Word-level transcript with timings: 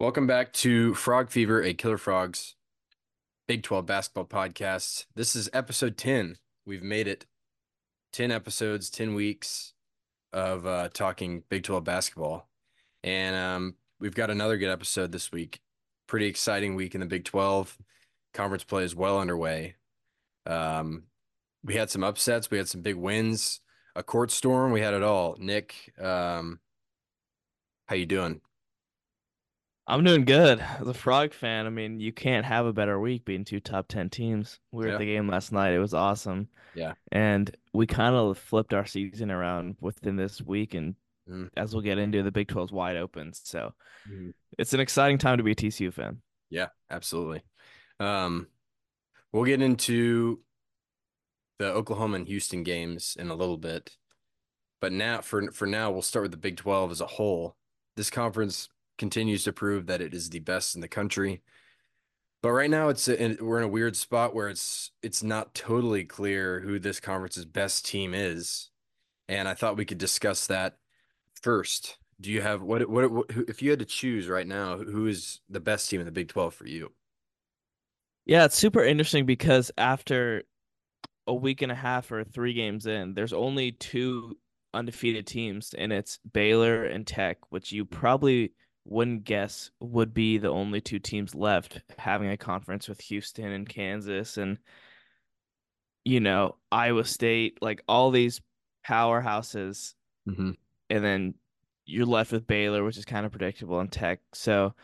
Welcome 0.00 0.28
back 0.28 0.52
to 0.52 0.94
Frog 0.94 1.28
Fever, 1.28 1.60
a 1.60 1.74
Killer 1.74 1.98
Frogs 1.98 2.54
Big 3.48 3.64
12 3.64 3.84
basketball 3.84 4.26
podcast. 4.26 5.06
This 5.16 5.34
is 5.34 5.50
episode 5.52 5.96
10. 5.96 6.36
We've 6.64 6.84
made 6.84 7.08
it 7.08 7.26
10 8.12 8.30
episodes, 8.30 8.90
10 8.90 9.14
weeks 9.14 9.72
of 10.32 10.64
uh, 10.66 10.90
talking 10.94 11.42
Big 11.48 11.64
12 11.64 11.82
basketball. 11.82 12.48
And 13.02 13.34
um, 13.34 13.74
we've 13.98 14.14
got 14.14 14.30
another 14.30 14.56
good 14.56 14.70
episode 14.70 15.10
this 15.10 15.32
week. 15.32 15.58
Pretty 16.06 16.26
exciting 16.26 16.76
week 16.76 16.94
in 16.94 17.00
the 17.00 17.06
Big 17.06 17.24
12. 17.24 17.76
Conference 18.32 18.62
play 18.62 18.84
is 18.84 18.94
well 18.94 19.18
underway. 19.18 19.74
Um, 20.46 21.06
we 21.64 21.74
had 21.74 21.90
some 21.90 22.04
upsets, 22.04 22.52
we 22.52 22.58
had 22.58 22.68
some 22.68 22.82
big 22.82 22.94
wins, 22.94 23.62
a 23.96 24.04
court 24.04 24.30
storm, 24.30 24.70
we 24.70 24.80
had 24.80 24.94
it 24.94 25.02
all. 25.02 25.34
Nick, 25.40 25.92
um, 26.00 26.60
how 27.86 27.96
you 27.96 28.06
doing? 28.06 28.40
I'm 29.88 30.04
doing 30.04 30.24
good. 30.26 30.60
As 30.60 30.86
a 30.86 30.92
Frog 30.92 31.32
fan, 31.32 31.66
I 31.66 31.70
mean, 31.70 31.98
you 31.98 32.12
can't 32.12 32.44
have 32.44 32.66
a 32.66 32.72
better 32.74 33.00
week 33.00 33.24
being 33.24 33.44
two 33.44 33.58
top 33.58 33.88
10 33.88 34.10
teams. 34.10 34.60
We 34.70 34.84
were 34.84 34.88
Yeah. 34.88 34.94
at 34.94 34.98
the 34.98 35.06
game 35.06 35.28
last 35.28 35.50
night. 35.50 35.72
It 35.72 35.78
was 35.78 35.94
awesome. 35.94 36.48
Yeah. 36.74 36.92
And 37.10 37.54
we 37.72 37.86
kind 37.86 38.14
of 38.14 38.36
flipped 38.38 38.74
our 38.74 38.84
season 38.84 39.30
around 39.30 39.76
within 39.80 40.16
this 40.16 40.42
week. 40.42 40.74
And 40.74 40.94
Mm. 41.28 41.50
as 41.56 41.72
we'll 41.72 41.82
get 41.82 41.96
into, 41.98 42.22
the 42.22 42.30
Big 42.30 42.48
12's 42.48 42.70
wide 42.72 42.96
open. 42.96 43.32
So 43.32 43.74
Mhm. 44.06 44.34
it's 44.58 44.74
an 44.74 44.80
exciting 44.80 45.16
time 45.18 45.38
to 45.38 45.42
be 45.44 45.52
a 45.52 45.54
TCU 45.54 45.90
fan. 45.90 46.20
Yeah, 46.50 46.68
absolutely. 46.90 47.42
Um, 47.98 48.48
we'll 49.32 49.44
get 49.44 49.62
into 49.62 50.44
the 51.58 51.72
Oklahoma 51.72 52.16
and 52.16 52.26
Houston 52.28 52.62
games 52.62 53.16
in 53.18 53.28
a 53.30 53.34
little 53.34 53.58
bit. 53.58 53.96
But 54.80 54.92
now 54.92 55.22
for 55.22 55.50
for 55.50 55.66
now, 55.66 55.90
we'll 55.90 56.02
start 56.02 56.24
with 56.24 56.30
the 56.30 56.36
Big 56.36 56.56
12 56.58 56.90
as 56.90 57.00
a 57.00 57.06
whole. 57.06 57.56
This 57.96 58.10
conference 58.10 58.68
continues 58.98 59.44
to 59.44 59.52
prove 59.52 59.86
that 59.86 60.00
it 60.00 60.12
is 60.12 60.30
the 60.30 60.40
best 60.40 60.74
in 60.74 60.80
the 60.80 60.88
country. 60.88 61.42
But 62.42 62.52
right 62.52 62.70
now 62.70 62.88
it's 62.88 63.08
a, 63.08 63.36
we're 63.40 63.58
in 63.58 63.64
a 63.64 63.68
weird 63.68 63.96
spot 63.96 64.34
where 64.34 64.48
it's 64.48 64.92
it's 65.02 65.22
not 65.22 65.54
totally 65.54 66.04
clear 66.04 66.60
who 66.60 66.78
this 66.78 67.00
conference's 67.00 67.44
best 67.44 67.86
team 67.86 68.14
is. 68.14 68.70
And 69.28 69.48
I 69.48 69.54
thought 69.54 69.76
we 69.76 69.84
could 69.84 69.98
discuss 69.98 70.46
that 70.46 70.76
first. 71.42 71.98
Do 72.20 72.30
you 72.30 72.40
have 72.40 72.62
what 72.62 72.88
what, 72.88 73.10
what 73.10 73.26
if 73.48 73.62
you 73.62 73.70
had 73.70 73.80
to 73.80 73.84
choose 73.84 74.28
right 74.28 74.46
now, 74.46 74.78
who 74.78 75.06
is 75.06 75.40
the 75.48 75.60
best 75.60 75.90
team 75.90 76.00
in 76.00 76.06
the 76.06 76.12
Big 76.12 76.28
12 76.28 76.54
for 76.54 76.66
you? 76.66 76.92
Yeah, 78.24 78.44
it's 78.44 78.56
super 78.56 78.84
interesting 78.84 79.24
because 79.24 79.70
after 79.78 80.42
a 81.26 81.34
week 81.34 81.62
and 81.62 81.72
a 81.72 81.76
half 81.76 82.12
or 82.12 82.24
three 82.24 82.52
games 82.52 82.86
in, 82.86 83.14
there's 83.14 83.32
only 83.32 83.72
two 83.72 84.36
undefeated 84.74 85.26
teams, 85.26 85.74
and 85.76 85.92
it's 85.92 86.18
Baylor 86.32 86.84
and 86.84 87.06
Tech, 87.06 87.38
which 87.50 87.72
you 87.72 87.84
probably 87.84 88.52
wouldn't 88.88 89.24
guess 89.24 89.70
would 89.80 90.14
be 90.14 90.38
the 90.38 90.50
only 90.50 90.80
two 90.80 90.98
teams 90.98 91.34
left 91.34 91.80
having 91.98 92.30
a 92.30 92.36
conference 92.36 92.88
with 92.88 93.00
Houston 93.02 93.52
and 93.52 93.68
Kansas 93.68 94.36
and 94.36 94.58
you 96.04 96.20
know, 96.20 96.56
Iowa 96.72 97.04
State, 97.04 97.58
like 97.60 97.82
all 97.86 98.10
these 98.10 98.40
powerhouses, 98.86 99.94
Mm-hmm. 100.28 100.50
and 100.90 101.04
then 101.04 101.34
you're 101.86 102.06
left 102.06 102.32
with 102.32 102.46
Baylor, 102.46 102.84
which 102.84 102.98
is 102.98 103.04
kind 103.06 103.24
of 103.24 103.32
predictable, 103.32 103.80
and 103.80 103.90
Tech. 103.90 104.20
So 104.34 104.74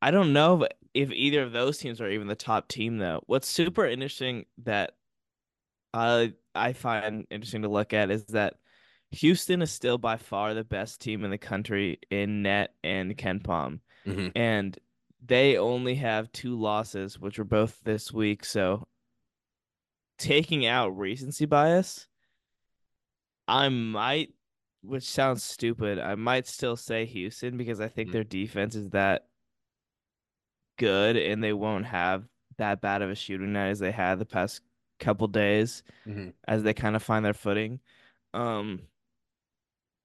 I 0.00 0.10
don't 0.12 0.32
know 0.32 0.66
if 0.94 1.10
either 1.10 1.42
of 1.42 1.52
those 1.52 1.78
teams 1.78 2.00
are 2.00 2.08
even 2.08 2.28
the 2.28 2.36
top 2.36 2.68
team, 2.68 2.98
though. 2.98 3.22
What's 3.26 3.48
super 3.48 3.86
interesting 3.86 4.46
that 4.64 4.92
I 5.92 6.34
I 6.54 6.72
find 6.72 7.26
interesting 7.30 7.62
to 7.62 7.68
look 7.68 7.92
at 7.92 8.10
is 8.10 8.24
that 8.26 8.54
Houston 9.14 9.62
is 9.62 9.70
still 9.70 9.98
by 9.98 10.16
far 10.16 10.54
the 10.54 10.64
best 10.64 11.00
team 11.00 11.24
in 11.24 11.30
the 11.30 11.38
country 11.38 11.98
in 12.10 12.42
net 12.42 12.74
and 12.82 13.16
KenPom, 13.16 13.80
Mm-hmm. 14.06 14.28
and 14.36 14.78
they 15.26 15.56
only 15.56 15.94
have 15.94 16.30
two 16.32 16.58
losses, 16.58 17.18
which 17.18 17.38
were 17.38 17.44
both 17.44 17.80
this 17.84 18.12
week. 18.12 18.44
So 18.44 18.86
taking 20.18 20.66
out 20.66 20.96
recency 20.98 21.46
bias, 21.46 22.06
I 23.48 23.68
might, 23.70 24.34
which 24.82 25.04
sounds 25.04 25.42
stupid, 25.42 25.98
I 25.98 26.14
might 26.14 26.46
still 26.46 26.76
say 26.76 27.06
Houston 27.06 27.56
because 27.56 27.80
I 27.80 27.88
think 27.88 28.10
Mm. 28.10 28.12
their 28.12 28.24
defense 28.24 28.74
is 28.74 28.90
that 28.90 29.28
good 30.78 31.16
and 31.16 31.42
they 31.42 31.52
won't 31.52 31.86
have 31.86 32.24
that 32.58 32.80
bad 32.80 33.02
of 33.02 33.10
a 33.10 33.14
shooting 33.14 33.52
night 33.52 33.68
as 33.70 33.78
they 33.78 33.92
had 33.92 34.18
the 34.18 34.26
past 34.26 34.60
couple 35.00 35.26
days 35.28 35.82
Mm-hmm. 36.06 36.30
as 36.46 36.62
they 36.62 36.74
kind 36.74 36.96
of 36.96 37.02
find 37.02 37.24
their 37.24 37.32
footing. 37.34 37.80
Um, 38.34 38.82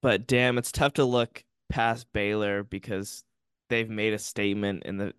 but 0.02 0.26
damn, 0.26 0.58
it's 0.58 0.72
tough 0.72 0.94
to 0.94 1.04
look 1.04 1.44
past 1.68 2.12
Baylor 2.12 2.62
because 2.64 3.24
they've 3.68 3.88
made 3.90 4.12
a 4.14 4.18
statement 4.18 4.84
in 4.84 4.96
the 4.98 5.14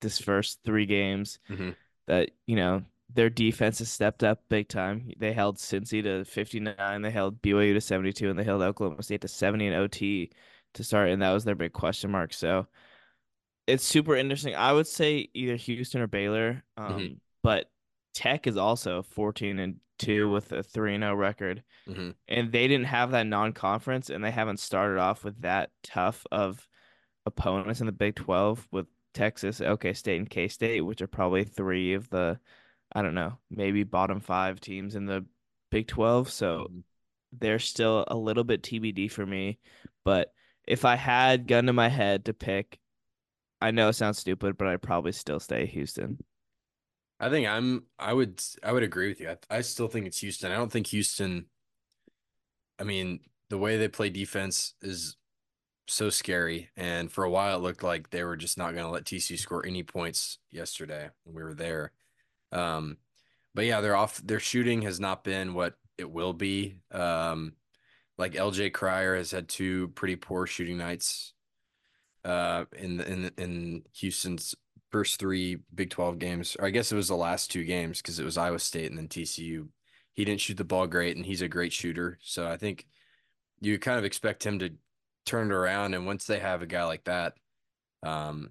this 0.00 0.18
first 0.20 0.60
three 0.64 0.86
games 0.86 1.38
Mm-hmm. 1.50 1.70
that 2.06 2.30
you 2.46 2.56
know 2.56 2.82
their 3.14 3.30
defense 3.30 3.78
has 3.78 3.90
stepped 3.90 4.24
up 4.24 4.42
big 4.48 4.68
time. 4.68 5.10
They 5.18 5.32
held 5.32 5.58
Cincy 5.58 6.02
to 6.02 6.24
59, 6.24 7.02
they 7.02 7.10
held 7.10 7.40
BYU 7.42 7.74
to 7.74 7.80
72, 7.80 8.28
and 8.30 8.38
they 8.38 8.44
held 8.44 8.62
Oklahoma 8.62 9.02
State 9.02 9.20
to 9.22 9.28
70 9.28 9.66
in 9.68 9.74
OT 9.74 10.30
to 10.74 10.84
start, 10.84 11.10
and 11.10 11.22
that 11.22 11.32
was 11.32 11.44
their 11.44 11.54
big 11.54 11.72
question 11.72 12.10
mark. 12.10 12.32
So 12.32 12.66
it's 13.66 13.84
super 13.84 14.16
interesting. 14.16 14.54
I 14.54 14.72
would 14.72 14.86
say 14.86 15.28
either 15.34 15.56
Houston 15.56 16.00
or 16.00 16.06
Baylor. 16.06 16.64
Um, 16.76 16.84
Mhm. 16.84 17.20
but 17.42 17.70
Tech 18.14 18.46
is 18.46 18.56
also 18.56 19.02
14 19.02 19.58
and 19.58 19.80
2 19.98 20.30
with 20.30 20.52
a 20.52 20.62
3 20.62 20.98
0 20.98 21.14
record. 21.14 21.62
Mm-hmm. 21.88 22.10
And 22.28 22.52
they 22.52 22.68
didn't 22.68 22.86
have 22.86 23.12
that 23.12 23.26
non 23.26 23.52
conference, 23.52 24.10
and 24.10 24.22
they 24.24 24.30
haven't 24.30 24.60
started 24.60 24.98
off 24.98 25.24
with 25.24 25.40
that 25.42 25.70
tough 25.82 26.26
of 26.32 26.66
opponents 27.26 27.80
in 27.80 27.86
the 27.86 27.92
Big 27.92 28.16
12 28.16 28.66
with 28.70 28.86
Texas, 29.14 29.60
OK 29.60 29.92
State, 29.94 30.18
and 30.18 30.30
K 30.30 30.48
State, 30.48 30.80
which 30.82 31.02
are 31.02 31.06
probably 31.06 31.44
three 31.44 31.94
of 31.94 32.08
the, 32.10 32.38
I 32.92 33.02
don't 33.02 33.14
know, 33.14 33.38
maybe 33.50 33.82
bottom 33.84 34.20
five 34.20 34.60
teams 34.60 34.94
in 34.94 35.06
the 35.06 35.24
Big 35.70 35.86
12. 35.88 36.30
So 36.30 36.66
Mm-hmm. 36.70 36.80
they're 37.32 37.58
still 37.58 38.04
a 38.08 38.16
little 38.16 38.44
bit 38.44 38.62
TBD 38.62 39.10
for 39.10 39.24
me. 39.26 39.58
But 40.04 40.32
if 40.66 40.84
I 40.84 40.96
had 40.96 41.46
gun 41.46 41.66
to 41.66 41.72
my 41.72 41.88
head 41.88 42.26
to 42.26 42.34
pick, 42.34 42.78
I 43.60 43.70
know 43.70 43.88
it 43.88 43.94
sounds 43.94 44.18
stupid, 44.18 44.56
but 44.58 44.68
I'd 44.68 44.82
probably 44.82 45.12
still 45.12 45.40
stay 45.40 45.66
Houston. 45.66 46.18
I 47.20 47.30
think 47.30 47.46
I'm 47.46 47.84
I 47.98 48.12
would 48.12 48.42
I 48.62 48.72
would 48.72 48.82
agree 48.82 49.08
with 49.08 49.20
you. 49.20 49.30
I, 49.30 49.58
I 49.58 49.60
still 49.62 49.88
think 49.88 50.06
it's 50.06 50.18
Houston. 50.18 50.52
I 50.52 50.56
don't 50.56 50.72
think 50.72 50.88
Houston 50.88 51.46
I 52.78 52.84
mean, 52.84 53.20
the 53.50 53.58
way 53.58 53.76
they 53.76 53.88
play 53.88 54.10
defense 54.10 54.74
is 54.82 55.16
so 55.86 56.10
scary 56.10 56.70
and 56.76 57.12
for 57.12 57.24
a 57.24 57.30
while 57.30 57.56
it 57.58 57.62
looked 57.62 57.82
like 57.82 58.10
they 58.10 58.24
were 58.24 58.36
just 58.36 58.56
not 58.56 58.72
going 58.72 58.84
to 58.86 58.90
let 58.90 59.04
TC 59.04 59.38
score 59.38 59.66
any 59.66 59.82
points 59.82 60.38
yesterday 60.50 61.10
when 61.24 61.36
we 61.36 61.42
were 61.42 61.54
there. 61.54 61.92
Um 62.52 62.98
but 63.54 63.66
yeah, 63.66 63.80
they're 63.80 63.96
off 63.96 64.18
their 64.24 64.40
shooting 64.40 64.82
has 64.82 65.00
not 65.00 65.24
been 65.24 65.54
what 65.54 65.74
it 65.98 66.10
will 66.10 66.32
be. 66.32 66.76
Um 66.92 67.54
like 68.18 68.34
LJ 68.34 68.72
Cryer 68.72 69.16
has 69.16 69.30
had 69.30 69.48
two 69.48 69.88
pretty 69.88 70.16
poor 70.16 70.46
shooting 70.46 70.78
nights 70.78 71.34
uh 72.24 72.64
in 72.76 72.96
the, 72.98 73.08
in 73.12 73.30
in 73.38 73.82
Houston's 73.94 74.54
first 74.94 75.18
three 75.18 75.58
Big 75.74 75.90
12 75.90 76.20
games, 76.20 76.56
or 76.56 76.66
I 76.66 76.70
guess 76.70 76.92
it 76.92 76.94
was 76.94 77.08
the 77.08 77.16
last 77.16 77.50
two 77.50 77.64
games 77.64 78.00
because 78.00 78.20
it 78.20 78.24
was 78.24 78.38
Iowa 78.38 78.60
State 78.60 78.90
and 78.90 78.96
then 78.96 79.08
TCU. 79.08 79.66
He 80.12 80.24
didn't 80.24 80.40
shoot 80.40 80.56
the 80.56 80.62
ball 80.62 80.86
great, 80.86 81.16
and 81.16 81.26
he's 81.26 81.42
a 81.42 81.48
great 81.48 81.72
shooter. 81.72 82.16
So 82.22 82.46
I 82.46 82.56
think 82.56 82.86
you 83.60 83.76
kind 83.80 83.98
of 83.98 84.04
expect 84.04 84.46
him 84.46 84.60
to 84.60 84.70
turn 85.26 85.50
it 85.50 85.52
around. 85.52 85.94
And 85.94 86.06
once 86.06 86.26
they 86.26 86.38
have 86.38 86.62
a 86.62 86.66
guy 86.66 86.84
like 86.84 87.02
that, 87.06 87.32
um, 88.04 88.50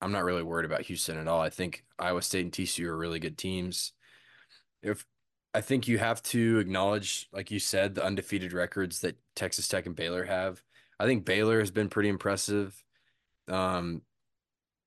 I'm 0.00 0.12
not 0.12 0.24
really 0.24 0.42
worried 0.42 0.64
about 0.64 0.80
Houston 0.80 1.18
at 1.18 1.28
all. 1.28 1.42
I 1.42 1.50
think 1.50 1.84
Iowa 1.98 2.22
State 2.22 2.44
and 2.46 2.52
TCU 2.52 2.86
are 2.86 2.96
really 2.96 3.18
good 3.20 3.36
teams. 3.36 3.92
If 4.82 5.04
I 5.52 5.60
think 5.60 5.88
you 5.88 5.98
have 5.98 6.22
to 6.22 6.58
acknowledge, 6.58 7.28
like 7.34 7.50
you 7.50 7.58
said, 7.58 7.94
the 7.94 8.04
undefeated 8.04 8.54
records 8.54 9.00
that 9.00 9.18
Texas 9.36 9.68
Tech 9.68 9.84
and 9.84 9.94
Baylor 9.94 10.24
have. 10.24 10.62
I 10.98 11.04
think 11.04 11.26
Baylor 11.26 11.58
has 11.58 11.70
been 11.70 11.90
pretty 11.90 12.08
impressive. 12.08 12.82
Um, 13.46 14.00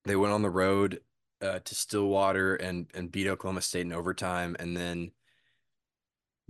they 0.06 0.16
went 0.16 0.34
on 0.34 0.42
the 0.42 0.50
road 0.50 1.02
uh, 1.42 1.60
to 1.60 1.76
Stillwater 1.76 2.56
and 2.56 2.88
and 2.94 3.12
beat 3.12 3.28
Oklahoma 3.28 3.62
State 3.62 3.82
in 3.82 3.94
overtime, 3.94 4.56
and 4.60 4.76
then 4.76 5.12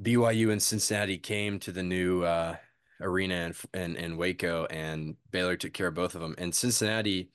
BYU 0.02 0.52
and 0.52 0.62
Cincinnati 0.62 1.18
came 1.18 1.60
to 1.60 1.72
the 1.72 1.84
new 1.84 2.24
uh, 2.24 2.57
arena 3.02 3.54
in, 3.74 3.81
in 3.81 3.96
in 3.96 4.18
Waco, 4.18 4.66
and 4.66 5.16
Baylor 5.31 5.56
took 5.57 5.74
care 5.74 5.88
of 5.88 5.94
both 5.94 6.16
of 6.16 6.22
them. 6.22 6.36
And 6.38 6.54
Cincinnati 6.54 7.30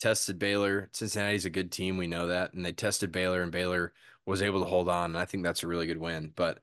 tested 0.00 0.38
Baylor. 0.38 0.90
Cincinnati's 0.92 1.44
a 1.44 1.50
good 1.50 1.72
team, 1.72 1.96
we 1.96 2.06
know 2.06 2.28
that, 2.28 2.52
and 2.52 2.64
they 2.64 2.72
tested 2.72 3.12
Baylor, 3.12 3.42
and 3.42 3.52
Baylor 3.52 3.92
was 4.26 4.42
able 4.42 4.60
to 4.60 4.66
hold 4.66 4.88
on. 4.88 5.06
And 5.06 5.18
I 5.18 5.24
think 5.24 5.42
that's 5.42 5.62
a 5.62 5.66
really 5.66 5.86
good 5.86 5.98
win. 5.98 6.32
But 6.34 6.60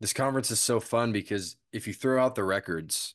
this 0.00 0.12
conference 0.12 0.50
is 0.50 0.60
so 0.60 0.80
fun 0.80 1.12
because 1.12 1.56
if 1.72 1.86
you 1.86 1.94
throw 1.94 2.22
out 2.22 2.34
the 2.34 2.44
records, 2.44 3.14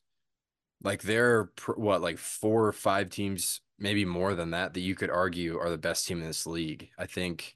like 0.83 1.01
there 1.01 1.39
are 1.39 1.51
what 1.75 2.01
like 2.01 2.17
four 2.17 2.67
or 2.67 2.73
five 2.73 3.09
teams, 3.09 3.61
maybe 3.77 4.05
more 4.05 4.35
than 4.35 4.51
that, 4.51 4.73
that 4.73 4.81
you 4.81 4.95
could 4.95 5.09
argue 5.09 5.57
are 5.59 5.69
the 5.69 5.77
best 5.77 6.07
team 6.07 6.21
in 6.21 6.27
this 6.27 6.47
league. 6.47 6.89
I 6.97 7.05
think 7.05 7.55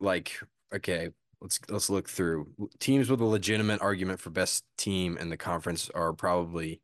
like 0.00 0.38
okay, 0.74 1.10
let's 1.40 1.60
let's 1.68 1.90
look 1.90 2.08
through 2.08 2.48
teams 2.78 3.10
with 3.10 3.20
a 3.20 3.24
legitimate 3.24 3.80
argument 3.80 4.20
for 4.20 4.30
best 4.30 4.64
team 4.76 5.16
in 5.18 5.28
the 5.28 5.36
conference 5.36 5.90
are 5.94 6.12
probably 6.12 6.80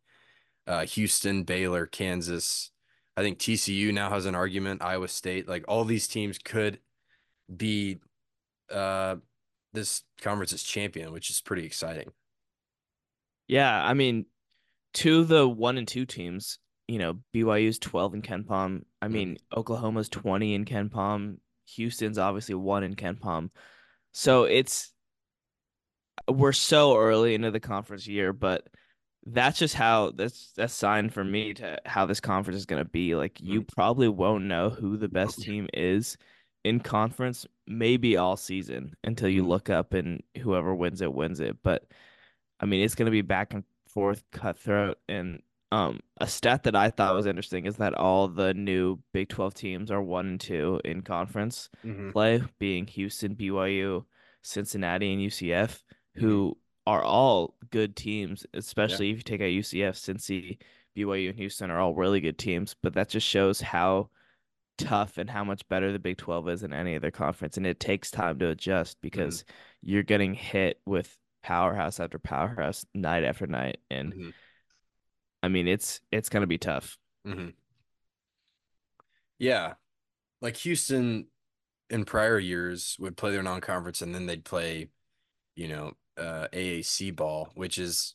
uh, 0.67 0.85
Houston, 0.85 1.45
Baylor, 1.45 1.87
Kansas. 1.87 2.71
I 3.17 3.23
think 3.23 3.39
TCU 3.39 3.93
now 3.93 4.11
has 4.11 4.27
an 4.27 4.35
argument. 4.35 4.83
Iowa 4.83 5.09
State, 5.09 5.49
like 5.49 5.65
all 5.67 5.85
these 5.85 6.07
teams 6.07 6.39
could 6.39 6.79
be 7.55 7.99
uh, 8.71 9.17
this 9.73 10.03
conference's 10.21 10.63
champion, 10.63 11.13
which 11.13 11.31
is 11.31 11.41
pretty 11.41 11.65
exciting. 11.65 12.11
Yeah, 13.49 13.83
I 13.83 13.95
mean, 13.95 14.27
to 14.95 15.25
the 15.25 15.49
one 15.49 15.79
and 15.79 15.89
two 15.89 16.05
teams, 16.05 16.59
you 16.89 16.99
know, 16.99 17.19
BYU's 17.35 17.79
12 17.79 18.15
in 18.15 18.23
KenPom. 18.23 18.85
I 19.03 19.09
Mm. 19.09 19.13
mean, 19.13 19.39
Oklahoma's 19.57 20.09
20 20.09 20.55
in 20.55 20.65
KenPom. 20.65 21.39
Houston's 21.77 22.19
obviously 22.19 22.55
one 22.55 22.83
in 22.83 22.97
KenPom. 22.97 23.51
So 24.13 24.45
it's 24.45 24.93
we're 26.29 26.53
so 26.53 26.97
early 26.97 27.35
into 27.35 27.51
the 27.51 27.61
conference 27.61 28.07
year, 28.07 28.33
but 28.33 28.69
that's 29.27 29.59
just 29.59 29.75
how 29.75 30.11
that's 30.13 30.53
that's 30.57 30.73
sign 30.75 31.11
for 31.11 31.23
me 31.25 31.55
to 31.55 31.79
how 31.85 32.07
this 32.07 32.21
conference 32.21 32.57
is 32.59 32.67
going 32.67 32.83
to 32.83 32.89
be. 32.89 33.15
Like 33.15 33.41
you 33.41 33.63
probably 33.63 34.09
won't 34.09 34.45
know 34.45 34.71
who 34.71 34.97
the 34.97 35.09
best 35.09 35.43
team 35.43 35.69
is 35.75 36.17
in 36.65 36.81
conference 36.81 37.47
maybe 37.67 38.17
all 38.17 38.37
season 38.37 38.95
until 39.05 39.29
you 39.29 39.43
Mhm. 39.45 39.49
look 39.49 39.71
up 39.71 39.93
and 39.93 40.23
whoever 40.39 40.75
wins 40.75 41.03
it 41.03 41.13
wins 41.13 41.41
it. 41.41 41.63
But 41.63 41.85
I 42.61 42.67
mean, 42.67 42.83
it's 42.83 42.95
going 42.95 43.07
to 43.07 43.13
be 43.13 43.23
back 43.23 43.53
and 43.55 43.65
forth, 43.89 44.25
cutthroat, 44.33 44.99
and 45.09 45.43
um, 45.71 46.01
a 46.21 46.27
stat 46.27 46.63
that 46.65 46.75
I 46.77 46.91
thought 46.91 47.15
was 47.15 47.27
interesting 47.27 47.67
is 47.67 47.77
that 47.77 47.95
all 47.95 48.29
the 48.29 48.55
new 48.55 48.99
Big 49.13 49.29
12 49.29 49.55
teams 49.55 49.91
are 49.91 50.03
one 50.03 50.27
and 50.27 50.41
two 50.41 50.81
in 50.85 51.03
conference 51.03 51.69
Mhm. 51.85 52.13
play, 52.13 52.43
being 52.59 52.87
Houston, 52.87 53.35
BYU, 53.35 54.05
Cincinnati, 54.43 55.13
and 55.13 55.21
UCF, 55.23 55.83
Mm-hmm. 56.17 56.27
who 56.27 56.59
are 56.87 57.03
all 57.03 57.55
good 57.71 57.95
teams, 57.97 58.47
especially 58.55 59.11
if 59.11 59.19
you 59.19 59.23
take 59.23 59.43
out 59.43 59.51
UCF, 59.51 59.95
Cincy, 59.97 60.59
BYU, 60.97 61.29
and 61.29 61.39
Houston 61.39 61.71
are 61.71 61.79
all 61.79 61.95
really 61.95 62.21
good 62.21 62.39
teams. 62.39 62.75
But 62.83 62.95
that 62.95 63.11
just 63.11 63.27
shows 63.27 63.61
how 63.61 64.09
tough 64.79 65.19
and 65.19 65.29
how 65.29 65.45
much 65.45 65.69
better 65.69 65.93
the 65.93 65.99
Big 65.99 66.17
12 66.17 66.49
is 66.49 66.63
than 66.63 66.73
any 66.73 66.97
other 66.97 67.11
conference. 67.11 67.57
And 67.57 67.67
it 67.67 67.79
takes 67.79 68.11
time 68.11 68.39
to 68.39 68.49
adjust 68.49 68.97
because 69.03 69.45
you're 69.83 70.03
getting 70.03 70.35
hit 70.35 70.81
with 70.87 71.17
powerhouse 71.43 72.01
after 72.01 72.19
powerhouse 72.19 72.87
night 72.95 73.23
after 73.25 73.47
night. 73.47 73.79
And 73.91 74.15
Mhm. 74.15 74.33
I 75.43 75.49
mean, 75.49 75.69
it's 75.69 76.01
it's 76.11 76.29
gonna 76.29 76.47
be 76.47 76.59
tough. 76.59 76.97
Mhm. 77.27 77.55
Yeah, 79.39 79.75
like 80.41 80.57
Houston 80.59 81.29
in 81.91 82.05
prior 82.05 82.39
years 82.39 82.97
would 82.99 83.17
play 83.17 83.33
their 83.33 83.43
non-conference 83.43 84.03
and 84.03 84.15
then 84.15 84.27
they'd 84.27 84.45
play, 84.45 84.89
you 85.55 85.69
know, 85.69 85.93
uh, 86.17 86.49
AAC 86.53 87.11
ball, 87.15 87.51
which 87.55 87.79
is 87.79 88.15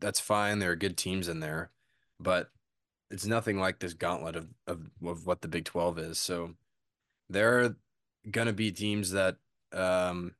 that's 0.00 0.20
fine. 0.20 0.58
There 0.58 0.72
are 0.72 0.76
good 0.76 0.96
teams 0.96 1.28
in 1.28 1.40
there, 1.40 1.70
but 2.20 2.50
it's 3.10 3.24
nothing 3.26 3.58
like 3.58 3.78
this 3.78 3.94
gauntlet 3.94 4.36
of 4.36 4.48
of, 4.66 4.90
of 5.04 5.26
what 5.26 5.40
the 5.42 5.48
Big 5.48 5.64
12 5.64 5.98
is. 5.98 6.18
So 6.18 6.54
there 7.30 7.64
are 7.64 7.76
gonna 8.30 8.52
be 8.52 8.72
teams 8.72 9.12
that 9.12 9.36
um 9.72 10.34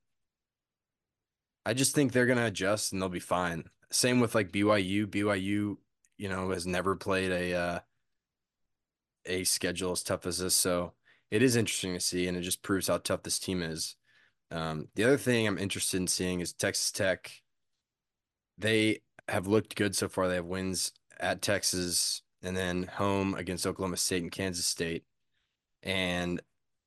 I 1.67 1.75
just 1.75 1.95
think 1.95 2.13
they're 2.13 2.27
gonna 2.27 2.47
adjust 2.47 2.93
and 2.93 3.01
they'll 3.01 3.09
be 3.09 3.21
fine. 3.21 3.65
Same 3.91 4.21
with 4.21 4.35
like 4.35 4.51
BYU. 4.53 5.07
BYU, 5.07 5.77
you 6.25 6.31
know, 6.31 6.49
has 6.53 6.67
never 6.67 6.97
played 6.97 7.31
a 7.31 7.55
uh 7.55 7.79
a 9.27 9.45
schedule 9.45 9.93
as 9.93 10.03
tough 10.03 10.25
as 10.25 10.39
this. 10.39 10.55
So 10.55 10.95
it 11.31 11.43
is 11.43 11.55
interesting 11.55 11.93
to 11.93 12.01
see, 12.01 12.27
and 12.27 12.35
it 12.35 12.41
just 12.41 12.63
proves 12.63 12.89
how 12.89 12.97
tough 12.97 13.23
this 13.25 13.39
team 13.39 13.63
is. 13.63 13.97
Um, 14.51 14.89
the 14.95 15.05
other 15.05 15.19
thing 15.19 15.47
I'm 15.47 15.59
interested 15.59 15.99
in 15.99 16.07
seeing 16.07 16.41
is 16.41 16.55
Texas 16.55 16.91
Tech. 16.93 17.31
They 18.57 19.03
have 19.29 19.47
looked 19.47 19.77
good 19.77 19.95
so 19.95 20.09
far. 20.09 20.29
They 20.29 20.37
have 20.37 20.47
wins 20.47 20.93
at 21.21 21.43
Texas 21.43 22.23
and 22.43 22.57
then 22.57 22.85
home 22.85 23.35
against 23.35 23.67
Oklahoma 23.67 23.99
State 23.99 24.23
and 24.23 24.33
Kansas 24.33 24.65
State. 24.65 25.05
And 25.83 26.41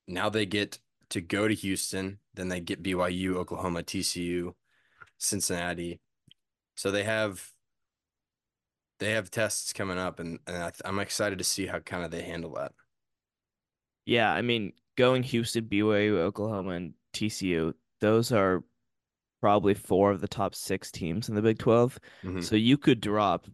now 0.08 0.30
they 0.30 0.48
get 0.48 0.80
to 1.12 1.22
go 1.22 1.48
to 1.48 1.54
Houston. 1.54 2.18
Then 2.34 2.48
they 2.48 2.60
get 2.60 2.82
BYU, 2.82 3.36
Oklahoma, 3.36 3.84
TCU, 3.84 4.54
Cincinnati. 5.20 6.00
So 6.74 6.90
they 6.90 7.04
have 7.04 7.52
they 9.00 9.12
have 9.12 9.30
tests 9.32 9.74
coming 9.74 9.98
up, 9.98 10.20
and, 10.20 10.40
and 10.48 10.58
I, 10.58 10.72
I'm 10.86 11.00
excited 11.00 11.38
to 11.38 11.44
see 11.44 11.66
how 11.68 11.80
kind 11.80 12.04
of 12.04 12.12
they 12.12 12.24
handle 12.24 12.54
that. 12.56 12.72
Yeah, 14.06 14.32
I 14.32 14.42
mean, 14.42 14.74
going 14.96 15.24
Houston, 15.24 15.66
BYU, 15.66 16.18
Oklahoma, 16.18 16.72
and 16.72 16.94
TCU, 17.14 17.74
those 18.00 18.32
are 18.32 18.64
probably 19.42 19.74
four 19.74 20.12
of 20.12 20.22
the 20.22 20.28
top 20.28 20.56
six 20.56 20.92
teams 20.92 21.30
in 21.30 21.36
the 21.36 21.42
Big 21.42 21.60
12. 21.60 22.00
Mhm. 22.24 22.44
So 22.44 22.56
you 22.56 22.78
could 22.78 23.02
drop 23.02 23.48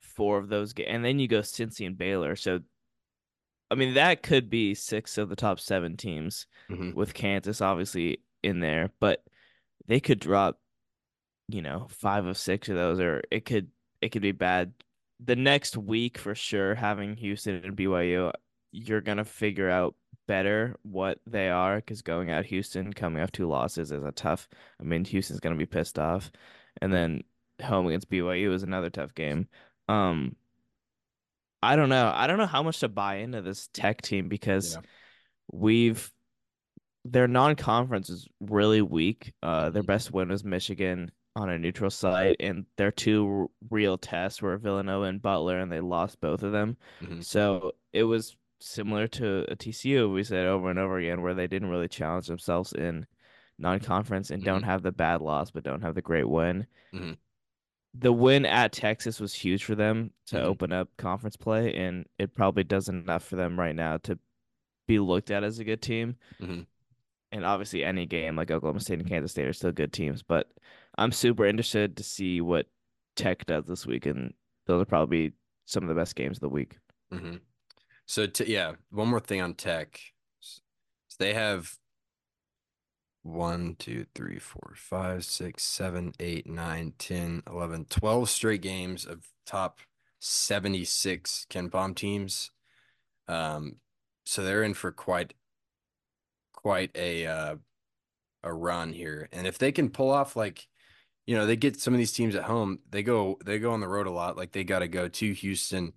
four 0.00 0.38
of 0.38 0.48
those, 0.48 0.72
ga- 0.72 0.86
and 0.86 1.04
then 1.04 1.18
you 1.18 1.26
go 1.26 1.40
Cincy 1.40 1.86
and 1.86 1.96
Baylor. 1.98 2.36
So, 2.36 2.60
I 3.70 3.74
mean, 3.74 3.94
that 3.94 4.22
could 4.22 4.50
be 4.50 4.74
six 4.74 5.16
of 5.18 5.28
the 5.28 5.36
top 5.36 5.58
seven 5.58 5.96
teams 5.96 6.46
Mhm. 6.70 6.94
with 6.94 7.14
Kansas 7.14 7.60
obviously 7.60 8.22
in 8.42 8.60
there, 8.60 8.92
but 9.00 9.24
they 9.86 9.98
could 10.00 10.20
drop, 10.20 10.60
you 11.48 11.62
know, 11.62 11.88
five 11.88 12.26
of 12.26 12.36
six 12.36 12.68
of 12.68 12.76
those, 12.76 13.00
or 13.00 13.22
it 13.30 13.44
could 13.46 13.70
it 14.02 14.10
could 14.10 14.22
be 14.22 14.32
bad. 14.32 14.74
The 15.24 15.36
next 15.36 15.76
week 15.76 16.18
for 16.18 16.34
sure, 16.34 16.74
having 16.74 17.16
Houston 17.16 17.64
and 17.64 17.76
BYU, 17.76 18.32
you're 18.72 19.00
gonna 19.00 19.24
figure 19.24 19.70
out 19.70 19.94
better 20.26 20.76
what 20.82 21.18
they 21.26 21.48
are 21.48 21.76
because 21.76 22.02
going 22.02 22.30
out 22.30 22.44
Houston, 22.46 22.92
coming 22.92 23.22
off 23.22 23.32
two 23.32 23.48
losses 23.48 23.92
is 23.92 24.02
a 24.02 24.12
tough. 24.12 24.48
I 24.80 24.84
mean, 24.84 25.04
Houston's 25.04 25.40
gonna 25.40 25.56
be 25.56 25.66
pissed 25.66 25.98
off, 25.98 26.30
and 26.80 26.92
then 26.92 27.22
home 27.62 27.86
against 27.86 28.10
BYU 28.10 28.52
is 28.52 28.62
another 28.64 28.90
tough 28.90 29.14
game. 29.14 29.48
Um, 29.88 30.36
I 31.62 31.76
don't 31.76 31.88
know. 31.88 32.10
I 32.12 32.26
don't 32.26 32.38
know 32.38 32.46
how 32.46 32.62
much 32.64 32.80
to 32.80 32.88
buy 32.88 33.16
into 33.16 33.40
this 33.40 33.68
Tech 33.72 34.02
team 34.02 34.28
because 34.28 34.74
Yeah. 34.74 34.80
we've 35.52 36.12
their 37.04 37.26
non-conference 37.26 38.10
is 38.10 38.28
really 38.40 38.80
weak. 38.80 39.32
Uh, 39.42 39.70
their 39.70 39.82
Mhm. 39.82 39.86
best 39.86 40.12
win 40.12 40.28
was 40.28 40.44
Michigan 40.44 41.10
on 41.34 41.48
a 41.48 41.58
neutral 41.58 41.90
site, 41.90 42.36
and 42.40 42.66
their 42.76 42.90
two 42.90 43.50
real 43.70 43.96
tests 43.96 44.42
were 44.42 44.56
Villanova 44.58 45.06
and 45.06 45.22
Butler, 45.22 45.58
and 45.58 45.72
they 45.72 45.80
lost 45.80 46.20
both 46.20 46.42
of 46.42 46.52
them. 46.52 46.76
Mhm. 47.00 47.24
So 47.24 47.72
it 47.92 48.04
was 48.04 48.36
similar 48.60 49.08
to 49.08 49.50
a 49.50 49.56
TCU. 49.56 50.12
We 50.12 50.24
said 50.24 50.46
over 50.46 50.70
and 50.70 50.78
over 50.78 50.98
again 50.98 51.22
where 51.22 51.34
they 51.34 51.46
didn't 51.46 51.70
really 51.70 51.88
challenge 51.88 52.26
themselves 52.26 52.72
in 52.72 53.06
non-conference 53.58 54.30
and 54.30 54.44
don't 54.44 54.62
Mhm. 54.62 54.66
have 54.66 54.82
the 54.82 54.92
bad 54.92 55.20
loss, 55.20 55.50
but 55.50 55.64
don't 55.64 55.82
have 55.82 55.94
the 55.94 56.02
great 56.02 56.28
win. 56.28 56.66
Mhm. 56.92 57.16
The 57.94 58.12
win 58.12 58.46
at 58.46 58.72
Texas 58.72 59.20
was 59.20 59.34
huge 59.34 59.64
for 59.64 59.74
them 59.74 60.12
to 60.26 60.36
Mhm. 60.36 60.42
open 60.44 60.72
up 60.72 60.96
conference 60.96 61.36
play, 61.36 61.74
and 61.74 62.06
it 62.18 62.34
probably 62.34 62.64
does 62.64 62.88
enough 62.88 63.24
for 63.24 63.36
them 63.36 63.58
right 63.58 63.74
now 63.74 63.96
to 63.98 64.18
be 64.86 64.98
looked 64.98 65.30
at 65.30 65.44
as 65.44 65.58
a 65.58 65.64
good 65.64 65.80
team 65.82 66.16
Mhm. 66.40 66.66
and 67.30 67.44
obviously 67.44 67.84
any 67.84 68.04
game 68.06 68.36
like 68.36 68.50
Oklahoma 68.50 68.80
State 68.80 68.98
and 69.00 69.08
Kansas 69.08 69.32
State 69.32 69.46
are 69.46 69.52
still 69.52 69.72
good 69.72 69.92
teams, 69.92 70.22
but 70.22 70.50
I'm 70.98 71.12
super 71.12 71.46
interested 71.46 71.96
to 71.96 72.02
see 72.02 72.40
what 72.40 72.66
Tech 73.16 73.46
does 73.46 73.66
this 73.66 73.86
week, 73.86 74.06
and 74.06 74.34
those 74.66 74.82
are 74.82 74.86
probably 74.86 75.32
some 75.64 75.82
of 75.84 75.88
the 75.88 75.94
best 75.94 76.14
games 76.16 76.36
of 76.38 76.42
the 76.42 76.48
week. 76.48 76.78
Mhm. 77.12 77.40
So 78.06 78.26
t 78.26 78.44
yeah, 78.44 78.74
one 78.90 79.08
more 79.08 79.20
thing 79.20 79.40
on 79.40 79.54
Tech. 79.54 80.00
S- 80.42 80.60
They 81.18 81.34
have 81.34 81.78
one, 83.22 83.76
two, 83.76 84.06
three, 84.14 84.38
four, 84.38 84.74
five, 84.76 85.24
six, 85.24 85.62
seven, 85.62 86.12
eight, 86.18 86.46
nine, 86.46 86.92
10, 86.98 87.42
11, 87.46 87.84
12 87.86 88.28
straight 88.28 88.62
games 88.62 89.06
of 89.06 89.28
top 89.46 89.78
76 90.18 91.46
KenPom 91.48 91.94
teams. 91.94 92.50
Um, 93.28 93.76
so 94.24 94.42
they're 94.42 94.62
in 94.64 94.74
for 94.74 94.90
quite 94.92 95.34
quite 96.52 96.90
a 96.96 97.26
uh 97.26 97.56
a 98.42 98.52
run 98.52 98.92
here. 98.92 99.28
And 99.32 99.46
if 99.46 99.58
they 99.58 99.70
can 99.72 99.88
pull 99.90 100.10
off 100.10 100.34
like 100.34 100.66
you 101.26 101.36
know, 101.36 101.46
they 101.46 101.56
get 101.56 101.80
some 101.80 101.94
of 101.94 101.98
these 101.98 102.12
teams 102.12 102.34
at 102.34 102.44
home, 102.44 102.80
they 102.90 103.02
go 103.02 103.38
they 103.44 103.58
go 103.58 103.72
on 103.72 103.80
the 103.80 103.88
road 103.88 104.06
a 104.06 104.10
lot. 104.10 104.36
Like 104.36 104.52
they 104.52 104.64
got 104.64 104.80
to 104.80 104.88
go 104.88 105.08
to 105.08 105.32
Houston 105.32 105.92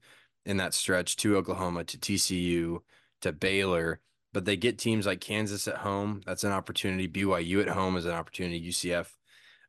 in 0.46 0.58
that 0.58 0.74
stretch, 0.74 1.16
to 1.18 1.38
Oklahoma, 1.38 1.84
to 1.84 1.98
TCU, 1.98 2.80
to 3.22 3.32
Baylor, 3.32 4.00
but 4.34 4.46
they 4.46 4.56
get 4.58 4.78
teams 4.78 5.06
like 5.06 5.22
Kansas 5.22 5.68
at 5.68 5.78
home. 5.78 6.22
That's 6.26 6.44
an 6.44 6.52
opportunity. 6.52 7.08
BYU 7.08 7.62
at 7.62 7.70
home 7.70 7.98
is 7.98 8.06
an 8.06 8.12
opportunity. 8.12 8.70
UCF 8.70 9.08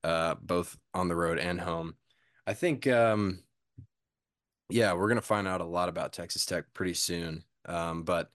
uh 0.04 0.34
both 0.40 0.76
on 0.94 1.08
the 1.08 1.16
road 1.16 1.38
and 1.38 1.60
home. 1.60 1.94
I 2.46 2.54
think 2.54 2.86
um 2.86 3.42
yeah, 4.68 4.94
we're 4.94 5.14
to 5.14 5.20
find 5.20 5.46
out 5.46 5.60
a 5.60 5.64
lot 5.64 5.88
about 5.88 6.12
Texas 6.12 6.44
Tech 6.44 6.64
pretty 6.75 6.94
soon. 6.94 7.44
Um 7.66 8.02
but 8.02 8.30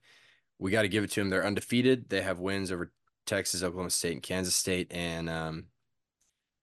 we 0.62 0.70
got 0.70 0.82
to 0.82 0.88
give 0.88 1.02
it 1.02 1.10
to 1.10 1.20
them. 1.20 1.28
They're 1.28 1.44
undefeated. 1.44 2.08
They 2.08 2.22
have 2.22 2.38
wins 2.38 2.70
over 2.70 2.92
Texas, 3.26 3.62
Oklahoma 3.62 3.90
State, 3.90 4.12
and 4.12 4.22
Kansas 4.22 4.54
State, 4.54 4.92
and 4.92 5.28
um, 5.28 5.64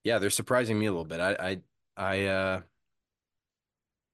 yeah, 0.04 0.20
they're 0.20 0.30
surprising 0.30 0.80
me 0.80 0.86
a 0.86 0.92
little 0.92 1.06
bit. 1.06 1.20
I, 1.20 1.32
I, 1.40 1.60
I, 1.98 2.26
uh, 2.26 2.62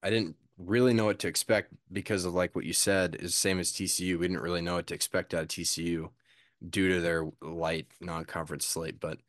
I 0.04 0.10
didn't 0.10 0.36
really 0.58 0.94
know 0.94 1.06
what 1.06 1.20
to 1.20 1.28
expect 1.28 1.74
because 1.92 2.26
of 2.26 2.34
like 2.34 2.56
what 2.56 2.66
you 2.66 2.74
said 2.74 3.16
is 3.20 3.36
same 3.36 3.60
as 3.60 3.72
TCU. 3.72 4.18
We 4.18 4.28
didn't 4.28 4.44
really 4.44 4.62
know 4.62 4.76
what 4.76 4.88
to 4.88 4.94
expect 4.94 5.34
out 5.34 5.44
of 5.44 5.48
TCU 5.50 6.10
due 6.68 6.90
to 6.90 7.02
their 7.02 7.28
light 7.42 7.88
non-conference 8.02 8.66
slate, 8.66 9.00
but 9.00 9.20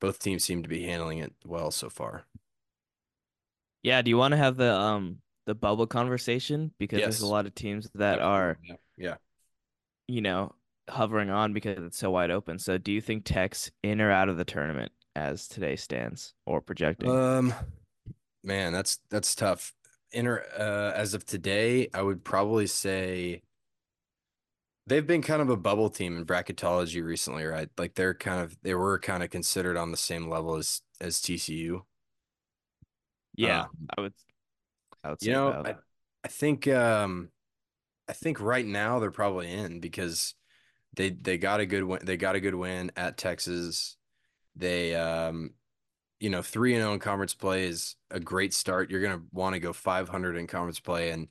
both 0.00 0.18
teams 0.18 0.44
seem 0.44 0.62
to 0.62 0.68
be 0.68 0.82
handling 0.84 1.18
it 1.18 1.32
well 1.46 1.70
so 1.70 1.88
far. 1.88 2.24
Yeah, 3.82 4.02
do 4.02 4.10
you 4.10 4.16
want 4.16 4.32
to 4.32 4.38
have 4.38 4.56
the 4.56 4.72
um 4.72 5.18
the 5.46 5.54
bubble 5.54 5.86
conversation 5.86 6.72
because 6.78 7.00
there's 7.00 7.20
a 7.20 7.26
lot 7.26 7.46
of 7.46 7.54
teams 7.54 7.88
that 7.94 8.18
absolutely. 8.18 8.30
are, 8.30 8.58
Yeah. 8.62 8.76
Yeah. 8.96 9.14
you 10.08 10.20
know, 10.20 10.54
hovering 10.88 11.30
on 11.30 11.52
because 11.52 11.78
it's 11.84 11.98
so 11.98 12.10
wide 12.10 12.30
open. 12.30 12.58
So 12.58 12.78
do 12.78 12.92
you 12.92 13.00
think 13.00 13.24
Tech's 13.24 13.70
in 13.82 14.00
or 14.00 14.10
out 14.10 14.28
of 14.28 14.36
the 14.36 14.44
tournament 14.44 14.92
as 15.14 15.48
today 15.48 15.76
stands 15.76 16.34
or 16.46 16.60
projecting? 16.60 17.10
Um, 17.10 17.54
man, 18.42 18.72
that's 18.72 18.98
that's 19.10 19.34
tough. 19.34 19.72
Inter 20.12 20.44
uh, 20.58 20.96
as 20.96 21.14
of 21.14 21.24
today, 21.26 21.88
I 21.92 22.02
would 22.02 22.24
probably 22.24 22.66
say 22.66 23.42
they've 24.86 25.06
been 25.06 25.22
kind 25.22 25.42
of 25.42 25.50
a 25.50 25.56
bubble 25.56 25.90
team 25.90 26.16
in 26.16 26.24
bracketology 26.26 27.02
recently, 27.04 27.44
right? 27.44 27.68
Like 27.78 27.94
they're 27.94 28.14
kind 28.14 28.40
of 28.42 28.56
they 28.62 28.74
were 28.74 28.98
kind 28.98 29.22
of 29.22 29.30
considered 29.30 29.76
on 29.76 29.90
the 29.90 29.96
same 29.96 30.28
level 30.28 30.56
as 30.56 30.82
as 31.00 31.20
TCU. 31.20 31.84
Yeah, 33.36 33.62
Um, 33.62 33.70
I 33.96 34.00
would 34.00 34.14
I 35.02 35.10
would 35.10 35.22
you 35.22 35.32
know. 35.32 35.62
I 35.64 35.74
I 36.24 36.28
think 36.28 36.68
um 36.68 37.30
I 38.08 38.12
think 38.12 38.40
right 38.40 38.66
now 38.66 38.98
they're 38.98 39.10
probably 39.10 39.50
in 39.52 39.80
because 39.80 40.34
they 40.94 41.10
they 41.10 41.38
got 41.38 41.60
a 41.60 41.66
good 41.66 41.84
win 41.84 42.00
they 42.04 42.16
got 42.16 42.36
a 42.36 42.40
good 42.40 42.54
win 42.54 42.92
at 42.96 43.16
Texas. 43.16 43.96
They 44.56 44.94
um 44.94 45.54
you 46.20 46.30
know, 46.30 46.40
3 46.40 46.74
and 46.74 46.82
0 46.82 46.94
in 46.94 47.00
conference 47.00 47.34
play 47.34 47.66
is 47.66 47.96
a 48.10 48.18
great 48.18 48.54
start. 48.54 48.90
You're 48.90 49.02
going 49.02 49.18
to 49.18 49.24
want 49.32 49.54
to 49.54 49.60
go 49.60 49.74
500 49.74 50.36
in 50.36 50.46
conference 50.46 50.80
play 50.80 51.10
and 51.10 51.28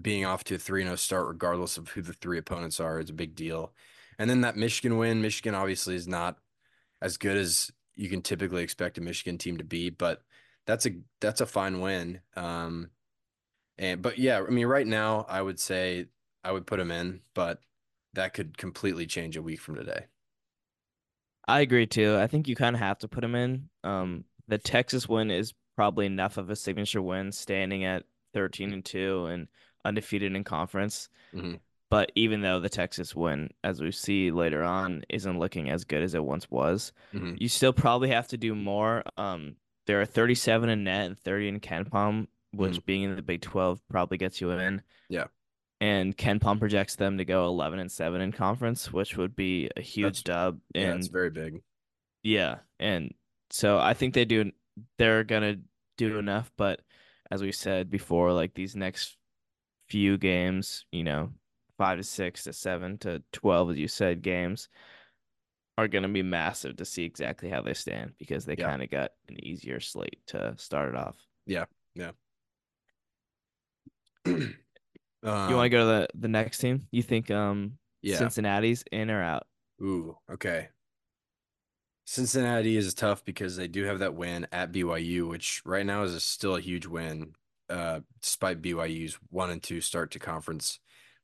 being 0.00 0.24
off 0.24 0.44
to 0.44 0.54
a 0.54 0.58
3 0.58 0.84
0 0.84 0.94
start 0.96 1.26
regardless 1.26 1.78
of 1.78 1.88
who 1.88 2.02
the 2.02 2.12
three 2.12 2.38
opponents 2.38 2.78
are 2.78 3.00
is 3.00 3.10
a 3.10 3.14
big 3.14 3.34
deal. 3.34 3.72
And 4.18 4.30
then 4.30 4.42
that 4.42 4.56
Michigan 4.56 4.98
win, 4.98 5.20
Michigan 5.20 5.54
obviously 5.54 5.94
is 5.96 6.06
not 6.06 6.38
as 7.02 7.16
good 7.16 7.36
as 7.36 7.72
you 7.96 8.08
can 8.08 8.22
typically 8.22 8.62
expect 8.62 8.98
a 8.98 9.00
Michigan 9.00 9.38
team 9.38 9.58
to 9.58 9.64
be, 9.64 9.90
but 9.90 10.22
that's 10.66 10.86
a 10.86 10.90
that's 11.20 11.40
a 11.40 11.46
fine 11.46 11.80
win. 11.80 12.20
Um 12.36 12.90
and 13.78 14.00
but 14.00 14.18
yeah, 14.18 14.40
I 14.46 14.50
mean 14.50 14.66
right 14.66 14.86
now 14.86 15.26
I 15.28 15.42
would 15.42 15.58
say 15.58 16.06
I 16.44 16.52
would 16.52 16.66
put 16.66 16.78
them 16.78 16.90
in, 16.90 17.20
but 17.34 17.60
that 18.14 18.32
could 18.32 18.56
completely 18.56 19.06
change 19.06 19.36
a 19.36 19.42
week 19.42 19.60
from 19.60 19.74
today. 19.74 20.06
I 21.48 21.60
agree 21.60 21.86
too. 21.86 22.16
I 22.16 22.26
think 22.26 22.48
you 22.48 22.56
kind 22.56 22.74
of 22.74 22.80
have 22.80 22.98
to 22.98 23.08
put 23.08 23.24
him 23.24 23.34
in. 23.34 23.68
Um, 23.84 24.24
the 24.48 24.58
Texas 24.58 25.08
win 25.08 25.30
is 25.30 25.54
probably 25.76 26.06
enough 26.06 26.38
of 26.38 26.50
a 26.50 26.56
signature 26.56 27.02
win, 27.02 27.32
standing 27.32 27.84
at 27.84 28.04
13 28.34 28.72
and 28.72 28.84
2 28.84 29.26
and 29.26 29.48
undefeated 29.84 30.34
in 30.34 30.44
conference. 30.44 31.08
hmm 31.32 31.54
But 31.90 32.10
even 32.16 32.40
though 32.40 32.58
the 32.60 32.68
Texas 32.68 33.14
win, 33.14 33.50
as 33.62 33.80
we 33.80 33.92
see 33.92 34.30
later 34.32 34.64
on, 34.64 35.04
isn't 35.08 35.38
looking 35.38 35.70
as 35.70 35.84
good 35.84 36.02
as 36.02 36.14
it 36.14 36.24
once 36.24 36.50
was, 36.50 36.92
hmm 37.12 37.34
you 37.38 37.48
still 37.48 37.72
probably 37.72 38.08
have 38.10 38.28
to 38.28 38.36
do 38.36 38.54
more. 38.54 39.04
Um, 39.16 39.56
there 39.86 40.00
are 40.00 40.06
37 40.06 40.68
in 40.68 40.84
net 40.84 41.06
and 41.06 41.18
30 41.18 41.48
in 41.48 41.60
KenPom, 41.60 42.26
hmm 42.58 42.58
which 42.58 42.84
being 42.86 43.02
in 43.02 43.14
the 43.16 43.22
Big 43.22 43.42
12 43.42 43.86
probably 43.88 44.18
gets 44.18 44.40
you 44.40 44.50
in. 44.50 44.82
Yeah. 45.08 45.26
And 45.80 46.16
KenPom 46.16 46.58
projects 46.58 46.96
them 46.96 47.18
to 47.18 47.24
go 47.26 47.44
11 47.46 47.78
and 47.78 47.92
7 47.92 48.20
in 48.22 48.32
conference, 48.32 48.90
which 48.92 49.16
would 49.16 49.36
be 49.36 49.66
a 49.76 49.80
That's 49.80 49.88
huge 49.90 50.24
dub. 50.24 50.60
yeah, 50.74 50.94
it's 50.94 51.08
very 51.08 51.30
big. 51.30 51.62
yeah, 52.22 52.60
and 52.80 53.12
so 53.50 53.78
I 53.78 53.92
think 53.94 54.14
they 54.14 54.24
do 54.24 54.52
they're 54.98 55.24
gonna 55.24 55.56
do 55.98 56.18
enough, 56.18 56.50
but 56.56 56.80
as 57.30 57.42
we 57.42 57.52
said 57.52 57.90
before, 57.90 58.32
like 58.32 58.54
these 58.54 58.74
next 58.76 59.16
few 59.88 60.16
games, 60.18 60.86
you 60.92 61.04
know, 61.04 61.32
five 61.78 61.98
to 61.98 62.04
six 62.04 62.44
to 62.44 62.52
seven 62.52 62.96
to 62.98 63.22
twelve, 63.32 63.70
as 63.70 63.76
you 63.78 63.88
said, 63.88 64.22
games 64.22 64.68
are 65.78 65.88
gonna 65.88 66.08
be 66.08 66.22
massive 66.22 66.76
to 66.76 66.84
see 66.86 67.04
exactly 67.04 67.50
how 67.50 67.60
they 67.60 67.74
stand 67.74 68.14
because 68.18 68.46
they 68.46 68.56
Yeah. 68.58 68.70
kind 68.70 68.82
of 68.82 68.90
got 68.90 69.12
an 69.28 69.44
easier 69.44 69.78
slate 69.80 70.20
to 70.28 70.54
start 70.56 70.88
it 70.88 70.96
off. 70.96 71.16
Yeah. 71.46 71.66
Yeah. 71.94 72.12
You 75.46 75.56
want 75.56 75.64
Um, 75.64 75.66
to 75.66 75.70
go 75.70 75.80
to 75.80 75.86
the 75.86 76.08
the 76.20 76.28
next 76.28 76.58
team? 76.58 76.86
You 76.90 77.02
think 77.02 77.30
um 77.30 77.78
yeah. 78.02 78.16
Cincinnati's 78.18 78.84
in 78.92 79.10
or 79.10 79.22
out? 79.22 79.46
Ooh, 79.80 80.18
okay. 80.28 80.68
Cincinnati 82.04 82.76
is 82.76 82.94
tough 82.94 83.24
because 83.24 83.56
they 83.56 83.66
do 83.68 83.84
have 83.84 83.98
that 83.98 84.14
win 84.14 84.46
at 84.52 84.72
BYU, 84.72 85.28
which 85.28 85.62
right 85.64 85.84
now 85.84 86.02
is 86.04 86.14
a, 86.14 86.20
still 86.20 86.54
a 86.56 86.60
huge 86.60 86.86
win, 86.86 87.34
uh, 87.68 88.00
despite 88.22 88.62
BYU's 88.62 89.14
one 89.30 89.50
and 89.50 89.62
two 89.62 89.80
start 89.80 90.12
to 90.12 90.18
conference. 90.18 90.78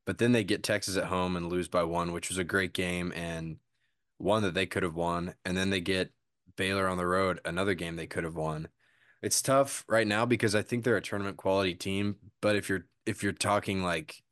But 0.04 0.18
then 0.18 0.32
they 0.32 0.42
get 0.42 0.64
Texas 0.64 0.96
at 0.96 1.04
home 1.04 1.36
and 1.36 1.48
lose 1.48 1.68
by 1.68 1.84
one, 1.84 2.12
which 2.12 2.28
was 2.28 2.38
a 2.38 2.44
great 2.44 2.72
game 2.72 3.12
and 3.14 3.58
one 4.18 4.42
that 4.42 4.54
they 4.54 4.66
could 4.66 4.82
have 4.82 4.96
won. 4.96 5.34
And 5.44 5.56
then 5.56 5.70
they 5.70 5.80
get 5.80 6.12
Baylor 6.56 6.88
on 6.88 6.98
the 6.98 7.06
road, 7.06 7.40
another 7.44 7.74
game 7.74 7.96
they 7.96 8.08
could 8.08 8.24
have 8.24 8.36
won. 8.36 8.68
It's 9.22 9.42
tough 9.42 9.84
right 9.88 10.06
now 10.06 10.26
because 10.26 10.54
I 10.56 10.62
think 10.62 10.84
they're 10.84 10.96
a 10.96 11.02
tournament 11.02 11.36
quality 11.36 11.74
team, 11.74 12.16
but 12.40 12.56
if 12.56 12.68
you're 12.68 12.86
if 13.06 13.22
you're 13.22 13.32
talking 13.32 13.82
like, 13.82 14.22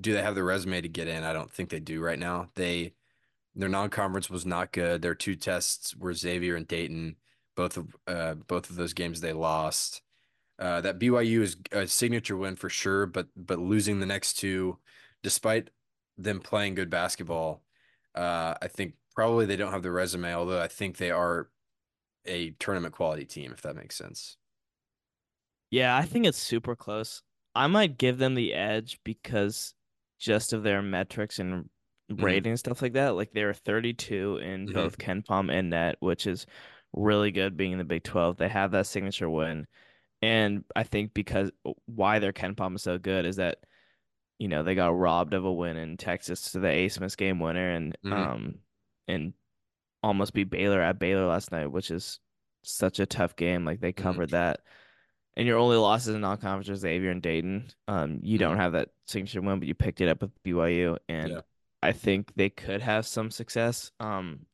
do 0.00 0.12
they 0.12 0.22
have 0.22 0.34
the 0.34 0.42
resume 0.42 0.80
to 0.80 0.88
get 0.88 1.08
in? 1.08 1.22
I 1.22 1.32
don't 1.32 1.50
think 1.50 1.70
they 1.70 1.80
do 1.80 2.00
right 2.00 2.18
now. 2.18 2.50
They 2.54 2.94
their 3.54 3.68
non-conference 3.68 4.30
was 4.30 4.46
not 4.46 4.72
good. 4.72 5.02
Their 5.02 5.14
two 5.14 5.34
tests 5.34 5.96
were 5.96 6.14
Xavier 6.14 6.54
and 6.54 6.66
Dayton. 6.66 7.16
Both 7.56 7.76
of 7.76 7.96
uh, 8.06 8.34
both 8.34 8.70
of 8.70 8.76
those 8.76 8.92
games 8.92 9.20
they 9.20 9.32
lost. 9.32 10.02
Uh, 10.58 10.80
that 10.80 10.98
BYU 10.98 11.42
is 11.42 11.56
a 11.72 11.86
signature 11.86 12.36
win 12.36 12.56
for 12.56 12.68
sure, 12.68 13.06
but 13.06 13.28
but 13.36 13.58
losing 13.58 14.00
the 14.00 14.06
next 14.06 14.34
two, 14.34 14.78
despite 15.22 15.70
them 16.16 16.40
playing 16.40 16.74
good 16.74 16.90
basketball, 16.90 17.62
uh, 18.14 18.54
I 18.60 18.68
think 18.68 18.94
probably 19.14 19.46
they 19.46 19.56
don't 19.56 19.72
have 19.72 19.82
the 19.82 19.90
resume. 19.90 20.34
Although 20.34 20.60
I 20.60 20.68
think 20.68 20.96
they 20.96 21.10
are 21.10 21.48
a 22.26 22.50
tournament 22.58 22.94
quality 22.94 23.24
team, 23.24 23.52
if 23.52 23.62
that 23.62 23.76
makes 23.76 23.96
sense. 23.96 24.36
Yeah, 25.70 25.96
I 25.96 26.02
think 26.02 26.26
it's 26.26 26.38
super 26.38 26.74
close. 26.74 27.22
I 27.54 27.66
might 27.66 27.98
give 27.98 28.18
them 28.18 28.34
the 28.34 28.54
edge 28.54 29.00
because 29.04 29.74
just 30.18 30.52
of 30.52 30.62
their 30.62 30.82
metrics 30.82 31.38
and 31.38 31.68
hmm 32.18 32.38
rating 32.38 32.50
and 32.50 32.58
stuff 32.58 32.82
like 32.82 32.94
that. 32.94 33.10
Like 33.10 33.32
they're 33.32 33.54
32 33.54 34.38
in 34.38 34.66
hmm 34.66 34.68
both 34.68 34.98
KenPom 34.98 35.52
and 35.52 35.70
Net, 35.70 35.96
which 36.00 36.26
is 36.26 36.46
really 36.92 37.30
good 37.30 37.56
being 37.56 37.72
in 37.72 37.78
the 37.78 37.84
Big 37.84 38.04
12. 38.04 38.36
They 38.36 38.48
have 38.48 38.70
that 38.72 38.86
signature 38.86 39.30
win. 39.30 39.66
And 40.22 40.64
I 40.76 40.84
think 40.84 41.14
because 41.14 41.52
why 41.86 42.18
their 42.20 42.32
Ken 42.32 42.54
KenPom 42.56 42.76
is 42.76 42.82
so 42.82 42.98
good 42.98 43.26
is 43.26 43.36
that, 43.36 43.64
you 44.38 44.48
know, 44.48 44.62
they 44.62 44.74
got 44.74 44.96
robbed 44.96 45.34
of 45.34 45.44
a 45.44 45.52
win 45.52 45.76
in 45.76 45.96
Texas 45.96 46.52
to 46.52 46.60
the 46.60 46.68
Abmas 46.68 47.16
game 47.16 47.40
winner 47.40 47.70
and 47.70 47.96
hmm 48.02 48.28
um 48.30 48.60
and 49.08 49.34
almost 50.02 50.34
beat 50.34 50.50
Baylor 50.50 50.80
at 50.80 50.98
Baylor 50.98 51.26
last 51.26 51.52
night, 51.52 51.68
which 51.68 51.90
is 51.90 52.20
such 52.64 53.00
a 53.00 53.06
tough 53.06 53.36
game. 53.36 53.64
Like 53.64 53.80
they 53.80 53.92
hmm 53.98 54.18
covered 54.18 54.32
that. 54.32 54.60
And 55.38 55.48
your 55.48 55.58
only 55.58 55.78
losses 55.78 56.14
in 56.16 56.22
non-conference 56.22 56.68
are 56.68 56.76
Xavier 56.76 57.10
and 57.10 57.22
Dayton. 57.22 57.70
Um, 57.88 58.20
you 58.22 58.38
don't 58.38 58.56
hmm 58.56 58.58
have 58.58 58.72
that 58.74 58.90
signature 59.06 59.40
win, 59.42 59.60
but 59.60 59.68
you 59.68 59.74
picked 59.74 60.02
it 60.02 60.08
up 60.10 60.22
with 60.22 60.32
BYU, 60.44 60.98
Yeah. 61.22 61.32
and 61.32 61.42
I 61.82 61.92
think 61.92 62.34
they 62.36 62.50
could 62.50 62.82
have 62.82 63.06
some 63.06 63.30
success. 63.30 63.92
Um, 64.00 64.46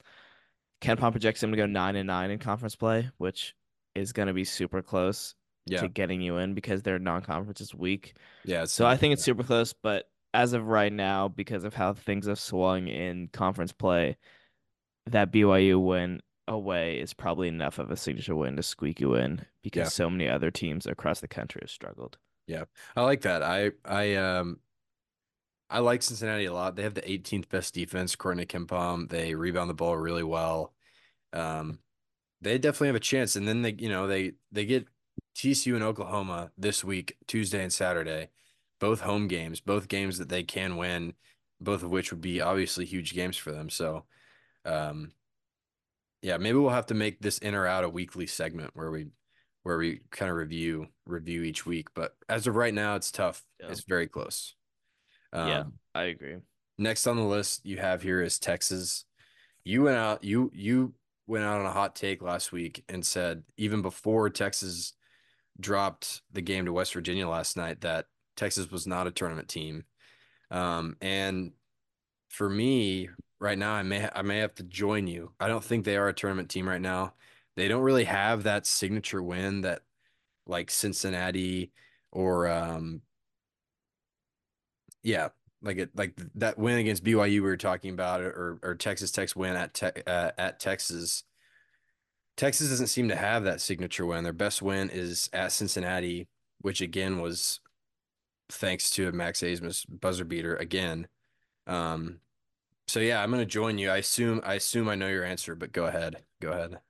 KenPom 0.83 1.12
projects 1.12 1.41
them 1.41 1.50
to 1.53 1.57
go 1.57 1.67
nine 1.67 1.97
and 1.97 2.07
nine 2.07 2.31
in 2.31 2.38
conference 2.38 2.76
play, 2.76 3.11
which 3.19 3.55
is 3.95 4.12
going 4.12 4.29
to 4.29 4.35
be 4.35 4.45
super 4.45 4.83
close 4.83 5.35
to 5.76 5.88
getting 5.88 6.21
you 6.21 6.38
in 6.38 6.55
because 6.55 6.83
their 6.83 6.99
non-conference 6.99 7.61
is 7.61 7.75
weak. 7.75 8.14
Yeah. 8.45 8.67
So 8.67 8.87
I 8.87 8.97
think 8.97 9.14
it's 9.14 9.23
Yeah. 9.23 9.25
super 9.25 9.43
close, 9.45 9.73
but 9.73 10.11
as 10.35 10.53
of 10.53 10.67
right 10.67 10.93
now, 10.93 11.29
because 11.29 11.64
of 11.64 11.75
how 11.75 11.95
things 11.95 12.26
have 12.26 12.38
swung 12.41 12.88
in 12.88 13.29
conference 13.29 13.73
play, 13.73 14.17
that 15.07 15.31
BYU 15.33 15.79
win 15.79 16.21
away 16.48 16.98
is 17.00 17.14
probably 17.14 17.48
enough 17.48 17.78
of 17.78 17.90
a 17.90 17.96
signature 17.96 18.34
win 18.36 18.56
to 18.56 18.62
squeak 18.62 19.00
you 19.00 19.14
in 19.14 19.46
because 19.62 19.86
Yeah. 19.86 19.88
so 19.88 20.10
many 20.10 20.28
other 20.28 20.50
teams 20.50 20.86
across 20.86 21.20
the 21.20 21.28
country 21.28 21.60
have 21.62 21.70
struggled. 21.70 22.18
Yeah. 22.46 22.64
I 22.96 23.02
like 23.02 23.22
that. 23.22 23.42
I 23.42 23.72
I 23.84 24.14
um 24.16 24.60
I 25.70 25.78
like 25.80 26.02
Cincinnati 26.02 26.44
a 26.44 26.52
lot. 26.52 26.76
They 26.76 26.82
have 26.82 26.94
the 26.94 27.10
18th 27.10 27.48
best 27.48 27.74
defense, 27.74 28.14
according 28.14 28.46
to 28.46 28.58
KenPom. 28.58 29.08
They 29.08 29.34
rebound 29.34 29.70
the 29.70 29.74
ball 29.74 29.96
really 29.96 30.22
well. 30.22 30.74
Um, 31.32 31.80
they 32.40 32.58
definitely 32.58 32.88
have 32.88 32.96
a 32.96 33.00
chance. 33.00 33.36
And 33.36 33.48
then 33.48 33.62
they, 33.62 33.72
you 33.78 33.88
know, 33.88 34.06
they 34.06 34.34
they 34.52 34.66
get 34.66 34.86
TCU 35.36 35.74
and 35.74 35.82
Oklahoma 35.84 36.52
this 36.58 36.84
week, 36.84 37.16
Tuesday 37.26 37.62
and 37.62 37.72
Saturday, 37.72 38.30
both 38.80 39.00
home 39.00 39.26
games, 39.28 39.60
both 39.60 39.88
games 39.88 40.18
that 40.18 40.28
they 40.28 40.42
can 40.42 40.76
win, 40.76 41.14
both 41.60 41.82
of 41.82 41.90
which 41.90 42.12
would 42.12 42.20
be 42.20 42.40
obviously 42.40 42.84
huge 42.84 43.14
games 43.14 43.36
for 43.36 43.50
them. 43.52 43.70
So, 43.70 44.04
um, 44.64 45.12
yeah, 46.25 46.38
maybe 46.38 46.57
we'll 46.57 46.71
have 46.71 46.87
to 46.87 46.95
make 46.95 47.21
this 47.21 47.37
in 47.38 47.54
or 47.54 47.66
out 47.66 47.85
a 47.85 47.88
weekly 47.88 48.26
segment 48.26 48.71
where 48.73 48.90
we 48.90 49.09
where 49.62 49.76
we 49.76 50.00
kind 50.11 50.31
of 50.31 50.37
review 50.38 50.87
review 51.07 51.43
each 51.43 51.66
week. 51.66 51.88
But 51.95 52.16
as 52.31 52.47
of 52.47 52.57
right 52.57 52.73
now, 52.73 52.97
it's 52.97 53.12
tough. 53.12 53.45
Yeah. 53.61 53.69
It's 53.69 53.85
very 53.85 54.07
close. 54.07 54.54
Yeah, 55.35 55.61
Um, 55.61 55.75
I 55.95 56.04
agree. 56.04 56.38
next 56.78 57.07
on 57.07 57.16
the 57.16 57.23
list 57.25 57.66
you 57.66 57.76
have 57.76 58.00
here 58.02 58.23
is 58.23 58.38
Texas. 58.38 59.04
You 59.64 59.83
went 59.83 59.99
out 59.99 60.25
you 60.25 60.50
you 60.54 60.95
went 61.26 61.45
out 61.45 61.61
on 61.61 61.66
a 61.66 61.73
hot 61.73 61.95
take 61.95 62.23
last 62.23 62.52
week 62.52 62.85
and 62.88 63.04
said 63.04 63.43
even 63.59 63.83
before 63.83 64.31
Texas 64.31 64.95
dropped 65.61 66.23
the 66.33 66.40
game 66.43 66.64
to 66.64 66.73
West 66.73 66.95
Virginia 66.95 67.28
last 67.28 67.54
night 67.57 67.83
that 67.83 68.07
Texas 68.35 68.71
was 68.71 68.87
not 68.87 69.07
a 69.07 69.11
tournament 69.11 69.49
team. 69.49 69.85
Um, 70.50 70.97
and 71.02 71.52
for 72.35 72.50
me 72.50 73.09
right 73.38 73.57
now, 73.57 73.73
I 73.73 73.83
may 73.83 74.09
I 74.12 74.23
may 74.23 74.38
have 74.38 74.55
to 74.57 74.64
join 74.64 75.07
you. 75.07 75.33
I 75.38 75.47
don't 75.49 75.62
think 75.62 75.85
they 75.85 75.97
are 75.97 76.09
a 76.09 76.14
tournament 76.14 76.50
team 76.50 76.69
right 76.69 76.81
now. 76.81 77.14
They 77.57 77.69
don't 77.69 77.83
really 77.83 78.05
have 78.05 78.43
that 78.43 78.67
signature 78.67 79.23
win 79.23 79.61
that 79.61 79.83
like 80.47 80.71
Cincinnati 80.71 81.73
or 82.11 82.49
um, 82.49 83.03
yeah, 85.05 85.29
like 85.62 85.79
it 85.79 85.91
like 85.95 86.19
that 86.35 86.59
win 86.59 86.79
against 86.79 87.05
BYU 87.05 87.35
we 87.35 87.41
were 87.41 87.57
talking 87.57 87.93
about, 87.93 88.21
or 88.21 88.59
or 88.62 88.75
Texas 88.75 89.12
Tech's 89.12 89.37
win 89.37 89.55
at 89.55 89.75
te 89.75 89.87
uh, 90.07 90.33
at 90.37 90.59
Texas. 90.59 91.23
Texas 92.37 92.69
doesn't 92.69 92.88
seem 92.88 93.09
to 93.09 93.17
have 93.17 93.45
that 93.45 93.61
signature 93.61 94.07
win. 94.07 94.25
Their 94.25 94.33
best 94.33 94.61
win 94.61 94.91
is 94.91 95.31
at 95.33 95.53
Cincinnati, 95.53 96.26
which 96.61 96.81
again 96.81 97.21
was 97.21 97.61
thanks 98.49 98.91
to 98.91 99.12
Max 99.12 99.41
Abmas 99.41 99.87
buzzer 99.88 100.25
beater 100.25 100.57
again. 100.57 101.07
Um, 101.69 102.21
so 102.87 103.00
yeah, 103.00 103.23
I'm 103.23 103.31
gonna 103.31 103.47
join 103.47 103.79
you. 103.79 103.91
I 103.91 103.99
assume 103.99 104.41
I 104.45 104.55
assume 104.55 104.88
I 104.88 104.95
know 104.95 105.09
your 105.09 105.25
answer, 105.25 105.55
but 105.55 105.73
go 105.73 105.87
ahead. 105.87 106.23
Go 106.41 106.50
ahead. 106.50 106.81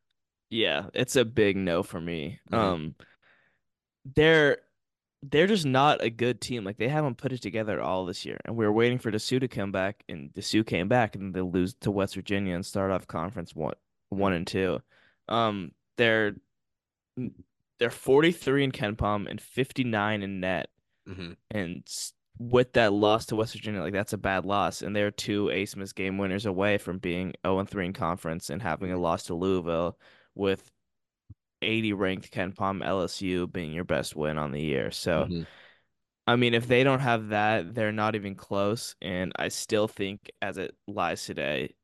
Yeah, 0.50 0.86
it's 0.94 1.16
a 1.16 1.24
big 1.24 1.56
no 1.56 1.82
for 1.82 2.00
me. 2.00 2.40
Mhm. 2.50 2.56
Um, 2.56 2.94
they're 4.14 4.58
they're 5.22 5.46
just 5.46 5.64
not 5.64 6.02
a 6.02 6.10
good 6.10 6.40
team. 6.40 6.64
Like 6.64 6.76
they 6.76 6.88
haven't 6.88 7.16
put 7.16 7.32
it 7.32 7.40
together 7.40 7.72
at 7.74 7.78
all 7.80 8.04
this 8.04 8.26
year. 8.26 8.38
And 8.44 8.56
we 8.56 8.66
were 8.66 8.72
waiting 8.72 8.98
for 8.98 9.10
Disu 9.10 9.40
to 9.40 9.48
come 9.48 9.72
back, 9.72 10.04
and 10.08 10.32
Disu 10.34 10.66
came 10.66 10.88
back, 10.88 11.16
and 11.16 11.34
they 11.34 11.40
lose 11.40 11.74
to 11.80 11.90
West 11.90 12.14
Virginia 12.14 12.54
and 12.54 12.64
start 12.66 12.90
off 12.90 13.06
conference 13.06 13.54
one 13.54 13.74
one 14.10 14.32
and 14.34 14.46
two. 14.46 14.80
Um, 15.28 15.72
they're 15.96 16.34
they're 17.78 17.90
43 17.90 18.64
in 18.64 18.72
KenPom 18.72 19.28
and 19.28 19.40
59 19.40 20.22
in 20.22 20.40
net. 20.40 20.68
hmm 21.06 21.32
And 21.50 21.82
with 22.38 22.72
that 22.74 22.92
loss 22.92 23.26
to 23.26 23.36
West 23.36 23.54
Virginia, 23.54 23.80
like 23.80 23.92
that's 23.92 24.12
a 24.12 24.18
bad 24.18 24.44
loss. 24.44 24.82
And 24.82 24.94
they're 24.94 25.10
two 25.10 25.46
Abmas 25.46 25.94
game 25.94 26.18
winners 26.18 26.46
away 26.46 26.78
from 26.78 26.98
being 26.98 27.34
0 27.46 27.60
and 27.60 27.68
3 27.68 27.86
in 27.86 27.92
conference 27.92 28.50
and 28.50 28.60
having 28.62 28.92
a 28.92 28.98
loss 28.98 29.24
to 29.24 29.34
Louisville 29.34 29.98
with 30.34 30.70
80 31.62 31.92
ranked 31.94 32.32
KenPom 32.32 32.84
LSU 32.84 33.46
being 33.50 33.72
your 33.72 33.84
best 33.84 34.16
win 34.16 34.38
on 34.38 34.52
the 34.52 34.62
year. 34.62 34.90
So, 34.90 35.26
hmm 35.26 35.42
I 36.26 36.36
mean, 36.36 36.54
if 36.54 36.66
they 36.68 36.84
don't 36.84 37.00
have 37.00 37.28
that, 37.28 37.74
they're 37.74 37.92
not 37.92 38.14
even 38.14 38.34
close. 38.34 38.96
And 39.02 39.32
I 39.36 39.48
still 39.48 39.88
think, 39.88 40.30
as 40.40 40.58
it 40.58 40.74
lies 40.86 41.24
today, 41.26 41.74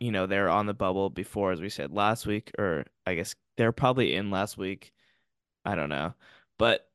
you 0.00 0.12
know, 0.12 0.26
they're 0.26 0.48
on 0.48 0.66
the 0.66 0.74
bubble 0.74 1.10
before, 1.10 1.52
as 1.52 1.60
we 1.60 1.68
said 1.68 1.92
last 1.92 2.26
week, 2.26 2.52
or 2.58 2.84
I 3.06 3.14
guess 3.14 3.34
they're 3.56 3.72
probably 3.72 4.14
in 4.14 4.30
last 4.30 4.56
week. 4.56 4.92
I 5.64 5.74
don't 5.74 5.88
know. 5.90 6.14
But 6.58 6.88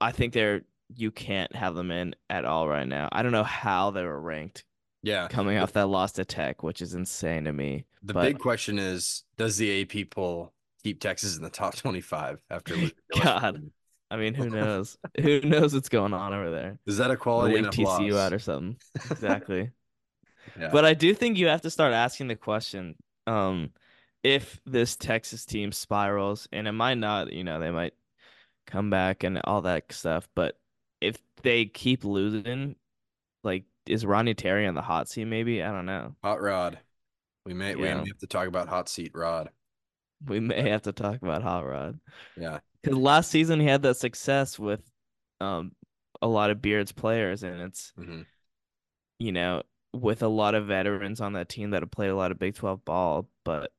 I 0.00 0.12
think 0.12 0.32
they're, 0.32 0.62
you 0.94 1.10
can't 1.10 1.54
have 1.54 1.74
them 1.74 1.90
in 1.90 2.14
at 2.30 2.44
all 2.44 2.68
right 2.68 2.86
now. 2.86 3.08
I 3.12 3.22
don't 3.22 3.32
know 3.32 3.42
how 3.44 3.90
they 3.90 4.04
were 4.04 4.20
ranked 4.20 4.64
Yeah. 5.02 5.28
coming 5.28 5.58
off 5.58 5.72
that 5.72 5.86
loss 5.88 6.12
to 6.12 6.24
Tech, 6.24 6.62
which 6.62 6.80
is 6.82 6.94
insane 6.94 7.44
to 7.44 7.52
me. 7.52 7.84
The 8.02 8.14
But- 8.14 8.22
big 8.22 8.38
question 8.38 8.78
is, 8.78 9.24
does 9.36 9.56
the 9.56 9.82
AP 9.82 10.04
poll 10.10 10.52
keep 10.84 11.00
Texas 11.00 11.36
in 11.36 11.42
the 11.42 11.50
top 11.50 11.74
25 11.74 12.40
after 12.50 12.74
losing 12.76 12.90
to 13.12 13.18
West 13.18 13.24
God. 13.24 13.70
I 14.08 14.16
mean, 14.16 14.34
who 14.34 14.48
knows? 14.50 14.96
who 15.20 15.40
knows 15.40 15.74
what's 15.74 15.88
going 15.88 16.14
on 16.14 16.32
over 16.32 16.50
there? 16.50 16.78
Is 16.86 16.98
that 16.98 17.10
a 17.10 17.16
quality 17.16 17.54
leave 17.54 17.64
enough 17.64 17.74
TCU 17.74 18.12
loss? 18.12 18.20
out 18.26 18.32
or 18.32 18.38
something. 18.38 18.76
Exactly. 19.10 19.70
Yeah. 20.58 20.70
But 20.72 20.84
I 20.84 20.94
do 20.94 21.12
think 21.12 21.38
you 21.38 21.48
have 21.48 21.62
to 21.62 21.70
start 21.70 21.92
asking 21.92 22.28
the 22.28 22.36
question, 22.36 22.94
um, 23.26 23.70
if 24.22 24.60
this 24.64 24.94
Texas 24.94 25.44
team 25.44 25.72
spirals, 25.72 26.46
and 26.52 26.68
it 26.68 26.72
might 26.72 26.98
not, 26.98 27.32
you 27.32 27.42
know, 27.42 27.58
they 27.58 27.72
might 27.72 27.94
come 28.68 28.88
back 28.90 29.24
and 29.24 29.40
all 29.42 29.62
that 29.62 29.92
stuff, 29.92 30.28
but 30.36 30.56
if 31.00 31.18
they 31.42 31.66
keep 31.66 32.04
losing, 32.04 32.76
like 33.44 33.64
is 33.86 34.04
Rodney 34.04 34.34
Terry 34.34 34.66
on 34.66 34.74
the 34.74 34.82
hot 34.82 35.08
seat 35.08 35.26
maybe? 35.26 35.62
I 35.62 35.70
don't 35.72 35.86
know. 35.86 36.14
Hot 36.22 36.40
Rod. 36.40 36.78
We 37.44 37.54
may 37.54 37.76
we 37.76 37.82
may 37.82 38.08
have 38.08 38.18
to 38.18 38.26
talk 38.26 38.48
about 38.48 38.68
hot 38.68 38.88
seat 38.88 39.12
Rod. 39.14 39.50
We 40.26 40.40
may 40.40 40.70
have 40.70 40.82
to 40.82 40.92
talk 40.92 41.22
about 41.22 41.42
Hot 41.42 41.66
Rod. 41.66 42.00
Yeah. 42.36 42.60
Because 42.82 42.98
last 42.98 43.30
season 43.30 43.60
he 43.60 43.66
had 43.66 43.82
that 43.82 43.96
success 43.96 44.58
with 44.58 44.82
um 45.40 45.72
a 46.22 46.26
lot 46.26 46.50
of 46.50 46.62
Beards 46.62 46.92
players, 46.92 47.42
and 47.42 47.60
it's 47.60 47.92
hmm 47.96 48.22
you 49.18 49.32
know 49.32 49.62
with 49.92 50.22
a 50.22 50.28
lot 50.28 50.54
of 50.54 50.66
veterans 50.66 51.20
on 51.20 51.32
that 51.34 51.48
team 51.48 51.70
that 51.70 51.82
have 51.82 51.90
played 51.90 52.10
a 52.10 52.16
lot 52.16 52.30
of 52.30 52.38
Big 52.38 52.54
Twelve 52.54 52.84
ball, 52.84 53.28
but 53.44 53.72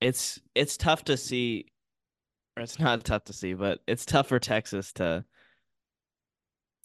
it's 0.00 0.40
it's 0.54 0.76
tough 0.76 1.04
to 1.04 1.16
see, 1.16 1.66
or 2.56 2.62
it's 2.62 2.78
not 2.78 3.04
tough 3.04 3.24
to 3.24 3.32
see, 3.32 3.54
but 3.54 3.80
it's 3.86 4.06
tough 4.06 4.28
for 4.28 4.38
Texas 4.38 4.92
to 4.94 5.24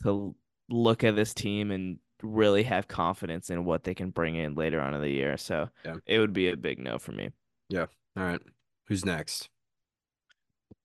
to 0.03 0.35
look 0.69 1.03
at 1.03 1.15
this 1.15 1.33
team 1.33 1.71
and 1.71 1.99
really 2.23 2.63
have 2.63 2.87
confidence 2.87 3.49
in 3.49 3.65
what 3.65 3.83
they 3.83 3.93
can 3.93 4.09
bring 4.09 4.35
in 4.35 4.55
later 4.55 4.79
on 4.81 4.93
in 4.93 5.01
the 5.01 5.09
year. 5.09 5.37
So 5.37 5.69
Yeah. 5.83 5.97
it 6.05 6.19
would 6.19 6.33
be 6.33 6.49
a 6.49 6.57
big 6.57 6.79
no 6.79 6.97
for 6.97 7.11
me. 7.11 7.29
Yeah. 7.69 7.85
All 8.17 8.23
right. 8.23 8.41
Who's 8.87 9.05
next? 9.05 9.49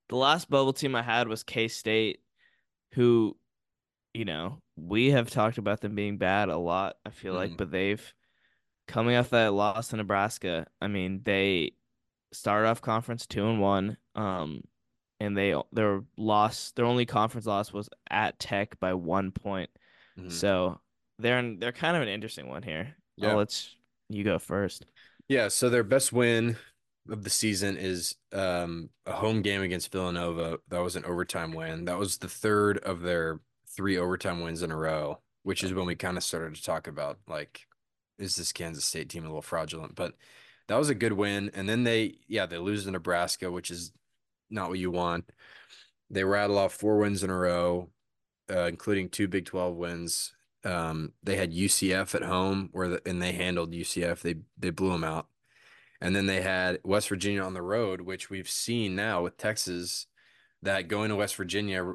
The 0.09 0.17
last 0.17 0.51
bubble 0.51 0.73
team 0.73 0.95
I 0.95 1.03
had 1.03 1.29
was 1.29 1.43
K 1.45 1.69
State, 1.69 2.21
who, 2.95 3.37
you 4.13 4.25
know, 4.25 4.61
we 4.77 5.11
have 5.13 5.31
talked 5.31 5.59
about 5.59 5.81
them 5.81 5.95
being 5.95 6.19
bad 6.19 6.49
a 6.49 6.57
lot, 6.59 6.97
I 7.07 7.11
feel 7.11 7.35
like, 7.35 7.53
Mhm. 7.53 7.57
but 7.59 7.71
they've 7.71 8.15
coming 8.89 9.15
off 9.15 9.31
that 9.31 9.53
loss 9.53 9.89
to 9.89 9.97
Nebraska. 9.97 10.67
I 10.81 10.89
mean, 10.89 11.23
they 11.23 11.77
started 12.33 12.69
off 12.69 12.81
conference 12.83 13.25
two 13.27 13.47
and 13.47 13.61
one. 13.61 13.97
Um, 14.17 14.63
and 15.21 15.37
they 15.37 15.55
their 15.73 16.03
loss, 16.17 16.73
their 16.73 16.87
only 16.87 17.07
conference 17.07 17.47
loss 17.47 17.73
was 17.73 17.89
at 18.11 18.39
Tech 18.39 18.81
by 18.81 18.95
one 18.95 19.31
point. 19.31 19.71
Mhm. 20.19 20.33
So 20.33 20.81
they're 21.19 21.39
in, 21.39 21.59
they're 21.59 21.73
kind 21.73 21.97
of 21.97 22.03
an 22.03 22.09
interesting 22.09 22.49
one 22.49 22.63
here. 22.63 22.97
Yeah. 23.17 23.31
I'll 23.31 23.37
let 23.37 23.69
you 24.09 24.25
go 24.25 24.39
first. 24.39 24.87
Yeah, 25.29 25.49
so 25.49 25.69
their 25.69 25.85
best 25.85 26.13
win 26.13 26.57
of 27.09 27.23
the 27.23 27.31
season 27.31 27.77
is 27.77 28.17
um, 28.33 28.91
a 29.07 29.13
home 29.13 29.43
game 29.43 29.63
against 29.63 29.93
Villanova. 29.93 30.59
That 30.69 30.83
was 30.83 30.97
an 30.97 31.05
overtime 31.05 31.53
win. 31.53 31.85
That 31.85 31.99
was 31.99 32.19
the 32.19 32.29
third 32.29 32.79
of 32.79 33.03
their 33.03 33.41
three 33.69 33.97
overtime 33.97 34.41
wins 34.41 34.63
in 34.63 34.73
a 34.73 34.77
row, 34.77 35.21
which 35.43 35.63
is 35.63 35.73
when 35.73 35.87
we 35.87 35.95
kind 35.95 36.17
of 36.17 36.25
started 36.25 36.55
to 36.55 36.63
talk 36.63 36.89
about 36.89 37.19
like, 37.29 37.67
is 38.19 38.37
this 38.37 38.53
Kansas 38.53 38.85
State 38.85 39.09
team 39.09 39.25
a 39.25 39.29
little 39.29 39.43
fraudulent? 39.43 39.95
But 39.95 40.15
that 40.69 40.77
was 40.79 40.89
a 40.89 40.95
good 40.95 41.13
win. 41.13 41.51
And 41.55 41.69
then 41.69 41.85
they, 41.85 42.19
yeah, 42.27 42.47
they 42.47 42.59
lose 42.59 42.85
to 42.85 42.91
Nebraska, 42.91 43.51
which 43.51 43.71
is 43.71 43.93
not 44.51 44.69
what 44.69 44.79
you 44.79 44.91
want. 44.91 45.31
They 46.11 46.25
rattle 46.25 46.59
off 46.59 46.75
four 46.75 46.99
wins 46.99 47.23
in 47.23 47.31
a 47.31 47.37
row, 47.37 47.89
uh, 48.51 48.67
including 48.67 49.09
two 49.09 49.29
Big 49.29 49.47
12 49.47 49.77
wins. 49.77 50.33
Um, 50.65 51.13
they 51.23 51.37
had 51.37 51.53
UCF 51.53 52.15
at 52.15 52.23
home 52.23 52.69
where 52.73 52.89
the, 52.89 53.03
and 53.07 53.23
they 53.23 53.33
handled 53.33 53.73
UCF. 53.73 54.21
They 54.21 54.37
they 54.59 54.71
blew 54.71 54.93
them 54.93 55.05
out. 55.05 55.29
And 56.01 56.17
then 56.17 56.27
they 56.27 56.41
had 56.43 56.81
West 56.83 57.09
Virginia 57.09 57.43
on 57.43 57.55
the 57.55 57.63
road, 57.63 58.01
which 58.01 58.31
we've 58.31 58.49
seen 58.49 58.95
now 58.95 59.23
with 59.23 59.37
Texas 59.37 60.07
that 60.63 60.89
going 60.89 61.11
to 61.11 61.17
West 61.17 61.37
Virginia, 61.37 61.95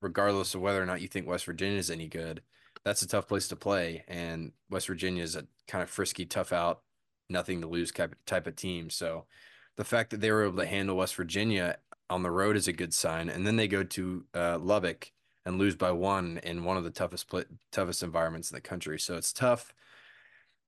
regardless 0.00 0.54
of 0.54 0.60
whether 0.60 0.82
or 0.82 0.86
not 0.86 1.00
you 1.00 1.08
think 1.08 1.26
West 1.26 1.46
Virginia 1.46 1.78
is 1.78 1.90
any 1.90 2.06
good, 2.06 2.42
that's 2.84 3.02
a 3.02 3.08
tough 3.08 3.28
place 3.28 3.48
to 3.48 3.56
play. 3.56 4.04
And 4.08 4.52
West 4.70 4.86
Virginia 4.86 5.22
is 5.22 5.36
a 5.36 5.46
kind 5.66 5.82
of 5.82 5.90
frisky, 5.90 6.26
tough 6.26 6.52
out, 6.52 6.82
nothing 7.28 7.60
to 7.60 7.66
lose 7.66 7.90
type 7.90 8.14
type 8.26 8.46
of 8.46 8.56
team. 8.56 8.90
So 8.90 9.26
the 9.76 9.84
fact 9.84 10.10
that 10.10 10.20
they 10.20 10.30
were 10.30 10.44
able 10.44 10.58
to 10.58 10.66
handle 10.66 10.96
West 10.96 11.14
Virginia 11.16 11.78
on 12.10 12.22
the 12.22 12.30
road 12.30 12.56
is 12.56 12.68
a 12.68 12.72
good 12.72 12.92
sign. 12.92 13.28
And 13.28 13.46
then 13.46 13.56
they 13.56 13.68
go 13.68 13.82
to 13.82 14.24
uh, 14.34 14.58
Lubbock 14.58 15.12
and 15.46 15.58
lose 15.58 15.76
by 15.76 15.92
one 15.92 16.40
in 16.42 16.64
one 16.64 16.76
of 16.76 16.84
the 16.84 16.90
toughest 16.90 17.28
pla 17.28 17.42
toughest 17.72 18.02
environments 18.02 18.50
in 18.50 18.54
the 18.54 18.60
country. 18.60 18.98
So 18.98 19.16
it's 19.16 19.32
tough. 19.32 19.72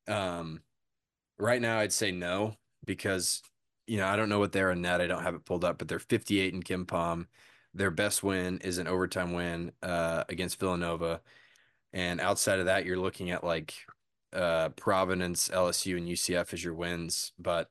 Um, 0.09 0.63
right 1.39 1.61
now, 1.61 1.79
I'd 1.79 1.93
say 1.93 2.11
no 2.11 2.57
because 2.85 3.43
you 3.87 3.99
know 3.99 4.07
I 4.07 4.17
don't 4.17 4.29
know 4.29 4.39
what 4.39 4.53
they're 4.53 4.71
in 4.71 4.83
net. 4.83 5.01
I 5.01 5.07
don't 5.07 5.23
have 5.23 5.35
it 5.35 5.45
pulled 5.45 5.65
up, 5.65 5.79
but 5.79 5.89
they're 5.89 5.99
58 5.99 6.55
in 6.55 6.63
KenPom. 6.63 7.27
Their 7.75 7.91
best 7.91 8.23
win 8.23 8.59
is 8.59 8.79
an 8.79 8.87
overtime 8.87 9.33
win 9.33 9.73
uh, 9.83 10.25
against 10.29 10.59
Villanova, 10.59 11.21
and 11.93 12.21
outside 12.21 12.59
of 12.59 12.67
that, 12.67 12.85
you're 12.85 12.99
looking 12.99 13.31
at 13.31 13.45
like 13.45 13.75
uh, 14.33 14.71
Providence, 14.71 15.49
LSU, 15.49 15.97
and 15.97 16.09
UCF 16.09 16.53
as 16.53 16.65
your 16.65 16.75
wins. 16.75 17.33
But 17.39 17.71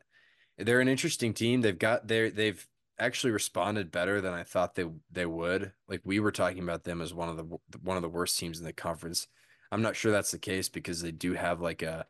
they're 0.58 0.82
an 0.82 0.88
interesting 0.88 1.34
team. 1.34 1.62
They've 1.62 1.78
got 1.78 2.08
they 2.08 2.30
they've 2.30 2.68
actually 3.02 3.32
responded 3.32 3.92
better 3.92 4.22
than 4.22 4.34
I 4.34 4.44
thought 4.44 4.76
they 4.76 4.86
they 5.12 5.26
would. 5.26 5.74
Like 5.88 6.02
we 6.04 6.20
were 6.20 6.32
talking 6.32 6.64
about 6.64 6.84
them 6.84 7.02
as 7.02 7.14
one 7.14 7.30
of 7.30 7.38
the 7.38 7.80
one 7.82 7.98
of 7.98 8.04
the 8.04 8.10
worst 8.10 8.38
teams 8.40 8.60
in 8.60 8.66
the 8.66 8.74
conference. 8.74 9.28
I'm 9.72 9.82
not 9.82 9.96
sure 9.96 10.12
that's 10.12 10.32
the 10.32 10.40
case 10.40 10.70
because 10.70 11.02
they 11.02 11.12
do 11.12 11.34
have 11.34 11.62
like 11.62 11.82
a 11.82 12.08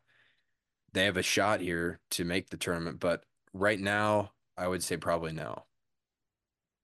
they 0.92 1.04
have 1.06 1.16
a 1.18 1.22
shot 1.22 1.60
here 1.60 2.00
to 2.10 2.24
make 2.24 2.50
the 2.50 2.56
tournament, 2.58 3.00
but 3.00 3.24
right 3.54 3.80
now 3.80 4.32
I 4.56 4.68
would 4.68 4.82
say 4.84 4.96
probably 4.98 5.32
no. 5.32 5.66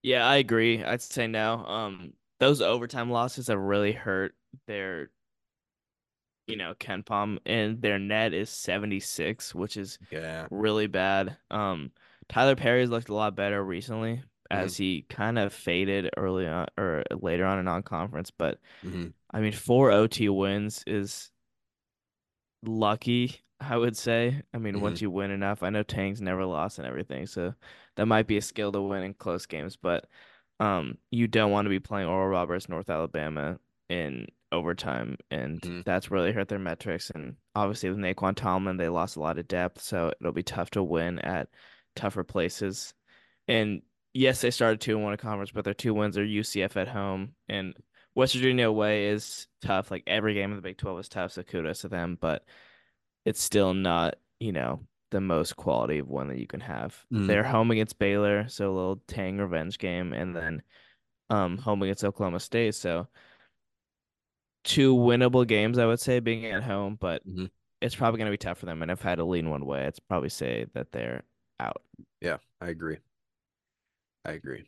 Yeah, 0.02 0.26
I 0.26 0.36
agree. 0.36 0.82
I'd 0.84 1.02
say 1.02 1.26
no. 1.26 1.64
Um, 1.66 2.14
those 2.38 2.60
overtime 2.60 3.10
losses 3.10 3.48
have 3.48 3.58
really 3.58 3.92
hurt 3.92 4.36
their, 4.66 5.10
you 6.46 6.56
know, 6.56 6.74
KenPom, 6.74 7.38
and 7.46 7.80
their 7.82 7.98
net 7.98 8.32
is 8.32 8.50
76, 8.50 9.54
which 9.54 9.76
is 9.76 9.98
Yeah. 10.10 10.48
really 10.50 10.86
bad. 10.86 11.38
Um, 11.50 11.92
Tylor 12.28 12.56
Perry's 12.56 12.90
looked 12.90 13.08
a 13.08 13.14
lot 13.14 13.34
better 13.34 13.62
recently 13.64 14.22
as 14.50 14.76
he 14.76 15.02
kind 15.08 15.38
of 15.38 15.52
faded 15.52 16.10
early 16.16 16.46
on 16.46 16.66
or 16.78 17.04
later 17.10 17.44
on 17.44 17.58
in 17.58 17.64
non-conference, 17.66 18.30
but 18.30 18.60
hmm 18.82 19.08
I 19.30 19.40
mean, 19.40 19.52
four 19.52 19.90
OT 19.90 20.28
wins 20.30 20.82
is 20.86 21.30
lucky, 22.62 23.40
I 23.60 23.76
would 23.76 23.96
say. 23.96 24.42
I 24.54 24.58
mean, 24.58 24.80
once 24.80 25.00
you 25.00 25.10
win 25.10 25.30
enough, 25.30 25.62
I 25.62 25.70
know 25.70 25.82
Tang's 25.82 26.20
never 26.20 26.44
lost 26.44 26.78
and 26.78 26.86
everything, 26.86 27.26
so 27.26 27.54
that 27.96 28.06
might 28.06 28.26
be 28.26 28.36
a 28.36 28.42
skill 28.42 28.72
to 28.72 28.80
win 28.80 29.02
in 29.02 29.14
close 29.14 29.46
games. 29.46 29.76
But 29.76 30.08
Um, 30.60 30.98
you 31.10 31.28
don't 31.28 31.52
want 31.52 31.66
to 31.66 31.70
be 31.70 31.80
playing 31.80 32.08
Oral 32.08 32.28
Roberts, 32.28 32.68
North 32.68 32.90
Alabama 32.90 33.60
in 33.88 34.26
overtime, 34.52 35.16
and 35.30 35.62
Mhm. 35.62 35.84
that's 35.86 36.10
really 36.10 36.32
hurt 36.32 36.48
their 36.48 36.58
metrics. 36.60 37.10
And 37.10 37.38
obviously, 37.56 37.88
with 37.90 37.98
Nae'Qwan 37.98 38.36
Tomlin, 38.36 38.76
they 38.76 38.90
lost 38.90 39.16
a 39.16 39.20
lot 39.20 39.38
of 39.38 39.48
depth, 39.48 39.80
so 39.80 40.12
it'll 40.20 40.32
be 40.32 40.42
tough 40.44 40.70
to 40.72 40.82
win 40.82 41.20
at 41.20 41.48
tougher 41.98 42.24
places. 42.24 42.94
And 43.46 43.82
yes, 44.14 44.40
they 44.40 44.50
started 44.50 44.80
two 44.80 44.94
and 44.94 45.04
one 45.04 45.12
in 45.12 45.18
conference, 45.18 45.50
but 45.50 45.64
their 45.64 45.74
two 45.74 45.94
wins 45.94 46.16
are 46.16 46.24
UCF 46.24 46.76
at 46.76 46.88
home 46.88 47.34
and 47.48 47.74
West 48.14 48.34
Virginia 48.34 48.68
away 48.68 49.08
is 49.08 49.46
tough. 49.60 49.90
Like 49.90 50.04
every 50.06 50.34
game 50.34 50.50
of 50.50 50.56
the 50.56 50.62
Big 50.62 50.78
12 50.78 51.00
is 51.00 51.08
tough, 51.08 51.32
so 51.32 51.42
kudos 51.42 51.82
to 51.82 51.88
them, 51.88 52.16
but 52.20 52.44
it's 53.24 53.42
still 53.42 53.74
not, 53.74 54.16
you 54.40 54.52
know, 54.52 54.86
the 55.10 55.20
most 55.20 55.56
quality 55.56 55.98
of 55.98 56.08
one 56.08 56.28
that 56.28 56.38
you 56.38 56.46
can 56.46 56.60
have. 56.60 57.04
Mhm. 57.12 57.26
They're 57.26 57.44
home 57.44 57.70
against 57.70 57.98
Baylor, 57.98 58.48
so 58.48 58.70
a 58.70 58.74
little 58.74 58.96
Tang 59.06 59.38
revenge 59.38 59.78
game, 59.78 60.12
and 60.12 60.34
then 60.34 60.62
um 61.30 61.58
home 61.58 61.82
against 61.82 62.04
Oklahoma 62.04 62.40
State. 62.40 62.74
So 62.74 63.08
two 64.64 64.94
winnable 64.94 65.46
games, 65.46 65.78
I 65.78 65.86
would 65.86 66.00
say, 66.00 66.20
being 66.20 66.46
at 66.46 66.62
home, 66.62 66.96
but 66.96 67.26
Mhm. 67.26 67.50
it's 67.80 67.94
probably 67.94 68.18
going 68.18 68.26
to 68.26 68.32
be 68.32 68.36
tough 68.38 68.58
for 68.58 68.66
them. 68.66 68.82
And 68.82 68.90
if 68.90 69.04
I 69.04 69.10
had 69.10 69.16
to 69.16 69.24
lean 69.24 69.48
one 69.50 69.64
way, 69.64 69.86
I'd 69.86 69.98
probably 70.08 70.28
say 70.28 70.66
that 70.74 70.92
they're 70.92 71.22
out. 71.60 71.82
Yeah, 72.20 72.38
I 72.60 72.68
agree. 72.68 72.98
I 74.24 74.32
agree. 74.32 74.64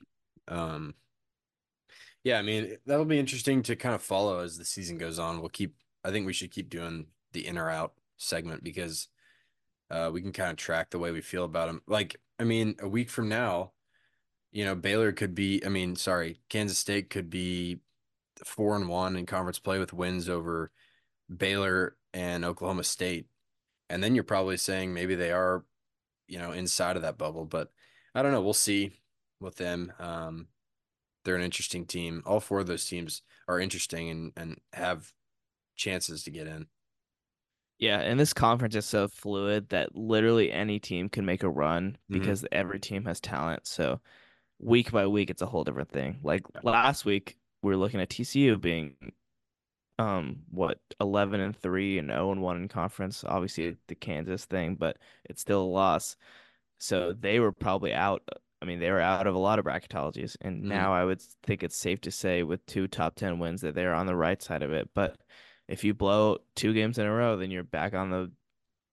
Um, 0.48 0.94
yeah, 2.24 2.38
I 2.38 2.42
mean, 2.42 2.76
that'll 2.86 3.04
be 3.04 3.18
interesting 3.18 3.62
to 3.64 3.76
kind 3.76 3.94
of 3.94 4.02
follow 4.02 4.40
as 4.40 4.58
the 4.58 4.64
season 4.64 4.98
goes 4.98 5.18
on. 5.18 5.40
We'll 5.40 5.48
keep, 5.48 5.74
I 6.04 6.10
think 6.10 6.26
we 6.26 6.32
should 6.32 6.50
keep 6.50 6.68
doing 6.68 7.06
the 7.32 7.46
in 7.46 7.58
or 7.58 7.70
out 7.70 7.94
segment 8.16 8.62
because 8.64 9.08
uh, 9.90 10.10
we 10.12 10.20
can 10.20 10.32
kind 10.32 10.50
of 10.50 10.56
track 10.56 10.90
the 10.90 10.98
way 10.98 11.10
we 11.10 11.20
feel 11.20 11.44
about 11.44 11.66
them. 11.66 11.82
Like, 11.86 12.16
I 12.38 12.44
mean, 12.44 12.76
a 12.80 12.88
week 12.88 13.10
from 13.10 13.28
now, 13.28 13.72
you 14.52 14.64
know, 14.64 14.74
Baylor 14.74 15.12
could 15.12 15.34
be, 15.34 15.64
I 15.64 15.68
mean, 15.68 15.96
sorry, 15.96 16.40
Kansas 16.48 16.78
State 16.78 17.10
could 17.10 17.30
be 17.30 17.80
four 18.44 18.76
and 18.76 18.88
one 18.88 19.16
in 19.16 19.26
conference 19.26 19.58
play 19.58 19.78
with 19.78 19.92
wins 19.92 20.28
over 20.28 20.70
Baylor 21.34 21.96
and 22.12 22.44
Oklahoma 22.44 22.84
State. 22.84 23.26
And 23.88 24.02
then 24.02 24.14
you're 24.14 24.24
probably 24.24 24.56
saying 24.56 24.92
maybe 24.92 25.14
they 25.14 25.32
are, 25.32 25.64
you 26.30 26.38
know, 26.38 26.52
inside 26.52 26.96
of 26.96 27.02
that 27.02 27.18
bubble. 27.18 27.44
But 27.44 27.70
I 28.14 28.22
don't 28.22 28.32
know. 28.32 28.40
We'll 28.40 28.54
see 28.54 28.92
with 29.40 29.56
them. 29.56 29.92
Um, 29.98 30.46
they're 31.24 31.36
an 31.36 31.42
interesting 31.42 31.84
team. 31.84 32.22
All 32.24 32.40
four 32.40 32.60
of 32.60 32.66
those 32.66 32.86
teams 32.86 33.22
are 33.48 33.60
interesting 33.60 34.08
and, 34.08 34.32
and 34.36 34.58
have 34.72 35.12
chances 35.76 36.22
to 36.24 36.30
get 36.30 36.46
in. 36.46 36.66
Yeah, 37.78 38.00
and 38.00 38.20
this 38.20 38.32
conference 38.34 38.74
is 38.76 38.84
so 38.86 39.08
fluid 39.08 39.70
that 39.70 39.96
literally 39.96 40.52
any 40.52 40.78
team 40.78 41.08
can 41.08 41.24
make 41.24 41.42
a 41.42 41.48
run 41.48 41.96
Mhm. 42.10 42.14
because 42.20 42.44
every 42.52 42.78
team 42.78 43.06
has 43.06 43.20
talent. 43.20 43.66
So 43.66 44.00
week 44.58 44.92
by 44.92 45.06
week, 45.06 45.30
it's 45.30 45.40
a 45.42 45.46
whole 45.46 45.64
different 45.64 45.90
thing. 45.90 46.20
Like 46.22 46.42
last 46.62 47.04
week, 47.06 47.38
we 47.62 47.70
were 47.70 47.78
looking 47.78 48.00
at 48.00 48.10
TCU 48.10 48.56
being 48.60 48.96
um 50.00 50.42
what 50.50 50.78
11 51.00 51.40
and 51.40 51.56
3 51.56 51.98
and 51.98 52.08
0 52.10 52.32
and 52.32 52.42
1 52.42 52.56
in 52.62 52.68
conference. 52.68 53.24
Obviously 53.24 53.76
the 53.88 53.94
Kansas 53.94 54.44
thing, 54.46 54.74
but 54.76 54.98
it's 55.24 55.40
still 55.42 55.62
a 55.62 55.64
loss. 55.64 56.16
So 56.78 57.12
they 57.12 57.40
were 57.40 57.52
probably 57.52 57.92
out. 57.94 58.22
I 58.62 58.66
mean, 58.66 58.78
they 58.80 58.90
were 58.90 59.00
out 59.00 59.26
of 59.26 59.34
a 59.34 59.38
lot 59.38 59.58
of 59.58 59.64
bracketologies, 59.64 60.36
and 60.40 60.64
Mhm. 60.64 60.68
now 60.68 60.92
I 60.94 61.04
would 61.04 61.20
think 61.44 61.62
it's 61.62 61.76
safe 61.76 62.00
to 62.02 62.10
say 62.10 62.42
with 62.42 62.64
two 62.66 62.88
top 62.88 63.14
10 63.16 63.38
wins 63.38 63.62
that 63.62 63.74
they're 63.74 63.94
on 63.94 64.06
the 64.06 64.16
right 64.16 64.40
side 64.42 64.62
of 64.62 64.72
it. 64.72 64.90
But 64.94 65.18
if 65.68 65.84
you 65.84 65.94
blow 65.94 66.38
two 66.56 66.72
games 66.74 66.98
in 66.98 67.06
a 67.06 67.12
row, 67.12 67.36
then 67.36 67.50
you're 67.50 67.62
back 67.64 67.94
on 67.94 68.10
the 68.10 68.32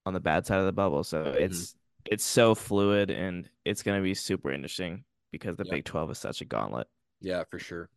on 0.06 0.14
the 0.14 0.20
bad 0.22 0.46
side 0.46 0.60
of 0.60 0.66
the 0.66 0.72
bubble. 0.74 1.04
So 1.04 1.24
it's 1.24 1.76
it's 2.06 2.24
so 2.26 2.56
fluid 2.56 3.12
and 3.12 3.50
it's 3.66 3.84
going 3.84 4.00
to 4.00 4.04
be 4.04 4.14
super 4.14 4.52
interesting 4.52 5.04
because 5.32 5.58
the 5.58 5.66
Yeah. 5.66 5.72
Big 5.76 5.86
12 5.86 6.12
is 6.12 6.18
such 6.20 6.40
a 6.42 6.46
gauntlet. 6.46 6.88
Yeah, 7.20 7.44
for 7.50 7.60
sure. 7.60 7.90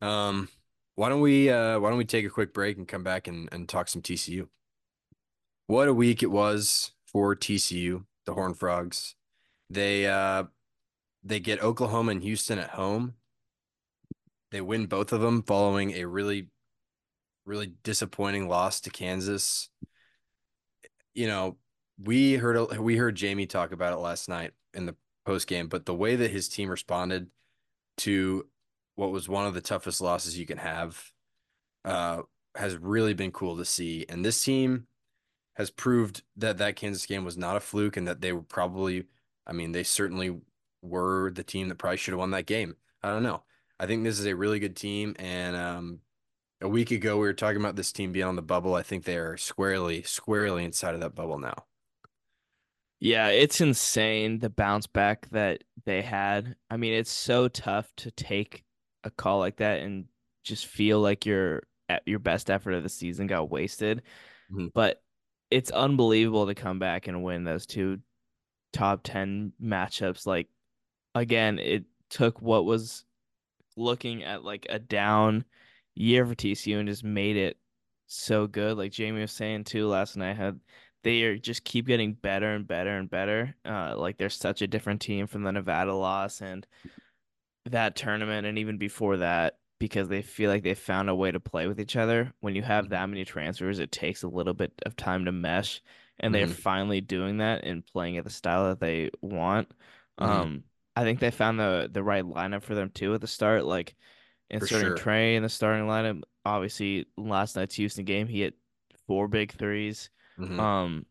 Um, 0.00 0.48
why 0.96 1.10
don't 1.10 1.20
we 1.20 1.48
uh 1.50 1.78
why 1.78 1.90
don't 1.90 1.98
we 1.98 2.04
take 2.04 2.26
a 2.26 2.30
quick 2.30 2.52
break 2.52 2.76
and 2.78 2.88
come 2.88 3.04
back 3.04 3.28
and, 3.28 3.48
and 3.52 3.68
talk 3.68 3.88
some 3.88 4.02
TCU? 4.02 4.48
What 5.68 5.88
a 5.88 5.94
week 5.94 6.22
it 6.22 6.30
was 6.30 6.92
for 7.06 7.36
TCU, 7.36 8.04
the 8.24 8.34
Horned 8.34 8.58
Frogs. 8.58 9.14
They 9.70 10.06
uh 10.06 10.44
they 11.22 11.38
get 11.38 11.62
Oklahoma 11.62 12.12
and 12.12 12.22
Houston 12.22 12.58
at 12.58 12.70
home. 12.70 13.14
They 14.50 14.60
win 14.60 14.86
both 14.86 15.12
of 15.12 15.20
them 15.20 15.42
following 15.42 15.92
a 15.92 16.06
really 16.06 16.48
really 17.44 17.74
disappointing 17.84 18.48
loss 18.48 18.80
to 18.80 18.90
Kansas. 18.90 19.68
You 21.14 21.26
know, 21.26 21.58
we 22.02 22.34
heard 22.34 22.78
we 22.78 22.96
heard 22.96 23.16
Jamie 23.16 23.46
talk 23.46 23.72
about 23.72 23.92
it 23.92 23.98
last 23.98 24.30
night 24.30 24.52
in 24.72 24.86
the 24.86 24.96
post 25.26 25.46
game, 25.46 25.68
but 25.68 25.84
the 25.84 25.94
way 25.94 26.16
that 26.16 26.30
his 26.30 26.48
team 26.48 26.70
responded 26.70 27.28
to 27.98 28.46
what 28.96 29.12
was 29.12 29.28
one 29.28 29.46
of 29.46 29.54
the 29.54 29.60
toughest 29.60 30.00
losses 30.00 30.38
you 30.38 30.46
can 30.46 30.58
have 30.58 31.12
uh, 31.84 32.22
has 32.56 32.76
really 32.76 33.14
been 33.14 33.30
cool 33.30 33.56
to 33.56 33.64
see. 33.64 34.04
And 34.08 34.24
this 34.24 34.42
team 34.42 34.86
has 35.54 35.70
proved 35.70 36.22
that 36.36 36.58
that 36.58 36.76
Kansas 36.76 37.06
game 37.06 37.24
was 37.24 37.36
not 37.36 37.56
a 37.56 37.60
fluke 37.60 37.96
and 37.96 38.08
that 38.08 38.20
they 38.20 38.32
were 38.32 38.42
probably, 38.42 39.04
I 39.46 39.52
mean, 39.52 39.72
they 39.72 39.84
certainly 39.84 40.40
were 40.82 41.30
the 41.30 41.44
team 41.44 41.68
that 41.68 41.78
probably 41.78 41.98
should 41.98 42.12
have 42.12 42.18
won 42.18 42.32
that 42.32 42.46
game. 42.46 42.76
I 43.02 43.10
don't 43.10 43.22
know. 43.22 43.42
I 43.78 43.86
think 43.86 44.04
this 44.04 44.18
is 44.18 44.26
a 44.26 44.34
really 44.34 44.58
good 44.58 44.76
team. 44.76 45.14
And 45.18 45.56
um, 45.56 46.00
a 46.60 46.68
week 46.68 46.90
ago, 46.90 47.16
we 47.16 47.26
were 47.26 47.34
talking 47.34 47.60
about 47.60 47.76
this 47.76 47.92
team 47.92 48.12
being 48.12 48.26
on 48.26 48.36
the 48.36 48.42
bubble. 48.42 48.74
I 48.74 48.82
think 48.82 49.04
they 49.04 49.16
are 49.16 49.36
squarely, 49.36 50.02
squarely 50.02 50.64
inside 50.64 50.94
of 50.94 51.00
that 51.00 51.14
bubble 51.14 51.38
now. 51.38 51.64
Yeah, 52.98 53.28
it's 53.28 53.60
insane 53.60 54.38
the 54.38 54.48
bounce 54.48 54.86
back 54.86 55.28
that 55.30 55.64
they 55.84 56.00
had. 56.00 56.56
I 56.70 56.78
mean, 56.78 56.94
it's 56.94 57.10
so 57.10 57.48
tough 57.48 57.92
to 57.96 58.10
take 58.10 58.64
a 59.06 59.10
call 59.10 59.38
like 59.38 59.56
that 59.56 59.80
and 59.80 60.06
just 60.42 60.66
feel 60.66 61.00
like 61.00 61.24
your 61.24 61.62
your 62.04 62.18
best 62.18 62.50
effort 62.50 62.72
of 62.72 62.82
the 62.82 62.88
season 62.88 63.26
got 63.26 63.50
wasted. 63.50 64.02
Mhm. 64.52 64.72
But 64.74 65.02
it's 65.50 65.70
unbelievable 65.70 66.46
to 66.46 66.54
come 66.54 66.78
back 66.78 67.06
and 67.06 67.22
win 67.22 67.44
those 67.44 67.66
two 67.66 68.00
top 68.72 69.00
10 69.04 69.52
matchups. 69.62 70.26
Like 70.26 70.48
again, 71.14 71.58
it 71.58 71.84
took 72.10 72.42
what 72.42 72.64
was 72.64 73.04
looking 73.76 74.24
at 74.24 74.44
like 74.44 74.66
a 74.68 74.78
down 74.78 75.44
year 75.94 76.26
for 76.26 76.34
TCU 76.34 76.78
and 76.78 76.88
just 76.88 77.04
made 77.04 77.36
it 77.36 77.56
so 78.06 78.46
good. 78.46 78.76
Like 78.76 78.92
Jamie 78.92 79.20
was 79.20 79.32
saying 79.32 79.64
too 79.64 79.86
last 79.86 80.16
night, 80.16 80.36
had 80.36 80.60
they 81.02 81.22
are 81.22 81.38
just 81.38 81.62
keep 81.64 81.86
getting 81.86 82.14
better 82.14 82.54
and 82.54 82.66
better 82.66 82.98
and 82.98 83.08
better. 83.08 83.54
Uh, 83.64 83.96
like 83.96 84.16
they're 84.18 84.28
such 84.28 84.62
a 84.62 84.66
different 84.66 85.00
team 85.00 85.28
from 85.28 85.44
the 85.44 85.52
Nevada 85.52 85.94
loss 85.94 86.40
and 86.40 86.66
that 87.70 87.96
tournament, 87.96 88.46
and 88.46 88.58
even 88.58 88.78
before 88.78 89.18
that, 89.18 89.58
because 89.78 90.08
they 90.08 90.22
feel 90.22 90.50
like 90.50 90.62
they 90.62 90.74
found 90.74 91.10
a 91.10 91.14
way 91.14 91.30
to 91.30 91.40
play 91.40 91.66
with 91.66 91.80
each 91.80 91.96
other. 91.96 92.32
When 92.40 92.54
you 92.54 92.62
have 92.62 92.88
that 92.90 93.06
many 93.08 93.24
transfers, 93.24 93.78
it 93.78 93.92
takes 93.92 94.22
a 94.22 94.28
little 94.28 94.54
bit 94.54 94.72
of 94.86 94.96
time 94.96 95.24
to 95.26 95.32
mesh, 95.32 95.82
and 96.18 96.34
they're 96.34 96.46
Mhm. 96.46 96.52
finally 96.52 97.00
doing 97.00 97.38
that 97.38 97.64
and 97.64 97.84
playing 97.84 98.16
at 98.16 98.24
the 98.24 98.30
style 98.30 98.68
that 98.68 98.80
they 98.80 99.10
want. 99.20 99.70
Mhm. 100.18 100.26
Um, 100.26 100.64
I 100.94 101.02
think 101.04 101.20
they 101.20 101.30
found 101.30 101.60
the 101.60 101.90
the 101.92 102.02
right 102.02 102.24
lineup 102.24 102.62
for 102.62 102.74
them 102.74 102.88
too 102.90 103.12
at 103.14 103.20
the 103.20 103.26
start. 103.26 103.64
Like 103.66 103.94
inserting 104.48 104.88
sure. 104.88 104.96
Trey 104.96 105.36
in 105.36 105.42
the 105.42 105.48
starting 105.50 105.86
lineup. 105.86 106.22
Obviously, 106.44 107.06
last 107.18 107.56
night's 107.56 107.74
Houston 107.74 108.04
game, 108.06 108.28
he 108.28 108.40
hit 108.40 108.54
four 109.06 109.28
big 109.28 109.52
threes. 109.52 110.08
Mhm. 110.38 110.58
Um, 110.58 111.06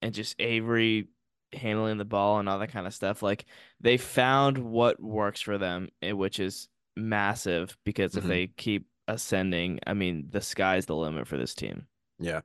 and 0.00 0.14
just 0.14 0.36
Avery 0.38 1.08
handling 1.52 1.98
the 1.98 2.04
ball 2.04 2.38
and 2.38 2.48
all 2.48 2.58
that 2.58 2.72
kind 2.72 2.86
of 2.86 2.94
stuff. 2.94 3.22
Like 3.22 3.46
they 3.80 3.96
found 3.96 4.58
what 4.58 5.00
works 5.00 5.40
for 5.40 5.58
them, 5.58 5.88
eh, 6.02 6.12
which 6.12 6.40
is 6.40 6.68
massive 6.96 7.76
because 7.84 8.16
if 8.16 8.24
Mhm. 8.24 8.28
they 8.28 8.46
keep 8.48 8.86
ascending, 9.06 9.80
I 9.86 9.94
mean, 9.94 10.28
the 10.30 10.40
sky's 10.40 10.86
the 10.86 10.96
limit 10.96 11.26
for 11.26 11.36
this 11.38 11.54
team. 11.54 11.86
Yeah. 12.18 12.42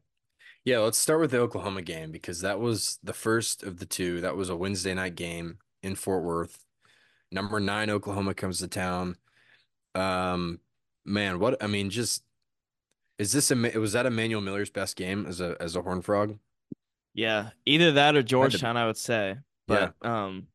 Yeah, 0.66 0.80
let's 0.80 0.98
start 0.98 1.20
with 1.20 1.32
the 1.32 1.40
Oklahoma 1.40 1.82
game 1.82 2.12
because 2.12 2.40
that 2.42 2.60
was 2.60 3.00
the 3.04 3.12
first 3.14 3.64
of 3.64 3.80
the 3.80 3.86
two. 3.86 4.22
That 4.22 4.38
was 4.38 4.50
a 4.50 4.56
Wednesday 4.56 4.94
night 4.94 5.16
game 5.16 5.60
in 5.82 5.96
Fort 5.96 6.24
Worth. 6.24 6.64
Number 7.32 7.60
nine, 7.60 7.90
Oklahoma 7.90 8.34
comes 8.34 8.60
to 8.60 8.68
town. 8.70 9.18
Um, 9.96 10.62
man, 11.04 11.40
what 11.40 11.62
I 11.62 11.68
mean, 11.68 11.90
just 11.90 12.24
is 13.20 13.32
this 13.34 13.52
a 13.52 13.56
was 13.80 13.92
that 13.94 14.06
Emmanuel 14.06 14.42
Miller's 14.42 14.70
best 14.70 14.96
game 14.96 15.26
as 15.26 15.42
a 15.42 15.58
as 15.60 15.76
a 15.76 15.82
Horn 15.82 16.02
Frog? 16.02 16.40
Yeah, 17.14 17.52
either 17.66 17.94
that 17.94 18.16
or 18.16 18.24
Georgetown, 18.24 18.78
I 18.78 18.86
would 18.88 18.98
say. 18.98 19.38
But 19.68 19.96
um, 20.02 20.48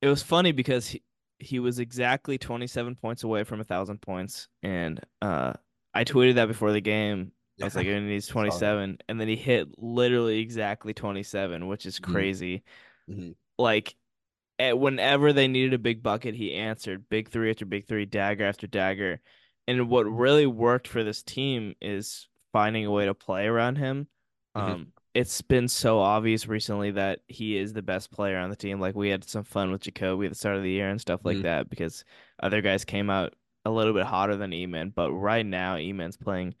it 0.00 0.08
was 0.08 0.22
funny 0.22 0.52
because 0.52 0.88
he 0.88 1.02
he 1.38 1.58
was 1.58 1.80
exactly 1.80 2.38
27 2.38 2.94
points 2.96 3.24
away 3.24 3.44
from 3.44 3.60
a 3.60 3.64
thousand 3.64 4.00
points, 4.00 4.48
and 4.62 5.00
uh, 5.20 5.54
I 5.92 6.04
tweeted 6.04 6.36
that 6.36 6.46
before 6.46 6.72
the 6.72 6.80
game. 6.80 7.32
I 7.60 7.64
was 7.64 7.76
like, 7.76 7.86
and 7.86 8.08
he's 8.08 8.26
27, 8.28 8.98
and 9.08 9.20
then 9.20 9.28
he 9.28 9.36
hit 9.36 9.68
literally 9.76 10.38
exactly 10.38 10.94
27, 10.94 11.66
which 11.66 11.84
is 11.86 11.98
Mhm. 11.98 12.12
crazy. 12.12 12.62
Mhm. 13.10 13.34
Like, 13.58 13.94
at, 14.58 14.78
whenever 14.78 15.32
they 15.32 15.48
needed 15.48 15.74
a 15.74 15.78
big 15.78 16.02
bucket, 16.02 16.34
he 16.34 16.54
answered 16.54 17.08
big 17.08 17.28
three 17.28 17.50
after 17.50 17.66
big 17.66 17.86
three, 17.86 18.06
dagger 18.06 18.44
after 18.44 18.66
dagger. 18.66 19.20
And 19.68 19.88
what 19.88 20.04
really 20.06 20.46
worked 20.46 20.88
for 20.88 21.04
this 21.04 21.22
team 21.22 21.74
is 21.80 22.28
finding 22.52 22.86
a 22.86 22.90
way 22.90 23.06
to 23.06 23.14
play 23.14 23.46
around 23.46 23.76
him. 23.76 24.08
Mhm. 24.56 24.60
Um, 24.62 24.92
it's 25.14 25.42
been 25.42 25.68
so 25.68 25.98
obvious 25.98 26.48
recently 26.48 26.90
that 26.92 27.20
he 27.28 27.56
is 27.58 27.72
the 27.72 27.82
best 27.82 28.10
player 28.10 28.38
on 28.38 28.48
the 28.50 28.56
team. 28.56 28.80
Like 28.80 28.94
we 28.94 29.10
had 29.10 29.24
some 29.24 29.44
fun 29.44 29.70
with 29.70 29.82
Jakobe 29.82 30.24
at 30.24 30.30
the 30.30 30.34
start 30.34 30.56
of 30.56 30.62
the 30.62 30.70
year 30.70 30.88
and 30.88 31.00
stuff 31.00 31.20
like 31.24 31.36
Mhm. 31.38 31.42
that 31.42 31.68
because 31.70 32.04
other 32.42 32.62
guys 32.62 32.84
came 32.84 33.10
out 33.10 33.34
a 33.64 33.70
little 33.70 33.92
bit 33.92 34.06
hotter 34.06 34.36
than 34.36 34.50
Eman. 34.52 34.94
But 34.94 35.12
right 35.12 35.44
now, 35.44 35.76
Eman's 35.76 36.16
playing 36.16 36.54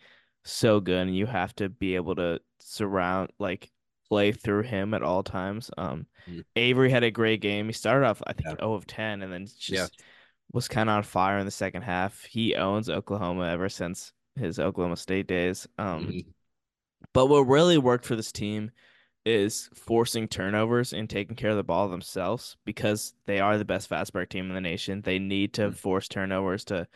so 0.44 0.80
good, 0.80 1.06
and 1.08 1.16
you 1.16 1.26
have 1.26 1.54
to 1.56 1.68
be 1.68 1.94
able 1.94 2.14
to 2.16 2.40
surround, 2.60 3.30
like, 3.38 3.70
play 4.08 4.32
through 4.32 4.62
him 4.62 4.92
at 4.92 5.02
all 5.02 5.22
times. 5.22 5.70
Um, 5.78 6.06
Mhm. 6.28 6.44
Avery 6.54 6.90
had 6.90 7.02
a 7.04 7.10
great 7.10 7.40
game. 7.40 7.66
He 7.66 7.72
started 7.72 8.06
off, 8.06 8.22
I 8.26 8.32
think, 8.34 8.46
Yeah. 8.48 8.56
0 8.56 8.74
of 8.74 8.86
10, 8.86 9.22
and 9.22 9.32
then 9.32 9.46
just 9.46 9.70
Yeah. 9.70 9.86
was 10.52 10.68
kind 10.68 10.90
of 10.90 10.96
on 10.96 11.02
fire 11.04 11.38
in 11.38 11.46
the 11.46 11.50
second 11.50 11.82
half. 11.82 12.24
He 12.24 12.54
owns 12.54 12.90
Oklahoma 12.90 13.46
ever 13.48 13.68
since 13.68 14.12
his 14.36 14.58
Oklahoma 14.58 14.96
State 14.96 15.26
days. 15.26 15.66
Um, 15.78 16.06
Mhm. 16.08 16.26
But 17.12 17.26
what 17.26 17.42
really 17.42 17.78
worked 17.78 18.04
for 18.06 18.16
this 18.16 18.32
team 18.32 18.70
is 19.24 19.68
forcing 19.74 20.26
turnovers 20.28 20.92
and 20.92 21.08
taking 21.08 21.36
care 21.36 21.50
of 21.50 21.56
the 21.56 21.62
ball 21.64 21.88
themselves 21.88 22.56
because 22.64 23.14
they 23.26 23.38
are 23.40 23.58
the 23.58 23.64
best 23.64 23.88
fast 23.88 24.12
break 24.12 24.28
team 24.30 24.48
in 24.48 24.54
the 24.54 24.60
nation. 24.60 25.02
They 25.02 25.18
need 25.18 25.54
to 25.54 25.70
Mhm. 25.70 25.76
force 25.76 26.08
turnovers 26.08 26.64
to 26.66 26.88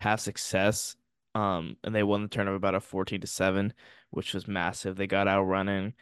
have 0.00 0.20
success. 0.20 0.96
Um, 1.34 1.76
and 1.84 1.94
they 1.94 2.02
won 2.02 2.22
the 2.28 2.54
about 2.54 2.74
a 2.74 2.80
14 2.80 3.20
to 3.20 3.26
7, 3.26 3.74
which 4.10 4.34
was 4.34 4.48
massive. 4.48 4.96
They 4.96 5.06
got 5.06 5.28
out 5.28 5.44
running. 5.44 5.94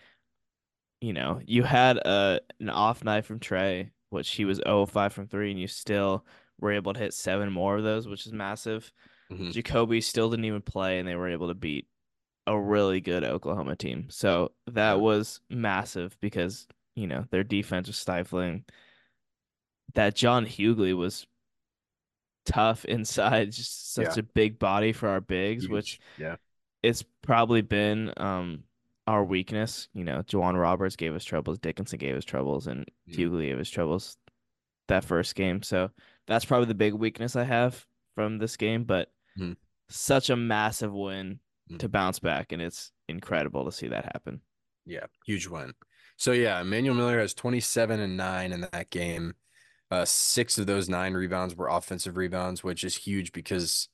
You 1.00 1.12
know, 1.12 1.40
you 1.44 1.62
had 1.62 1.98
a 1.98 2.40
an 2.58 2.70
off 2.70 3.04
night 3.04 3.24
from 3.26 3.38
Trey, 3.38 3.92
which 4.10 4.30
he 4.30 4.44
was 4.44 4.58
0 4.58 4.86
5 4.86 5.12
from 5.12 5.26
3, 5.26 5.50
and 5.50 5.60
you 5.60 5.66
still 5.68 6.26
were 6.58 6.72
able 6.72 6.94
to 6.94 7.00
hit 7.00 7.12
seven 7.14 7.52
more 7.52 7.76
of 7.76 7.84
those, 7.84 8.08
which 8.08 8.26
is 8.26 8.32
massive. 8.32 8.92
Mhm. 9.30 9.52
Jakobe 9.52 10.02
still 10.02 10.30
didn't 10.30 10.46
even 10.46 10.62
play, 10.62 10.98
and 10.98 11.06
they 11.08 11.16
were 11.16 11.28
able 11.28 11.48
to 11.48 11.54
beat 11.54 11.88
a 12.46 12.58
really 12.58 13.00
good 13.00 13.24
Oklahoma 13.24 13.76
team. 13.76 14.06
So 14.10 14.52
that 14.68 15.00
was 15.00 15.40
massive 15.50 16.16
because, 16.20 16.66
you 16.94 17.06
know, 17.06 17.24
their 17.30 17.44
defense 17.44 17.86
was 17.88 17.96
stifling. 17.96 18.64
That 19.94 20.14
John 20.14 20.46
Hugley 20.46 20.94
was 20.96 21.26
tough 22.44 22.84
inside, 22.86 23.52
just 23.52 23.94
such 23.94 24.16
Yeah. 24.16 24.20
a 24.20 24.22
big 24.22 24.58
body 24.58 24.92
for 24.92 25.08
our 25.08 25.20
bigs, 25.20 25.64
Huge. 25.64 25.72
which 25.72 26.00
yeah. 26.18 26.36
it's 26.82 27.02
probably 27.22 27.62
been 27.62 28.12
um 28.16 28.64
our 29.06 29.24
weakness. 29.24 29.88
You 29.94 30.04
know, 30.04 30.22
J'Wan 30.22 30.56
Roberts 30.60 30.96
gave 30.96 31.14
us 31.14 31.24
troubles, 31.24 31.58
Dickinson 31.58 31.98
gave 31.98 32.16
us 32.16 32.24
troubles, 32.24 32.66
and 32.66 32.84
Mhm. 33.08 33.14
Hugley 33.16 33.46
gave 33.46 33.58
us 33.60 33.70
troubles 33.70 34.16
that 34.88 35.04
first 35.04 35.34
game. 35.34 35.62
So 35.62 35.90
that's 36.26 36.44
probably 36.44 36.66
the 36.66 36.74
big 36.74 36.94
weakness 36.94 37.34
I 37.36 37.44
have 37.44 37.86
from 38.14 38.38
this 38.38 38.56
game, 38.56 38.84
but 38.84 39.12
Mhm. 39.38 39.56
such 39.88 40.28
a 40.30 40.36
massive 40.36 40.92
win 40.92 41.40
Mhm. 41.70 41.78
to 41.78 41.88
bounce 41.88 42.18
back, 42.18 42.52
and 42.52 42.62
it's 42.62 42.92
incredible 43.08 43.64
to 43.64 43.72
see 43.72 43.88
that 43.88 44.04
happen. 44.04 44.40
Yeah, 44.84 45.06
huge 45.24 45.46
win. 45.48 45.74
So 46.16 46.32
yeah, 46.32 46.60
Emmanuel 46.60 46.94
Miller 46.94 47.18
has 47.18 47.34
27 47.34 48.00
and 48.00 48.16
9 48.16 48.52
in 48.52 48.62
that 48.72 48.90
game. 48.90 49.34
Uh, 49.90 50.04
six 50.04 50.58
of 50.58 50.66
those 50.66 50.88
nine 50.88 51.14
rebounds 51.14 51.54
were 51.54 51.68
offensive 51.68 52.16
rebounds, 52.16 52.64
which 52.64 52.82
is 52.82 52.96
huge 52.96 53.32
because 53.32 53.88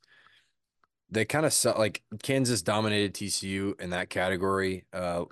they 1.10 1.24
kind 1.26 1.44
of 1.44 1.54
like 1.78 2.02
Kansas 2.22 2.62
dominated 2.62 3.14
TCU 3.14 3.78
in 3.78 3.90
that 3.90 4.08
category 4.08 4.86
uh 4.94 5.24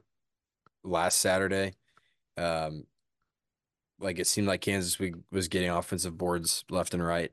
last 0.85 1.19
Saturday. 1.19 1.75
Um, 2.37 2.85
like 3.99 4.19
it 4.19 4.27
seemed 4.27 4.49
like 4.49 4.61
Kansas 4.61 4.99
we, 4.99 5.15
was 5.31 5.49
getting 5.49 5.71
offensive 5.71 6.17
boards 6.17 6.65
left 6.71 6.95
and 6.95 7.05
right. 7.05 7.33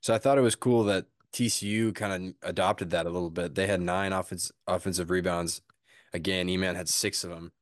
So 0.00 0.14
I 0.14 0.18
thought 0.18 0.38
it 0.38 0.42
was 0.42 0.56
cool 0.56 0.84
that 0.84 1.06
TCU 1.32 1.94
kind 1.94 2.34
of 2.42 2.48
adopted 2.48 2.90
that 2.90 3.06
a 3.06 3.10
little 3.10 3.30
bit. 3.30 3.54
They 3.54 3.66
had 3.66 3.80
nine 3.80 4.12
offense 4.12 4.50
offensive 4.66 5.10
rebounds. 5.10 5.60
Again, 6.12 6.48
Eman 6.48 6.76
had 6.76 6.88
six 6.88 7.24
of 7.24 7.30
them. 7.30 7.52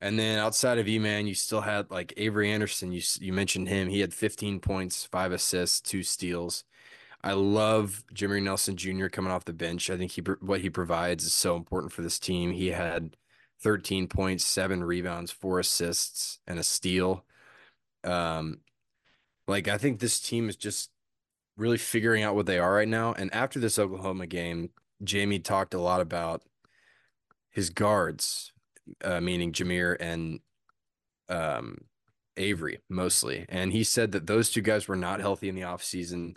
And 0.00 0.18
then 0.18 0.38
outside 0.38 0.78
of 0.78 0.86
Eman, 0.86 1.26
you 1.26 1.34
still 1.34 1.60
had 1.60 1.90
like 1.90 2.12
Avery 2.16 2.50
Anderson. 2.52 2.92
You 2.92 3.02
you 3.20 3.32
mentioned 3.32 3.68
him. 3.68 3.88
He 3.88 4.00
had 4.00 4.14
15 4.14 4.60
points, 4.60 5.04
five 5.04 5.32
assists, 5.32 5.80
two 5.80 6.02
steals. 6.02 6.64
I 7.22 7.32
love 7.32 8.04
Jameer 8.14 8.42
Nelson 8.42 8.76
Jr. 8.76 9.08
coming 9.08 9.32
off 9.32 9.44
the 9.44 9.52
bench. 9.52 9.90
I 9.90 9.96
think 9.96 10.12
he 10.12 10.22
what 10.40 10.60
he 10.60 10.70
provides 10.70 11.24
is 11.24 11.34
so 11.34 11.56
important 11.56 11.92
for 11.92 12.02
this 12.02 12.18
team. 12.18 12.52
He 12.52 12.68
had 12.68 13.16
13 13.60 14.06
points, 14.08 14.44
seven 14.44 14.84
rebounds, 14.84 15.32
four 15.32 15.58
assists, 15.58 16.38
and 16.46 16.58
a 16.60 16.62
steal. 16.62 17.24
Um, 18.04 18.60
like 19.48 19.66
I 19.68 19.78
think 19.78 19.98
this 19.98 20.20
team 20.20 20.48
is 20.48 20.56
just 20.56 20.90
really 21.58 21.76
figuring 21.76 22.22
out 22.22 22.36
what 22.36 22.46
they 22.46 22.58
are 22.58 22.72
right 22.72 22.88
now. 22.88 23.12
And 23.12 23.34
after 23.34 23.58
this 23.58 23.78
Oklahoma 23.78 24.26
game, 24.26 24.70
Jamie 25.02 25.40
talked 25.40 25.74
a 25.74 25.80
lot 25.80 26.00
about 26.00 26.42
his 27.50 27.70
guards, 27.70 28.52
uh, 29.04 29.20
meaning 29.20 29.52
Jameer 29.52 29.96
and 29.98 30.40
um, 31.28 31.78
Avery 32.36 32.78
mostly. 32.88 33.44
And 33.48 33.72
he 33.72 33.84
said 33.84 34.12
that 34.12 34.26
those 34.26 34.50
two 34.50 34.62
guys 34.62 34.88
were 34.88 34.96
not 34.96 35.20
healthy 35.20 35.48
in 35.48 35.56
the 35.56 35.62
offseason. 35.62 36.34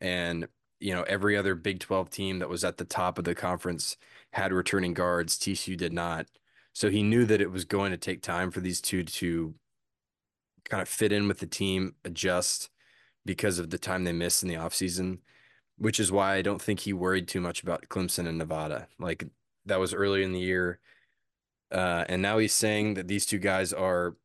And, 0.00 0.46
you 0.78 0.94
know, 0.94 1.02
every 1.02 1.36
other 1.36 1.54
Big 1.54 1.80
12 1.80 2.10
team 2.10 2.38
that 2.38 2.48
was 2.48 2.62
at 2.62 2.76
the 2.76 2.84
top 2.84 3.18
of 3.18 3.24
the 3.24 3.34
conference 3.34 3.96
had 4.32 4.52
returning 4.52 4.94
guards. 4.94 5.38
TCU 5.38 5.76
did 5.76 5.92
not. 5.92 6.26
So 6.74 6.90
he 6.90 7.02
knew 7.02 7.24
that 7.24 7.40
it 7.40 7.50
was 7.50 7.64
going 7.64 7.90
to 7.90 7.96
take 7.96 8.22
time 8.22 8.50
for 8.50 8.60
these 8.60 8.80
two 8.80 9.02
to 9.02 9.54
kind 10.68 10.82
of 10.82 10.88
fit 10.88 11.12
in 11.12 11.26
with 11.26 11.40
the 11.40 11.46
team, 11.46 11.94
adjust 12.04 12.70
because 13.24 13.58
of 13.58 13.70
the 13.70 13.78
time 13.78 14.04
they 14.04 14.12
missed 14.12 14.42
in 14.42 14.48
the 14.48 14.54
offseason, 14.54 15.18
which 15.78 16.00
is 16.00 16.12
why 16.12 16.34
I 16.34 16.42
don't 16.42 16.62
think 16.62 16.80
he 16.80 16.92
worried 16.92 17.28
too 17.28 17.40
much 17.40 17.62
about 17.62 17.88
Clemson 17.88 18.26
and 18.26 18.38
Nevada. 18.38 18.88
Like 18.98 19.24
that 19.66 19.80
was 19.80 19.94
early 19.94 20.22
in 20.22 20.32
the 20.32 20.40
year. 20.40 20.80
Uh, 21.70 22.04
and 22.08 22.20
now 22.22 22.38
he's 22.38 22.52
saying 22.52 22.94
that 22.94 23.08
these 23.08 23.26
two 23.26 23.38
guys 23.38 23.72
are 23.72 24.16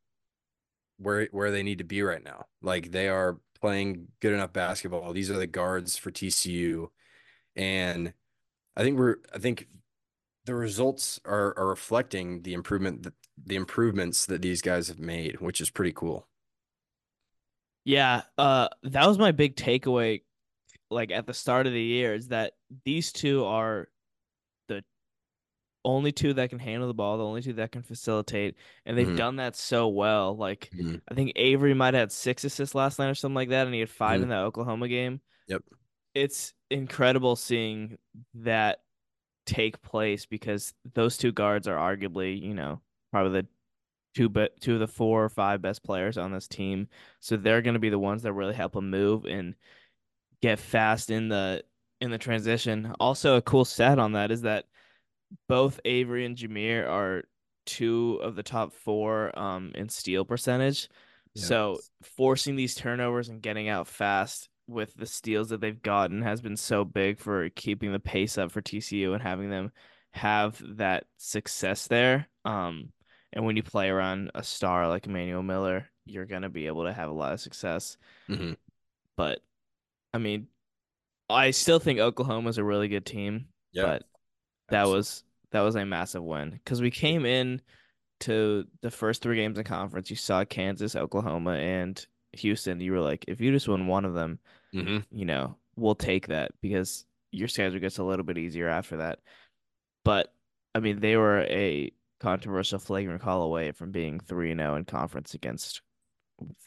where 0.98 1.28
where 1.30 1.50
they 1.50 1.62
need 1.62 1.78
to 1.78 1.84
be 1.84 2.02
right 2.02 2.24
now. 2.24 2.46
Like 2.62 2.90
they 2.90 3.08
are 3.08 3.38
playing 3.60 4.08
good 4.20 4.32
enough 4.32 4.52
basketball. 4.52 5.12
These 5.12 5.30
are 5.30 5.36
the 5.36 5.46
guards 5.46 5.96
for 5.96 6.10
TCU. 6.10 6.88
And 7.54 8.12
I 8.76 8.82
think 8.82 8.98
we're 8.98 9.16
I 9.34 9.38
think 9.38 9.68
the 10.44 10.54
results 10.54 11.20
are 11.24 11.56
are 11.58 11.68
reflecting 11.68 12.42
the 12.42 12.54
improvement 12.54 13.02
that 13.04 13.14
the 13.44 13.56
improvements 13.56 14.26
that 14.26 14.42
these 14.42 14.62
guys 14.62 14.88
have 14.88 14.98
made, 14.98 15.40
which 15.40 15.60
is 15.60 15.70
pretty 15.70 15.92
cool. 15.92 16.26
Yeah, 17.86 18.22
uh, 18.36 18.68
that 18.82 19.06
was 19.06 19.16
my 19.16 19.30
big 19.30 19.54
takeaway, 19.54 20.22
like 20.90 21.12
at 21.12 21.26
the 21.26 21.34
start 21.34 21.66
of 21.68 21.72
the 21.72 21.82
year, 21.82 22.14
is 22.14 22.28
that 22.28 22.54
these 22.84 23.12
two 23.12 23.44
are 23.44 23.88
the 24.68 24.84
only 25.84 26.10
two 26.12 26.34
that 26.34 26.50
can 26.50 26.58
handle 26.58 26.88
the 26.88 26.94
ball, 26.94 27.16
the 27.18 27.24
only 27.24 27.42
two 27.42 27.52
that 27.54 27.70
can 27.72 27.82
facilitate, 27.82 28.56
and 28.84 28.98
they've 28.98 29.06
Mhm. 29.08 29.16
done 29.16 29.36
that 29.36 29.54
so 29.54 29.88
well. 29.88 30.36
Like 30.36 30.72
Mhm. 30.72 31.00
I 31.08 31.14
think 31.14 31.32
Avery 31.36 31.74
might 31.74 31.94
have 31.94 32.00
had 32.02 32.12
six 32.12 32.42
assists 32.44 32.74
last 32.74 32.98
night 32.98 33.08
or 33.10 33.14
something 33.14 33.36
like 33.36 33.50
that, 33.50 33.66
and 33.66 33.74
he 33.74 33.80
had 33.80 33.90
5 33.90 34.20
Mhm. 34.20 34.24
in 34.24 34.28
the 34.28 34.36
Oklahoma 34.36 34.88
game. 34.88 35.20
Yep. 35.48 35.62
It's 36.14 36.54
incredible 36.70 37.36
seeing 37.36 37.98
that 38.34 38.80
take 39.46 39.82
place 39.82 40.26
because 40.26 40.74
those 40.94 41.18
two 41.18 41.32
guards 41.32 41.68
are 41.68 41.76
arguably, 41.76 42.40
you 42.40 42.54
know, 42.54 42.82
probably 43.12 43.42
the 43.42 43.48
two 44.16 44.30
but 44.30 44.58
two 44.60 44.74
of 44.74 44.80
the 44.80 44.88
four 44.88 45.22
or 45.22 45.28
five 45.28 45.60
best 45.60 45.84
players 45.84 46.16
on 46.16 46.32
this 46.32 46.48
team. 46.48 46.88
So 47.20 47.36
they're 47.36 47.60
going 47.60 47.74
to 47.74 47.80
be 47.80 47.90
the 47.90 47.98
ones 47.98 48.22
that 48.22 48.32
really 48.32 48.54
help 48.54 48.72
them 48.72 48.88
move 48.88 49.26
and 49.26 49.54
get 50.40 50.58
fast 50.58 51.10
in 51.10 51.28
the 51.28 51.62
in 52.00 52.10
the 52.10 52.18
transition. 52.18 52.94
Also, 52.98 53.36
a 53.36 53.42
cool 53.42 53.66
stat 53.66 53.98
on 53.98 54.12
that 54.12 54.30
is 54.30 54.42
that 54.42 54.64
both 55.48 55.80
Avery 55.84 56.24
and 56.24 56.36
Jameer 56.36 56.88
are 56.88 57.24
two 57.66 58.18
of 58.22 58.36
the 58.36 58.42
top 58.42 58.72
four 58.72 59.38
um 59.38 59.72
in 59.74 59.90
steal 59.90 60.24
percentage. 60.24 60.88
Yeah. 61.34 61.42
So 61.42 61.78
forcing 62.16 62.56
these 62.56 62.74
turnovers 62.74 63.28
and 63.28 63.42
getting 63.42 63.68
out 63.68 63.86
fast 63.86 64.48
with 64.66 64.94
the 64.96 65.06
steals 65.06 65.50
that 65.50 65.60
they've 65.60 65.82
gotten 65.82 66.22
has 66.22 66.40
been 66.40 66.56
so 66.56 66.86
big 66.86 67.18
for 67.18 67.50
keeping 67.50 67.92
the 67.92 68.00
pace 68.00 68.38
up 68.38 68.50
for 68.50 68.62
TCU 68.62 69.12
and 69.12 69.22
having 69.22 69.50
them 69.50 69.72
have 70.12 70.60
that 70.78 71.04
success 71.18 71.86
there. 71.86 72.28
Um, 72.46 72.92
and 73.36 73.46
when 73.46 73.56
you 73.56 73.62
play 73.62 73.88
around 73.90 74.32
a 74.34 74.42
star 74.42 74.88
like 74.88 75.06
Emmanuel 75.06 75.44
Miller, 75.44 75.88
you're 76.06 76.26
gonna 76.26 76.50
be 76.50 76.66
able 76.66 76.84
to 76.86 76.92
have 76.92 77.10
a 77.10 77.14
lot 77.14 77.34
of 77.34 77.40
success. 77.40 77.98
hmm 78.28 78.54
But 79.16 79.40
I 80.14 80.18
mean, 80.18 80.48
I 81.30 81.52
still 81.52 81.78
think 81.78 82.00
Oklahoma's 82.00 82.58
a 82.58 82.64
really 82.64 82.88
good 82.88 83.06
team. 83.06 83.48
Yeah. 83.72 83.84
But 83.84 84.04
that 84.70 84.80
absolutely. 84.80 84.98
was 84.98 85.24
that 85.52 85.60
was 85.62 85.76
a 85.76 85.86
massive 85.86 86.24
win 86.24 86.50
because 86.50 86.82
we 86.82 86.90
came 86.90 87.24
in 87.26 87.62
to 88.20 88.66
the 88.82 88.90
first 88.90 89.22
three 89.22 89.36
games 89.36 89.58
in 89.58 89.64
conference. 89.64 90.10
You 90.10 90.16
saw 90.16 90.44
Kansas, 90.44 90.96
Oklahoma, 90.96 91.52
and 91.52 92.04
Houston. 92.32 92.80
You 92.80 92.92
were 92.92 93.00
like, 93.00 93.24
if 93.28 93.40
you 93.40 93.52
just 93.52 93.68
win 93.68 93.86
one 93.86 94.04
of 94.06 94.14
them, 94.14 94.40
Mhm. 94.74 95.04
you 95.10 95.26
know, 95.26 95.56
we'll 95.76 95.94
take 95.94 96.28
that 96.28 96.52
because 96.62 97.04
your 97.32 97.48
schedule 97.48 97.80
gets 97.80 97.98
a 97.98 98.04
little 98.04 98.24
bit 98.24 98.38
easier 98.38 98.68
after 98.68 98.96
that. 98.98 99.20
But 100.04 100.32
I 100.74 100.80
mean, 100.80 101.00
they 101.00 101.16
were 101.16 101.40
a 101.42 101.92
controversial 102.20 102.78
flagrant 102.78 103.22
call 103.22 103.42
away 103.42 103.72
from 103.72 103.90
being 103.90 104.20
3 104.20 104.54
0 104.54 104.76
in 104.76 104.84
conference 104.84 105.34
against 105.34 105.82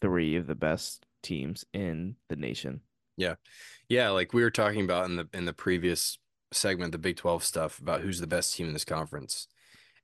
three 0.02 0.36
of 0.36 0.48
the 0.48 0.56
best 0.56 1.06
teams 1.22 1.66
in 1.74 2.16
the 2.30 2.36
nation. 2.36 2.82
Yeah. 3.18 3.36
Yeah, 3.88 4.10
like 4.10 4.34
we 4.34 4.44
were 4.44 4.52
talking 4.52 4.84
about 4.84 5.10
in 5.10 5.18
the 5.18 5.28
in 5.34 5.46
the 5.46 5.54
previous 5.54 6.18
segment, 6.52 6.92
the 6.92 6.98
Big 6.98 7.18
12 7.18 7.44
stuff 7.44 7.80
about 7.80 8.02
who's 8.02 8.20
the 8.20 8.28
best 8.28 8.56
team 8.56 8.68
in 8.68 8.74
this 8.74 8.86
conference. 8.86 9.48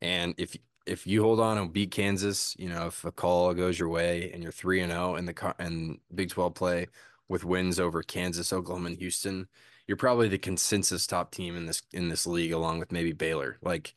And 0.02 0.36
if 0.38 0.58
if 0.86 1.08
you 1.08 1.24
hold 1.24 1.40
on 1.40 1.58
and 1.58 1.74
beat 1.74 1.92
Kansas, 1.92 2.56
you 2.60 2.70
know, 2.70 2.88
if 2.88 3.04
a 3.06 3.12
call 3.12 3.54
goes 3.54 3.80
your 3.80 3.90
way 3.90 4.32
and 4.32 4.44
you're 4.44 4.52
3 4.52 4.82
and 4.82 4.92
0 4.92 5.16
in 5.16 5.26
the 5.26 5.56
and 5.60 6.00
Big 6.14 6.30
12 6.30 6.54
play 6.54 6.88
with 7.28 7.46
wins 7.46 7.80
over 7.80 8.04
Kansas, 8.04 8.54
Oklahoma, 8.54 8.90
and 8.90 8.98
Houston, 8.98 9.48
you're 9.88 9.98
probably 9.98 10.28
the 10.28 10.38
consensus 10.38 11.08
top 11.08 11.32
team 11.32 11.56
in 11.56 11.66
this 11.66 11.82
in 11.94 12.10
this 12.10 12.28
league 12.28 12.52
along 12.52 12.80
with 12.80 12.92
maybe 12.92 13.14
Baylor. 13.14 13.58
Like 13.62 13.96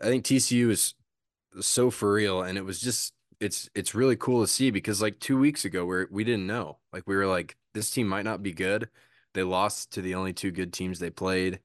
I 0.00 0.06
think 0.06 0.24
TCU 0.24 0.70
is 0.70 0.94
so 1.60 1.90
for 1.90 2.12
real 2.12 2.42
and 2.42 2.58
it 2.58 2.64
was 2.64 2.80
just 2.80 3.14
it's 3.40 3.68
it's 3.74 3.94
really 3.94 4.16
cool 4.16 4.42
to 4.42 4.46
see 4.46 4.70
because 4.70 5.00
like 5.00 5.18
2 5.20 5.38
weeks 5.38 5.64
ago 5.64 5.84
we 5.84 6.04
we 6.10 6.24
didn't 6.24 6.46
know. 6.46 6.78
Like 6.92 7.04
we 7.06 7.16
were 7.16 7.26
like 7.26 7.56
this 7.74 7.90
team 7.90 8.08
might 8.08 8.24
not 8.24 8.42
be 8.42 8.52
good. 8.52 8.88
They 9.34 9.42
lost 9.42 9.92
to 9.92 10.02
the 10.02 10.14
only 10.14 10.32
two 10.32 10.50
good 10.50 10.72
teams 10.72 10.98
they 10.98 11.10
played. 11.10 11.60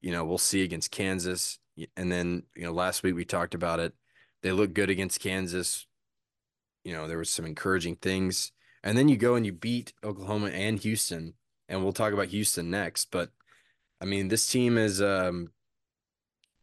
You 0.00 0.12
know, 0.12 0.24
we'll 0.24 0.38
see 0.38 0.62
against 0.62 0.90
Kansas 0.90 1.58
and 1.96 2.10
then, 2.10 2.44
you 2.54 2.64
know, 2.64 2.72
last 2.72 3.02
week 3.02 3.14
we 3.14 3.24
talked 3.24 3.54
about 3.54 3.80
it. 3.80 3.94
They 4.42 4.52
look 4.52 4.74
good 4.74 4.90
against 4.90 5.20
Kansas. 5.20 5.86
You 6.84 6.92
know, 6.92 7.08
there 7.08 7.18
was 7.18 7.30
some 7.30 7.46
encouraging 7.46 7.96
things. 7.96 8.52
And 8.82 8.96
then 8.96 9.08
you 9.08 9.16
go 9.16 9.34
and 9.34 9.46
you 9.46 9.52
beat 9.52 9.92
Oklahoma 10.04 10.48
and 10.48 10.78
Houston. 10.78 11.34
And 11.68 11.82
we'll 11.82 11.92
talk 11.92 12.12
about 12.12 12.28
Houston 12.28 12.70
next. 12.70 13.10
But 13.10 13.30
I 14.00 14.04
mean, 14.04 14.28
this 14.28 14.46
team 14.50 14.76
is 14.76 15.00
um 15.00 15.50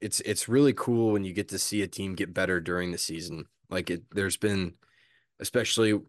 it's 0.01 0.19
it's 0.21 0.49
really 0.49 0.73
cool 0.73 1.11
when 1.11 1.23
you 1.23 1.33
get 1.33 1.49
to 1.49 1.59
see 1.59 1.81
a 1.81 1.87
team 1.87 2.15
get 2.15 2.33
better 2.33 2.59
during 2.59 2.91
the 2.91 2.97
season. 2.97 3.45
Like 3.69 3.89
it 3.89 4.03
there's 4.11 4.37
been 4.37 4.73
especially 5.39 5.99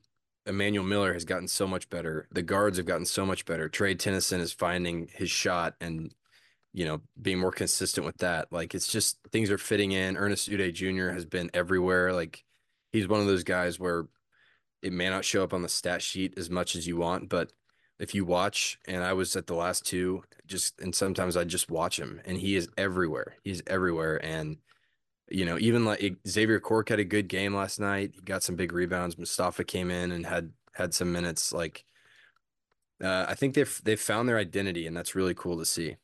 Emmanuel 0.46 0.84
Miller 0.84 1.12
has 1.12 1.24
gotten 1.24 1.46
so 1.46 1.66
much 1.66 1.88
better. 1.88 2.26
The 2.32 2.42
guards 2.42 2.78
have 2.78 2.86
gotten 2.86 3.06
so 3.06 3.24
much 3.24 3.44
better. 3.44 3.68
Trey 3.68 3.94
Tennyson 3.94 4.40
is 4.40 4.52
finding 4.52 5.08
his 5.12 5.30
shot 5.30 5.74
and 5.80 6.12
you 6.72 6.86
know, 6.86 7.02
being 7.20 7.38
more 7.38 7.52
consistent 7.52 8.06
with 8.06 8.16
that. 8.18 8.50
Like 8.50 8.74
it's 8.74 8.88
just 8.88 9.18
things 9.30 9.50
are 9.50 9.58
fitting 9.58 9.92
in. 9.92 10.16
Ernest 10.16 10.50
Udeh 10.50 10.72
Jr. 10.72 11.12
has 11.12 11.26
been 11.26 11.50
everywhere. 11.52 12.12
Like 12.12 12.44
he's 12.92 13.08
one 13.08 13.20
of 13.20 13.26
those 13.26 13.44
guys 13.44 13.78
where 13.78 14.06
it 14.80 14.92
may 14.92 15.08
not 15.10 15.24
show 15.24 15.44
up 15.44 15.52
on 15.52 15.62
the 15.62 15.68
stat 15.68 16.02
sheet 16.02 16.34
as 16.38 16.50
much 16.50 16.74
as 16.74 16.86
you 16.86 16.96
want, 16.96 17.28
but 17.28 17.52
if 18.02 18.16
you 18.16 18.24
watch, 18.24 18.80
and 18.88 19.04
I 19.04 19.12
was 19.12 19.36
at 19.36 19.46
the 19.46 19.54
last 19.54 19.86
two, 19.86 20.24
just 20.44 20.80
and 20.80 20.92
sometimes 20.92 21.36
I 21.36 21.44
just 21.44 21.70
watch 21.70 22.00
him, 22.00 22.20
and 22.24 22.36
he 22.36 22.56
is 22.56 22.68
everywhere. 22.76 23.36
He's 23.44 23.62
everywhere, 23.68 24.22
and 24.24 24.56
you 25.30 25.44
know, 25.44 25.56
even 25.56 25.84
like 25.84 26.16
Xavier 26.26 26.58
Cork 26.58 26.88
had 26.88 26.98
a 26.98 27.04
good 27.04 27.28
game 27.28 27.54
last 27.54 27.78
night. 27.78 28.10
He 28.16 28.20
got 28.22 28.42
some 28.42 28.56
big 28.56 28.72
rebounds. 28.72 29.14
Mostafa 29.14 29.64
came 29.64 29.88
in 29.88 30.10
and 30.10 30.26
had 30.26 30.50
had 30.72 30.92
some 30.92 31.12
minutes. 31.12 31.52
Like, 31.52 31.84
uh, 33.00 33.26
I 33.28 33.36
think 33.36 33.54
they've 33.54 33.80
they've 33.84 34.00
found 34.00 34.28
their 34.28 34.38
identity, 34.38 34.88
and 34.88 34.96
that's 34.96 35.14
really 35.14 35.34
cool 35.34 35.56
to 35.58 35.64
see. 35.64 35.94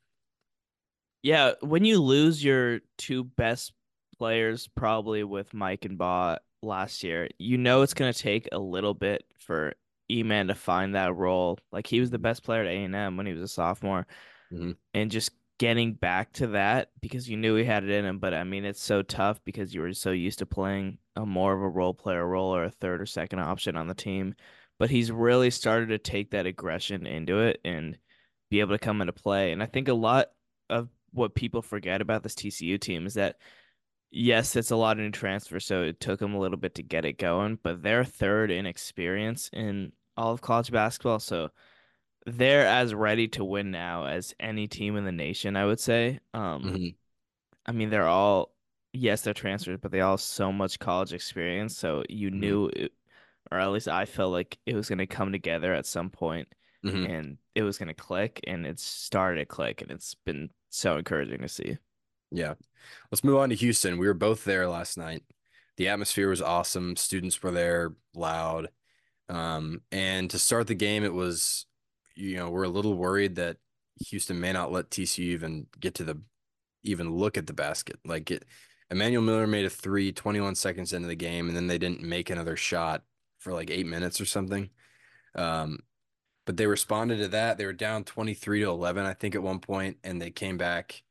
Yeah, 1.23 1.55
when 1.63 1.85
you 1.85 2.01
lose 2.01 2.45
your 2.45 2.79
two 2.97 3.25
best 3.25 3.73
players, 4.17 4.69
probably 4.77 5.25
with 5.25 5.53
Mike 5.53 5.85
and 5.85 5.99
Baugh 5.99 6.39
last 6.63 7.03
year, 7.03 7.29
you 7.39 7.59
know 7.59 7.83
it's 7.83 7.95
gonna 7.95 8.13
take 8.13 8.49
a 8.53 8.59
little 8.61 8.95
bit 8.95 9.25
for 9.41 9.75
E-Man 10.11 10.49
to 10.49 10.55
find 10.55 10.94
that 10.94 11.14
role. 11.14 11.59
Like 11.73 11.87
he 11.87 12.01
was 12.01 12.11
the 12.11 12.18
best 12.18 12.42
player 12.42 12.62
at 12.62 12.68
A&M 12.68 13.16
when 13.16 13.27
he 13.27 13.33
was 13.33 13.42
a 13.42 13.49
sophomore, 13.49 14.07
mm-hmm. 14.53 14.73
and 14.94 15.11
just 15.11 15.31
getting 15.59 15.92
back 15.92 16.33
to 16.33 16.47
that 16.49 16.90
because 17.01 17.29
you 17.29 17.37
knew 17.37 17.57
he 17.57 17.64
had 17.64 17.85
it 17.85 17.90
in 17.90 18.05
him. 18.05 18.18
But 18.18 18.35
I 18.35 18.44
mean, 18.44 18.64
it's 18.64 18.83
so 18.83 19.03
tough 19.03 19.40
because 19.44 19.75
you 19.75 19.81
were 19.81 19.92
so 19.92 20.11
used 20.11 20.38
to 20.38 20.47
playing 20.47 20.99
a 21.16 21.27
more 21.27 21.53
of 21.53 21.62
a 21.62 21.68
role 21.68 21.94
player 21.94 22.27
role 22.27 22.55
or 22.55 22.64
a 22.64 22.71
third 22.71 23.01
or 23.03 23.07
second 23.07 23.40
option 23.40 23.77
on 23.77 23.88
the 23.88 23.94
team. 23.94 24.35
But 24.79 24.90
he's 24.90 25.11
really 25.11 25.51
started 25.51 25.88
to 25.88 25.99
take 25.99 26.31
that 26.31 26.47
aggression 26.47 27.07
into 27.07 27.40
it 27.40 27.61
and 27.64 27.99
be 28.49 28.61
able 28.61 28.75
to 28.75 28.79
come 28.79 29.01
into 29.01 29.12
play. 29.12 29.51
And 29.53 29.62
I 29.62 29.66
think 29.66 29.88
a 29.88 29.94
lot 29.94 30.29
of 30.71 30.88
what 31.12 31.35
people 31.35 31.62
forget 31.62 32.01
about 32.01 32.23
this 32.23 32.35
TCU 32.35 32.81
team 32.81 33.07
is 33.07 33.14
that 33.14 33.37
yes, 34.11 34.57
it's 34.57 34.71
a 34.71 34.77
lot 34.77 34.97
of 34.97 35.03
new 35.03 35.11
transfer, 35.11 35.61
so 35.61 35.83
it 35.83 36.01
took 36.01 36.21
them 36.21 36.35
a 36.35 36.38
little 36.38 36.57
bit 36.57 36.75
to 36.77 36.83
get 36.83 37.05
it 37.05 37.18
going, 37.18 37.59
but 37.62 37.83
they're 37.83 38.05
third 38.05 38.51
in 38.51 38.66
experience 38.66 39.51
in 39.53 39.92
all 40.18 40.33
of 40.33 40.42
college 40.42 40.70
basketball, 40.70 41.20
so 41.20 41.48
they're 42.26 42.66
as 42.66 42.92
ready 42.92 43.28
to 43.28 43.44
win 43.44 43.70
now 43.70 44.04
as 44.04 44.35
any 44.38 44.68
team 44.68 44.96
in 44.96 45.04
the 45.04 45.12
nation, 45.12 45.57
I 45.57 45.64
would 45.64 45.81
say. 45.81 46.20
Um, 46.35 46.62
mm-hmm. 46.62 46.88
I 47.64 47.72
mean, 47.72 47.88
they're 47.88 48.09
all 48.09 48.52
yes, 48.92 49.22
they're 49.22 49.35
transfers, 49.35 49.78
but 49.81 49.92
they 49.92 50.00
all 50.00 50.12
have 50.12 50.20
so 50.20 50.52
much 50.52 50.78
college 50.78 51.12
experience, 51.12 51.76
so 51.76 52.02
you 52.09 52.31
mm-hmm. 52.31 52.40
knew, 52.40 52.70
it, 52.74 52.92
or 53.50 53.59
at 53.59 53.70
least 53.70 53.88
I 53.88 54.04
felt 54.04 54.33
like 54.33 54.59
it 54.66 54.74
was 54.74 54.88
going 54.88 54.98
to 54.98 55.07
come 55.07 55.33
together 55.33 55.72
at 55.72 55.87
some 55.87 56.11
point, 56.11 56.48
mm-hmm. 56.85 57.04
and 57.04 57.38
it 57.54 57.62
was 57.62 57.78
going 57.78 57.88
to 57.88 57.94
click, 57.94 58.40
and 58.46 58.66
it 58.66 58.78
started 58.78 59.40
to 59.40 59.46
click, 59.46 59.83
and 59.83 59.90
it's 59.90 60.14
been 60.14 60.50
so 60.70 60.96
encouraging 60.98 61.40
to 61.40 61.48
see. 61.48 61.78
Yeah. 62.31 62.54
Let's 63.11 63.24
move 63.24 63.38
on 63.38 63.48
to 63.50 63.54
Houston. 63.54 63.98
We 63.98 64.07
were 64.07 64.14
both 64.14 64.44
there 64.44 64.68
last 64.68 64.98
night. 64.98 65.22
The 65.76 65.88
atmosphere 65.88 66.28
was 66.28 66.42
awesome. 66.42 66.96
Students 66.96 67.42
were 67.42 67.50
there, 67.50 67.92
loud. 68.14 68.68
Um, 69.29 69.83
and 69.93 70.31
to 70.31 70.38
start 70.38 70.67
the 70.67 70.75
game, 70.75 71.05
it 71.05 71.12
was, 71.12 71.67
you 72.14 72.37
know, 72.37 72.51
we're 72.51 72.64
a 72.64 72.69
little 72.69 72.95
worried 72.95 73.37
that 73.37 73.59
Houston 74.09 74.41
may 74.41 74.53
not 74.53 74.73
let 74.73 74.91
TCU 74.91 75.21
even 75.21 75.67
get 75.79 75.95
to 75.97 76.05
the, 76.05 76.21
even 76.83 77.11
look 77.11 77.37
at 77.37 77.47
the 77.47 77.53
basket. 77.53 77.99
Like 78.05 78.31
it, 78.31 78.45
Emmanuel 78.91 79.23
Miller 79.23 79.47
made 79.47 79.67
a 79.67 79.71
three 79.71 80.12
21 80.12 80.55
seconds 80.55 80.93
into 80.93 81.09
the 81.09 81.14
game, 81.14 81.49
and 81.49 81.57
then 81.57 81.67
they 81.67 81.79
didn't 81.79 82.03
make 82.03 82.31
another 82.31 82.57
shot 82.57 83.03
for 83.38 83.53
like 83.53 83.71
eight 83.71 83.87
minutes 83.87 84.21
or 84.21 84.25
something. 84.25 84.71
Um, 85.35 85.81
but 86.47 86.57
they 86.57 86.67
responded 86.67 87.19
to 87.19 87.29
that. 87.29 87.59
They 87.59 87.67
were 87.67 87.75
down 87.75 88.05
23 88.05 88.61
to 88.61 88.71
11, 88.71 89.05
I 89.05 89.12
think, 89.12 89.35
at 89.35 89.43
one 89.43 89.59
point, 89.59 89.99
and 90.03 90.21
they 90.21 90.31
came 90.31 90.57
back 90.57 91.03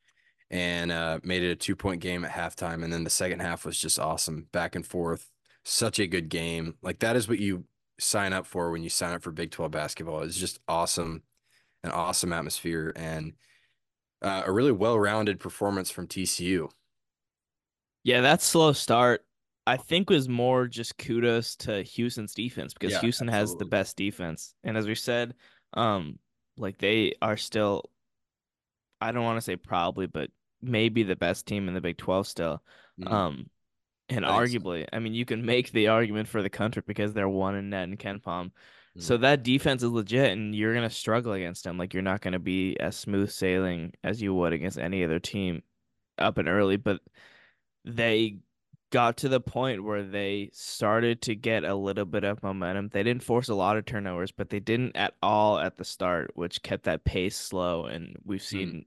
and 0.50 0.92
uh, 0.92 1.20
made 1.24 1.44
it 1.44 1.52
a 1.52 1.56
two 1.56 1.76
point 1.76 2.02
game 2.02 2.26
at 2.26 2.32
halftime. 2.32 2.84
And 2.84 2.92
then 2.92 3.04
the 3.04 3.10
second 3.10 3.42
half 3.42 3.66
was 3.66 3.80
just 3.80 4.00
awesome, 4.00 4.48
back 4.52 4.76
and 4.76 4.86
forth. 4.86 5.30
Such 5.64 6.00
a 6.00 6.08
good 6.08 6.30
game. 6.30 6.76
Like 6.82 7.00
that 7.00 7.16
is 7.16 7.28
what 7.28 7.40
you 7.40 7.66
sign 8.00 8.34
up 8.34 8.46
for 8.46 8.72
when 8.72 8.84
you 8.84 8.90
sign 8.90 9.14
up 9.14 9.24
for 9.24 9.32
Big 9.32 9.52
12 9.52 9.72
basketball. 9.72 10.22
It's 10.22 10.38
just 10.38 10.60
awesome, 10.68 11.24
an 11.84 11.92
awesome 11.92 12.34
atmosphere, 12.34 12.94
and 12.96 13.34
uh, 14.22 14.44
a 14.46 14.52
really 14.52 14.72
well 14.72 15.00
rounded 15.00 15.40
performance 15.40 15.92
from 15.92 16.08
TCU. 16.08 16.70
Yeah, 18.04 18.22
that 18.22 18.42
slow 18.42 18.72
start 18.74 19.26
I 19.68 19.76
think 19.76 20.10
was 20.10 20.30
more 20.30 20.66
just 20.66 20.98
kudos 20.98 21.58
to 21.58 21.84
Houston's 21.84 22.34
defense 22.34 22.74
because 22.74 22.94
yeah, 22.94 23.02
Houston 23.02 23.28
absolutely. 23.28 23.40
has 23.40 23.56
the 23.60 23.66
best 23.66 23.98
defense. 23.98 24.56
And 24.64 24.78
as 24.78 24.88
we 24.88 24.96
said, 24.96 25.34
um, 25.74 26.20
like 26.58 26.78
they 26.78 27.16
are 27.22 27.36
still 27.36 27.92
I 29.02 29.12
don't 29.12 29.26
want 29.26 29.38
to 29.38 29.42
say 29.42 29.58
probably, 29.58 30.08
but 30.08 30.32
maybe 30.62 31.04
the 31.04 31.18
best 31.18 31.46
team 31.46 31.68
in 31.68 31.74
the 31.74 31.82
Big 31.82 31.98
12 31.98 32.28
still. 32.28 32.64
Mm-hmm. 32.98 33.14
Um 33.14 33.50
and 34.10 34.26
I 34.26 34.32
arguably, 34.32 34.84
so. 34.84 34.90
I 34.94 35.00
mean, 35.00 35.14
you 35.14 35.26
can 35.26 35.46
make 35.46 35.72
the 35.72 35.88
argument 35.88 36.28
for 36.28 36.42
the 36.42 36.50
country 36.50 36.84
because 36.86 37.14
they're 37.14 37.30
one 37.30 37.56
in 37.56 37.70
net 37.70 37.84
and 37.84 38.00
KenPom. 38.00 38.22
Mm-hmm. 38.24 39.02
So 39.02 39.18
that 39.18 39.44
defense 39.44 39.84
is 39.84 39.92
legit, 39.92 40.32
and 40.32 40.56
you're 40.56 40.74
gonna 40.74 40.90
struggle 40.90 41.34
against 41.34 41.64
them. 41.64 41.78
Like 41.78 41.94
you're 41.94 42.04
not 42.04 42.22
gonna 42.22 42.40
be 42.40 42.78
as 42.80 42.96
smooth 42.96 43.30
sailing 43.30 43.94
as 44.04 44.22
you 44.22 44.34
would 44.34 44.54
against 44.54 44.80
any 44.80 45.04
other 45.04 45.20
team 45.20 45.62
up 46.18 46.38
and 46.38 46.48
early. 46.48 46.78
But 46.78 47.02
they 47.84 48.40
got 48.90 49.18
to 49.18 49.30
the 49.30 49.42
point 49.42 49.84
where 49.84 50.04
they 50.04 50.50
started 50.54 51.22
to 51.24 51.36
get 51.36 51.66
a 51.66 51.76
little 51.76 52.06
bit 52.06 52.24
of 52.24 52.42
momentum. 52.42 52.90
They 52.90 53.04
didn't 53.04 53.24
force 53.24 53.50
a 53.50 53.56
lot 53.56 53.76
of 53.76 53.86
turnovers, 53.86 54.32
but 54.32 54.50
they 54.50 54.62
didn't 54.62 54.96
at 54.96 55.16
all 55.22 55.60
at 55.60 55.76
the 55.76 55.84
start, 55.84 56.32
which 56.36 56.64
kept 56.64 56.86
that 56.86 57.04
pace 57.04 57.36
slow. 57.36 57.86
And 57.86 58.16
we've 58.24 58.42
hmm. 58.42 58.46
seen 58.46 58.70
mm. 58.70 58.86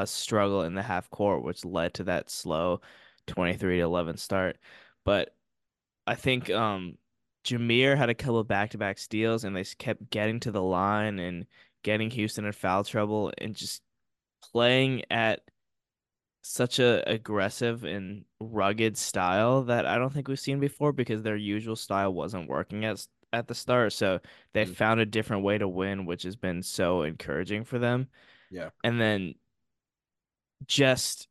us 0.00 0.12
struggle 0.12 0.62
in 0.62 0.74
the 0.74 0.82
half 0.82 1.10
court, 1.10 1.42
which 1.42 1.64
led 1.64 1.94
to 1.94 2.04
that 2.04 2.30
slow 2.30 2.80
23 3.26 3.78
to 3.78 3.82
11 3.82 4.16
start. 4.16 4.58
But 5.04 5.34
I 6.06 6.14
think 6.14 6.50
um, 6.50 6.98
Jameer 7.44 7.96
had 7.96 8.10
a 8.10 8.14
couple 8.14 8.42
back 8.44 8.70
to 8.70 8.78
back 8.78 8.98
steals, 8.98 9.44
and 9.44 9.54
they 9.54 9.64
kept 9.64 10.10
getting 10.10 10.40
to 10.40 10.50
the 10.50 10.62
line 10.62 11.18
and 11.18 11.46
getting 11.82 12.10
Houston 12.10 12.44
in 12.44 12.52
foul 12.52 12.84
trouble 12.84 13.32
and 13.38 13.54
just 13.54 13.82
playing 14.52 15.04
at 15.10 15.40
such 16.42 16.80
a 16.80 17.08
aggressive 17.08 17.84
and 17.84 18.24
rugged 18.40 18.96
style 18.96 19.62
that 19.62 19.86
I 19.86 19.96
don't 19.96 20.12
think 20.12 20.26
we've 20.26 20.40
seen 20.40 20.58
before 20.58 20.92
because 20.92 21.22
their 21.22 21.36
usual 21.36 21.76
style 21.76 22.12
wasn't 22.12 22.48
working 22.48 22.84
at 22.84 23.06
at 23.32 23.48
the 23.48 23.54
start. 23.54 23.92
So 23.92 24.20
they 24.52 24.64
mm-hmm. 24.64 24.72
found 24.74 25.00
a 25.00 25.06
different 25.06 25.44
way 25.44 25.58
to 25.58 25.68
win, 25.68 26.04
which 26.04 26.24
has 26.24 26.36
been 26.36 26.62
so 26.62 27.02
encouraging 27.02 27.64
for 27.64 27.78
them. 27.78 28.08
Yeah. 28.50 28.70
And 28.84 29.00
then 29.00 29.34
just 30.66 31.28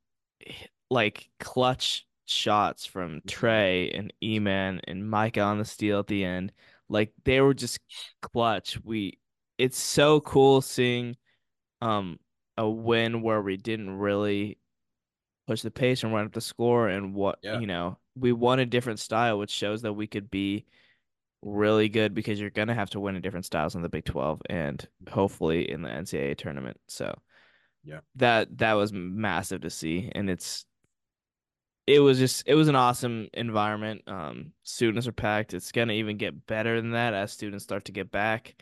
like 0.91 1.29
clutch 1.39 2.05
shots 2.25 2.85
from 2.85 3.17
mm-hmm. 3.17 3.27
Trey 3.27 3.89
and 3.91 4.13
E-Man 4.21 4.81
and 4.87 5.09
Micah 5.09 5.41
on 5.41 5.57
the 5.57 5.65
steal 5.65 5.99
at 5.99 6.07
the 6.07 6.23
end. 6.23 6.51
Like 6.89 7.13
they 7.23 7.41
were 7.41 7.53
just 7.53 7.79
clutch. 8.21 8.77
We 8.83 9.17
it's 9.57 9.79
so 9.79 10.19
cool 10.19 10.61
seeing 10.61 11.15
um 11.81 12.19
a 12.57 12.69
win 12.69 13.21
where 13.21 13.41
we 13.41 13.57
didn't 13.57 13.89
really 13.97 14.57
push 15.47 15.61
the 15.61 15.71
pace 15.71 16.03
and 16.03 16.13
run 16.13 16.25
up 16.25 16.33
the 16.33 16.41
score 16.41 16.89
and 16.89 17.15
what 17.15 17.39
yeah. 17.41 17.59
you 17.59 17.65
know 17.65 17.97
we 18.15 18.33
won 18.33 18.59
a 18.59 18.65
different 18.65 18.99
style 18.99 19.39
which 19.39 19.49
shows 19.49 19.81
that 19.81 19.93
we 19.93 20.05
could 20.05 20.29
be 20.29 20.65
really 21.41 21.89
good 21.89 22.13
because 22.13 22.39
you're 22.39 22.49
gonna 22.49 22.73
have 22.73 22.89
to 22.89 22.99
win 22.99 23.15
in 23.15 23.21
different 23.21 23.45
styles 23.45 23.73
in 23.73 23.81
the 23.81 23.89
Big 23.89 24.05
12 24.05 24.41
and 24.49 24.87
hopefully 25.09 25.69
in 25.71 25.81
the 25.81 25.89
NCAA 25.89 26.37
tournament 26.37 26.79
so 26.87 27.17
yeah 27.83 28.01
that 28.15 28.55
that 28.59 28.73
was 28.73 28.93
massive 28.93 29.61
to 29.61 29.69
see 29.69 30.11
and 30.13 30.29
it's 30.29 30.65
it 31.87 31.99
was 31.99 32.17
just 32.19 32.43
it 32.47 32.55
was 32.55 32.67
an 32.67 32.75
awesome 32.75 33.29
environment. 33.33 34.03
Um, 34.07 34.53
students 34.63 35.07
are 35.07 35.11
packed. 35.11 35.53
It's 35.53 35.71
gonna 35.71 35.93
even 35.93 36.17
get 36.17 36.45
better 36.45 36.79
than 36.81 36.91
that 36.91 37.13
as 37.13 37.31
students 37.31 37.63
start 37.63 37.85
to 37.85 37.91
get 37.91 38.11
back. 38.11 38.55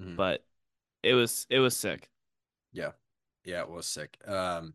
Mhm. 0.00 0.16
But 0.16 0.44
it 1.02 1.14
was 1.14 1.46
it 1.50 1.60
was 1.60 1.76
sick. 1.76 2.10
Yeah. 2.72 2.92
Yeah, 3.44 3.62
it 3.62 3.70
was 3.70 3.86
sick. 3.86 4.18
Um, 4.26 4.74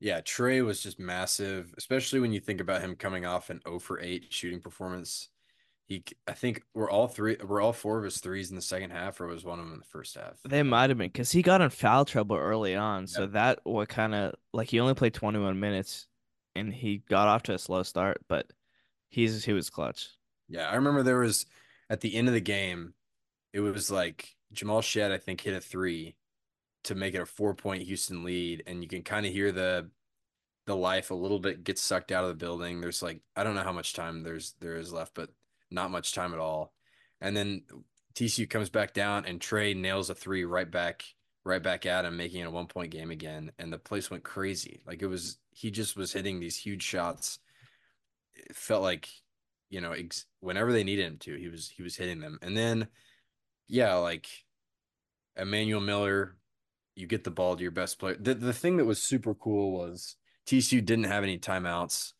yeah, 0.00 0.20
Trey 0.20 0.60
was 0.60 0.82
just 0.82 0.98
massive, 0.98 1.72
especially 1.78 2.20
when 2.20 2.32
you 2.32 2.40
think 2.40 2.60
about 2.60 2.82
him 2.82 2.94
coming 2.96 3.24
off 3.24 3.48
an 3.50 3.60
0 3.66 3.78
for 3.78 4.00
8 4.00 4.26
shooting 4.32 4.60
performance. 4.60 5.30
He, 5.86 6.02
I 6.26 6.32
think 6.32 6.62
we're 6.74 6.90
all 6.90 7.08
three, 7.08 7.36
were 7.36 7.60
all 7.60 7.72
four 7.72 7.98
of 7.98 8.04
his 8.04 8.18
threes 8.18 8.50
in 8.50 8.56
the 8.56 8.62
second 8.62 8.90
half, 8.90 9.20
or 9.20 9.26
was 9.26 9.44
one 9.44 9.58
of 9.58 9.64
them 9.66 9.74
in 9.74 9.78
the 9.80 9.84
first 9.84 10.14
half? 10.16 10.40
They 10.44 10.62
might 10.62 10.90
have 10.90 10.98
been 10.98 11.08
because 11.08 11.30
he 11.32 11.42
got 11.42 11.60
in 11.60 11.70
foul 11.70 12.04
trouble 12.04 12.36
early 12.36 12.74
on, 12.74 13.02
Yeah. 13.02 13.06
so 13.06 13.26
that 13.28 13.60
what 13.64 13.88
kind 13.88 14.14
of 14.14 14.34
like 14.52 14.68
he 14.70 14.80
only 14.80 14.94
played 14.94 15.14
21 15.14 15.58
minutes, 15.60 16.06
and 16.54 16.72
he 16.72 16.98
got 17.08 17.28
off 17.28 17.42
to 17.44 17.54
a 17.54 17.58
slow 17.58 17.82
start, 17.82 18.22
but 18.28 18.46
he's 19.08 19.44
he 19.44 19.52
was 19.52 19.70
clutch. 19.70 20.08
Yeah, 20.48 20.68
I 20.68 20.74
remember 20.74 21.02
there 21.02 21.20
was 21.20 21.46
at 21.90 22.00
the 22.00 22.14
end 22.14 22.28
of 22.28 22.34
the 22.34 22.40
game, 22.40 22.94
it 23.52 23.60
was 23.60 23.90
like 23.90 24.34
Jamal 24.52 24.82
Shead, 24.82 25.12
I 25.12 25.18
think, 25.18 25.40
hit 25.40 25.54
a 25.54 25.60
three 25.60 26.16
to 26.84 26.94
make 26.94 27.14
it 27.14 27.20
a 27.20 27.26
four 27.26 27.54
point 27.54 27.82
Houston 27.82 28.24
lead, 28.24 28.62
and 28.66 28.82
you 28.82 28.88
can 28.88 29.02
kind 29.02 29.26
of 29.26 29.32
hear 29.32 29.52
the 29.52 29.90
the 30.66 30.76
life 30.76 31.10
a 31.10 31.14
little 31.14 31.38
bit 31.38 31.64
gets 31.64 31.82
sucked 31.82 32.12
out 32.12 32.24
of 32.24 32.30
the 32.30 32.44
building. 32.44 32.80
There's 32.80 33.02
like 33.02 33.20
I 33.36 33.44
don't 33.44 33.54
know 33.54 33.62
how 33.62 33.72
much 33.72 33.94
time 33.94 34.22
there's 34.22 34.54
there 34.60 34.76
is 34.76 34.92
left, 34.92 35.14
but 35.14 35.30
not 35.70 35.90
much 35.90 36.14
time 36.14 36.32
at 36.32 36.40
all. 36.40 36.72
And 37.20 37.36
then 37.36 37.62
TCU 38.14 38.48
comes 38.48 38.70
back 38.70 38.94
down 38.94 39.24
and 39.24 39.40
Trey 39.40 39.74
nails 39.74 40.10
a 40.10 40.14
three 40.14 40.44
right 40.44 40.70
back 40.70 41.04
right 41.44 41.62
back 41.62 41.86
at 41.86 42.04
him, 42.04 42.16
making 42.16 42.40
it 42.40 42.46
a 42.46 42.50
one 42.50 42.66
point 42.66 42.90
game 42.90 43.10
again. 43.10 43.52
And 43.58 43.72
the 43.72 43.78
place 43.78 44.10
went 44.10 44.24
crazy. 44.24 44.82
Like 44.86 45.02
it 45.02 45.06
was 45.06 45.38
he 45.50 45.70
just 45.70 45.96
was 45.96 46.12
hitting 46.12 46.40
these 46.40 46.56
huge 46.56 46.82
shots. 46.82 47.38
It 48.34 48.56
felt 48.56 48.82
like, 48.82 49.08
you 49.70 49.80
know, 49.80 49.92
ex- 49.92 50.26
whenever 50.40 50.72
they 50.72 50.84
needed 50.84 51.06
him 51.06 51.18
to, 51.18 51.36
he 51.36 51.48
was 51.48 51.68
he 51.68 51.82
was 51.82 51.96
hitting 51.96 52.20
them. 52.20 52.38
And 52.42 52.56
then 52.56 52.88
yeah, 53.68 53.94
like 53.94 54.26
Emmanuel 55.36 55.80
Miller, 55.80 56.36
you 56.94 57.06
get 57.06 57.24
the 57.24 57.30
ball 57.30 57.56
to 57.56 57.62
your 57.62 57.72
best 57.72 57.98
player. 57.98 58.16
The 58.18 58.34
the 58.34 58.52
thing 58.52 58.76
that 58.78 58.84
was 58.84 59.02
super 59.02 59.34
cool 59.34 59.72
was 59.72 60.16
TCU 60.46 60.84
didn't 60.84 61.04
have 61.04 61.24
any 61.24 61.38
timeouts 61.38 62.12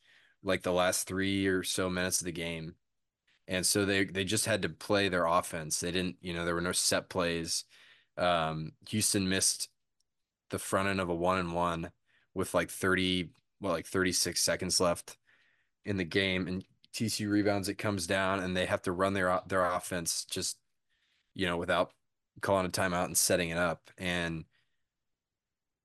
like 0.42 0.62
the 0.62 0.72
last 0.72 1.06
three 1.06 1.46
or 1.46 1.62
so 1.62 1.88
minutes 1.88 2.20
of 2.20 2.26
the 2.26 2.32
game. 2.32 2.74
And 3.46 3.64
so 3.64 3.84
they 3.84 4.04
they 4.04 4.24
just 4.24 4.46
had 4.46 4.62
to 4.62 4.68
play 4.68 5.08
their 5.08 5.26
offense. 5.26 5.80
They 5.80 5.90
didn't, 5.90 6.16
you 6.20 6.32
know, 6.34 6.44
there 6.44 6.54
were 6.54 6.60
no 6.60 6.72
set 6.72 7.08
plays. 7.08 7.64
Um, 8.16 8.72
Houston 8.88 9.28
missed 9.28 9.68
the 10.50 10.58
front 10.58 10.88
end 10.88 11.00
of 11.00 11.08
a 11.08 11.14
one 11.14 11.38
and 11.38 11.52
one 11.52 11.90
with 12.34 12.54
like 12.54 12.70
30, 12.70 13.30
well, 13.60 13.72
like 13.72 13.86
36 13.86 14.40
seconds 14.40 14.80
left 14.80 15.16
in 15.84 15.96
the 15.96 16.04
game. 16.04 16.46
And 16.46 16.64
TCU 16.94 17.30
rebounds, 17.30 17.68
it 17.68 17.78
comes 17.78 18.06
down 18.06 18.40
and 18.40 18.56
they 18.56 18.66
have 18.66 18.82
to 18.82 18.92
run 18.92 19.14
their 19.14 19.40
their 19.46 19.64
offense 19.64 20.24
just, 20.30 20.58
you 21.34 21.46
know, 21.46 21.56
without 21.56 21.92
calling 22.40 22.66
a 22.66 22.70
timeout 22.70 23.06
and 23.06 23.16
setting 23.16 23.50
it 23.50 23.58
up. 23.58 23.90
And 23.98 24.44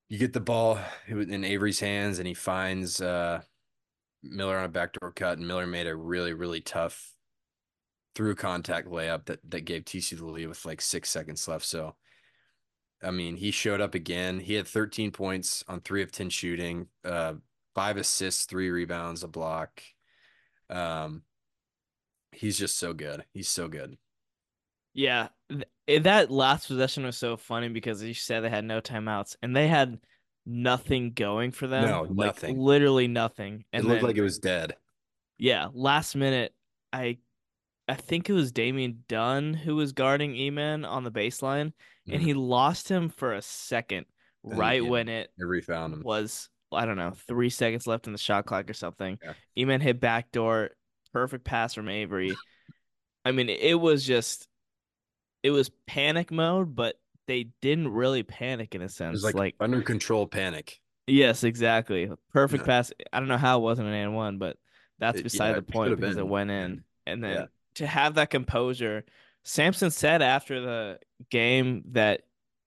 you 0.09 0.17
get 0.17 0.33
the 0.33 0.39
ball 0.39 0.79
in 1.07 1.43
Avery's 1.43 1.79
hands 1.79 2.19
and 2.19 2.27
he 2.27 2.33
finds 2.33 2.99
uh, 2.99 3.41
Miller 4.23 4.57
on 4.57 4.65
a 4.65 4.69
backdoor 4.69 5.11
cut, 5.11 5.37
and 5.37 5.47
Miller 5.47 5.67
made 5.67 5.87
a 5.87 5.95
really, 5.95 6.33
really 6.33 6.61
tough 6.61 7.13
through 8.15 8.35
contact 8.35 8.89
layup 8.89 9.25
that 9.25 9.39
that 9.49 9.61
gave 9.61 9.85
TC 9.85 10.17
the 10.17 10.25
lead 10.25 10.47
with 10.47 10.65
like 10.65 10.81
six 10.81 11.09
seconds 11.09 11.47
left. 11.47 11.65
So, 11.65 11.95
I 13.01 13.11
mean, 13.11 13.37
he 13.37 13.51
showed 13.51 13.81
up 13.81 13.95
again. 13.95 14.39
He 14.39 14.55
had 14.55 14.67
13 14.67 15.11
points 15.11 15.63
on 15.67 15.81
three 15.81 16.03
of 16.03 16.11
10 16.11 16.29
shooting, 16.29 16.87
uh, 17.05 17.35
five 17.75 17.97
assists, 17.97 18.45
three 18.45 18.69
rebounds, 18.69 19.23
a 19.23 19.27
block. 19.27 19.81
Um, 20.69 21.23
he's 22.31 22.57
just 22.57 22.77
so 22.77 22.93
good. 22.93 23.23
He's 23.33 23.47
so 23.47 23.67
good. 23.67 23.97
Yeah, 24.93 25.29
th- 25.49 26.03
that 26.03 26.31
last 26.31 26.67
possession 26.67 27.05
was 27.05 27.17
so 27.17 27.37
funny 27.37 27.69
because 27.69 28.03
you 28.03 28.13
said 28.13 28.41
they 28.41 28.49
had 28.49 28.65
no 28.65 28.81
timeouts 28.81 29.35
and 29.41 29.55
they 29.55 29.67
had 29.67 29.99
nothing 30.45 31.13
going 31.13 31.51
for 31.51 31.67
them. 31.67 31.85
No, 31.85 32.01
like 32.13 32.35
nothing. 32.35 32.59
literally 32.59 33.07
nothing. 33.07 33.63
And 33.71 33.85
it 33.85 33.87
looked 33.87 34.01
then, 34.01 34.07
like 34.09 34.17
it 34.17 34.21
was 34.23 34.39
dead. 34.39 34.75
yeah, 35.37 35.67
last 35.73 36.15
minute, 36.15 36.53
I 36.91 37.19
I 37.87 37.95
think 37.95 38.29
it 38.29 38.33
was 38.33 38.51
Damian 38.51 39.03
Dunn 39.07 39.53
who 39.53 39.75
was 39.75 39.93
guarding 39.93 40.35
E-Man 40.35 40.85
on 40.85 41.03
the 41.03 41.11
baseline, 41.11 41.73
and 42.11 42.21
he 42.21 42.33
lost 42.33 42.89
him 42.89 43.09
for 43.09 43.33
a 43.33 43.41
second 43.41 44.05
And, 44.43 44.57
right 44.57 44.85
when 44.85 45.09
it 45.09 45.31
refound 45.37 45.93
him. 45.93 46.03
was 46.03 46.49
I 46.71 46.85
don't 46.85 46.97
know 46.97 47.11
three 47.27 47.49
seconds 47.49 47.87
left 47.87 48.05
in 48.07 48.13
the 48.13 48.19
shot 48.19 48.45
clock 48.45 48.69
or 48.69 48.73
something. 48.73 49.17
Yeah. 49.23 49.33
E-Man 49.57 49.81
hit 49.81 49.99
backdoor, 49.99 50.71
perfect 51.13 51.43
pass 51.43 51.73
from 51.73 51.89
Avery. 51.89 52.35
I 53.25 53.31
mean, 53.31 53.49
it 53.49 53.79
was 53.79 54.05
just 54.05 54.47
it 55.43 55.51
was 55.51 55.69
panic 55.87 56.31
mode, 56.31 56.75
but 56.75 56.99
they 57.27 57.49
didn't 57.61 57.87
really 57.89 58.23
panic 58.23 58.75
in 58.75 58.81
a 58.81 58.85
It 58.85 58.91
sense. 58.91 59.23
like, 59.23 59.35
like 59.35 59.55
under 59.59 59.81
control 59.81 60.27
panic. 60.27 60.79
yes, 61.07 61.43
exactly, 61.43 62.09
perfect 62.33 62.63
Yeah. 62.63 62.67
pass. 62.67 62.93
I 63.13 63.19
don't 63.19 63.29
know 63.29 63.37
how 63.37 63.59
it 63.59 63.61
wasn't 63.63 63.87
an 63.87 63.93
and 63.93 64.15
one, 64.15 64.37
but 64.37 64.57
that's 64.99 65.19
It- 65.19 65.23
beside 65.23 65.49
yeah, 65.49 65.55
the 65.55 65.61
point 65.63 65.95
because 65.95 66.17
it 66.17 66.27
went 66.27 66.49
in, 66.51 66.83
and 67.07 67.23
then 67.23 67.33
Yeah. 67.35 67.45
to 67.75 67.87
have 67.87 68.15
that 68.15 68.29
composure. 68.29 69.05
Sampson 69.43 69.91
said 69.91 70.21
after 70.21 70.61
the 70.61 70.99
game 71.29 71.83
that 71.91 72.21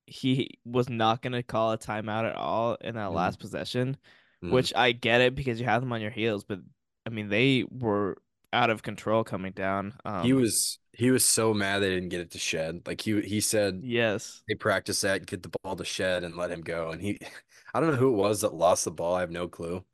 he 0.07 0.59
was 0.65 0.89
not 0.89 1.23
going 1.23 1.33
to 1.33 1.43
call 1.43 1.73
a 1.73 1.79
timeout 1.79 2.29
at 2.29 2.37
all 2.37 2.75
in 2.81 2.95
that 2.97 3.11
Mhm. 3.11 3.15
last 3.15 3.39
possession, 3.39 3.97
Mhm. 4.43 4.51
which 4.51 4.75
I 4.75 4.93
get 4.93 5.21
it 5.21 5.35
because 5.35 5.61
you 5.61 5.67
have 5.67 5.81
them 5.83 5.93
on 5.93 6.01
your 6.01 6.11
heels, 6.11 6.45
but 6.45 6.61
I 7.07 7.11
mean 7.11 7.29
they 7.29 7.65
were 7.71 8.17
out 8.53 8.71
of 8.71 8.83
control 8.83 9.25
coming 9.25 9.53
down. 9.53 9.95
Um, 10.05 10.25
he 10.25 10.33
was 10.33 10.79
he 10.93 11.11
was 11.11 11.25
so 11.25 11.55
mad 11.55 11.79
they 11.79 11.89
didn't 11.89 12.11
get 12.11 12.21
it 12.21 12.31
to 12.33 12.39
Shead. 12.39 12.87
Like 12.87 13.01
he 13.01 13.21
he 13.23 13.41
said 13.41 13.81
yes, 13.83 14.43
they 14.49 14.55
practiced 14.55 15.03
that, 15.03 15.27
get 15.27 15.43
the 15.43 15.51
ball 15.63 15.77
to 15.77 15.85
Shead 15.85 16.25
and 16.25 16.37
let 16.37 16.51
him 16.51 16.61
go. 16.63 16.91
And 16.91 17.01
he 17.01 17.19
I 17.75 17.81
don't 17.81 17.91
know 17.91 17.97
who 17.97 18.09
it 18.13 18.17
was 18.17 18.43
that 18.43 18.55
lost 18.55 18.85
the 18.85 18.91
ball. 18.91 19.15
I 19.15 19.21
have 19.21 19.31
no 19.31 19.49
clue. 19.49 19.85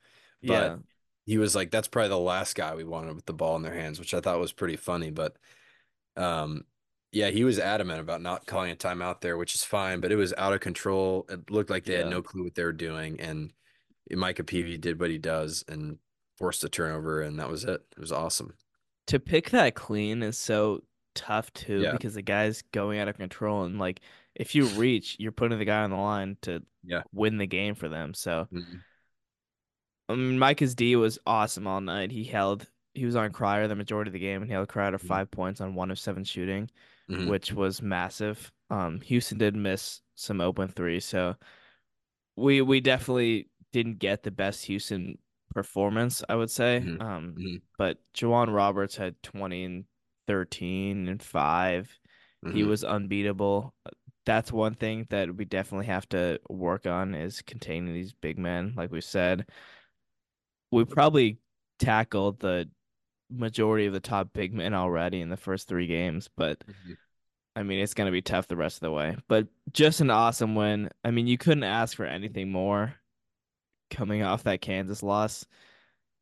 But 0.43 0.53
yeah, 0.53 0.77
he 1.27 1.39
was 1.39 1.55
like, 1.55 1.71
that's 1.71 1.89
probably 1.89 2.09
the 2.09 2.19
last 2.19 2.55
guy 2.57 2.75
we 2.75 2.85
wanted 2.85 3.15
with 3.15 3.27
the 3.27 3.33
ball 3.35 3.57
in 3.57 3.63
their 3.63 3.75
hands, 3.75 3.99
which 4.01 4.15
I 4.15 4.21
thought 4.21 4.41
was 4.41 4.53
pretty 4.53 4.77
funny. 4.77 5.11
But 5.11 5.37
um 6.19 6.65
yeah, 7.13 7.31
he 7.31 7.43
was 7.45 7.59
adamant 7.59 8.01
about 8.01 8.21
not 8.21 8.45
calling 8.47 8.71
a 8.71 8.77
timeout 8.77 9.23
there, 9.23 9.39
which 9.39 9.55
is 9.55 9.65
fine, 9.65 10.01
but 10.01 10.13
it 10.13 10.17
was 10.17 10.35
out 10.37 10.53
of 10.53 10.61
control. 10.61 11.25
It 11.31 11.51
looked 11.51 11.71
like 11.71 11.85
they 11.85 11.95
had 11.95 12.11
no 12.11 12.21
clue 12.21 12.45
what 12.45 12.55
they 12.55 12.65
were 12.65 12.73
doing. 12.73 13.19
And 13.21 13.53
Micah 14.11 14.45
Peavy 14.45 14.77
did 14.77 15.01
what 15.01 15.09
he 15.11 15.17
does 15.17 15.65
and 15.69 15.99
forced 16.37 16.63
a 16.65 16.69
turnover, 16.69 17.23
and 17.23 17.39
that 17.41 17.49
was 17.49 17.65
it. 17.65 17.81
It 17.93 17.99
was 17.99 18.13
awesome. 18.13 18.55
to 19.07 19.19
pick 19.19 19.49
that 19.51 19.75
clean 19.75 20.23
is 20.23 20.37
so 20.37 20.83
tough 21.15 21.51
too 21.55 21.81
Yeah. 21.81 21.93
because 21.93 22.13
the 22.13 22.21
guy's 22.23 22.61
going 22.73 22.99
out 22.99 23.09
of 23.09 23.17
control 23.17 23.65
and 23.65 23.79
like 23.79 24.01
if 24.35 24.55
you 24.55 24.67
reach, 24.67 25.17
you're 25.19 25.33
putting 25.33 25.59
the 25.59 25.65
guy 25.65 25.83
on 25.83 25.89
the 25.91 25.97
line 25.97 26.37
to 26.43 26.63
Yeah. 26.85 27.03
win 27.13 27.39
the 27.39 27.47
game 27.47 27.75
for 27.75 27.89
them. 27.89 28.13
So 28.13 28.47
Mhm. 28.53 28.83
I 30.11 30.15
mean, 30.15 30.39
Micah's 30.39 30.75
D 30.75 30.95
was 30.97 31.19
awesome 31.27 31.67
all 31.67 31.81
night. 31.81 32.11
He 32.11 32.25
held, 32.25 32.67
he 32.99 33.07
was 33.07 33.17
on 33.17 33.33
Cryer 33.33 33.69
the 33.69 33.77
majority 33.77 34.09
of 34.11 34.13
the 34.15 34.19
game, 34.19 34.43
and 34.43 34.51
he 34.51 34.55
held 34.55 34.69
Cryer 34.69 34.93
to 34.93 34.99
Mhm. 35.03 35.09
five 35.09 35.31
points 35.31 35.61
on 35.61 35.75
one 35.75 35.91
of 35.91 35.99
seven 35.99 36.25
shooting, 36.25 36.71
Mhm. 37.09 37.29
which 37.29 37.53
was 37.53 37.83
massive. 37.83 38.53
Um, 38.71 39.01
Houston 39.03 39.39
did 39.39 39.55
miss 39.57 40.03
some 40.15 40.41
open 40.41 40.69
threes, 40.69 41.05
so 41.05 41.37
we 42.37 42.63
we 42.63 42.81
definitely 42.81 43.51
didn't 43.73 43.99
get 43.99 44.23
the 44.23 44.31
best 44.31 44.65
Houston 44.67 45.19
performance, 45.55 46.23
I 46.29 46.37
would 46.37 46.51
say. 46.51 46.85
Mhm. 46.85 46.99
Um, 47.01 47.37
Mhm. 47.37 47.63
but 47.77 47.99
J'Wan 48.15 48.53
Roberts 48.55 48.97
had 48.97 49.23
20 49.23 49.65
and 49.65 49.85
13 50.27 51.09
and 51.09 51.23
five. 51.23 51.99
He 52.49 52.63
Mhm. 52.63 52.69
was 52.69 52.85
unbeatable. 52.85 53.75
That's 54.27 54.53
one 54.53 54.75
thing 54.75 55.07
that 55.11 55.35
we 55.37 55.45
definitely 55.45 55.87
have 55.87 56.09
to 56.11 56.41
work 56.51 56.87
on 56.87 57.15
is 57.15 57.43
containing 57.43 57.93
these 57.95 58.13
big 58.13 58.39
men, 58.39 58.75
like 58.77 58.91
we 58.91 59.01
said 59.01 59.47
we 60.71 60.85
probably 60.85 61.39
tackled 61.79 62.41
the 62.41 62.69
majority 63.31 63.87
of 63.87 63.93
the 63.93 64.01
top 64.01 64.33
big 64.33 64.55
men 64.55 64.75
already 64.75 65.21
in 65.21 65.29
the 65.29 65.37
first 65.37 65.69
three 65.69 65.87
games, 65.87 66.29
but 66.37 66.65
Mhm. 66.67 66.97
I 67.57 67.63
mean, 67.65 67.81
it's 67.81 67.95
going 67.95 68.07
to 68.07 68.13
be 68.13 68.23
tough 68.23 68.47
the 68.47 68.57
rest 68.57 68.77
of 68.77 68.83
the 68.83 68.93
way. 68.93 69.17
But 69.27 69.49
just 69.73 70.01
an 70.01 70.11
awesome 70.11 70.55
win. 70.55 70.91
I 71.05 71.11
mean, 71.11 71.27
you 71.27 71.37
couldn't 71.37 71.65
ask 71.65 71.97
for 71.97 72.07
anything 72.07 72.53
more 72.53 72.95
coming 73.91 74.23
off 74.23 74.45
that 74.45 74.61
Kansas 74.61 75.03
loss. 75.03 75.45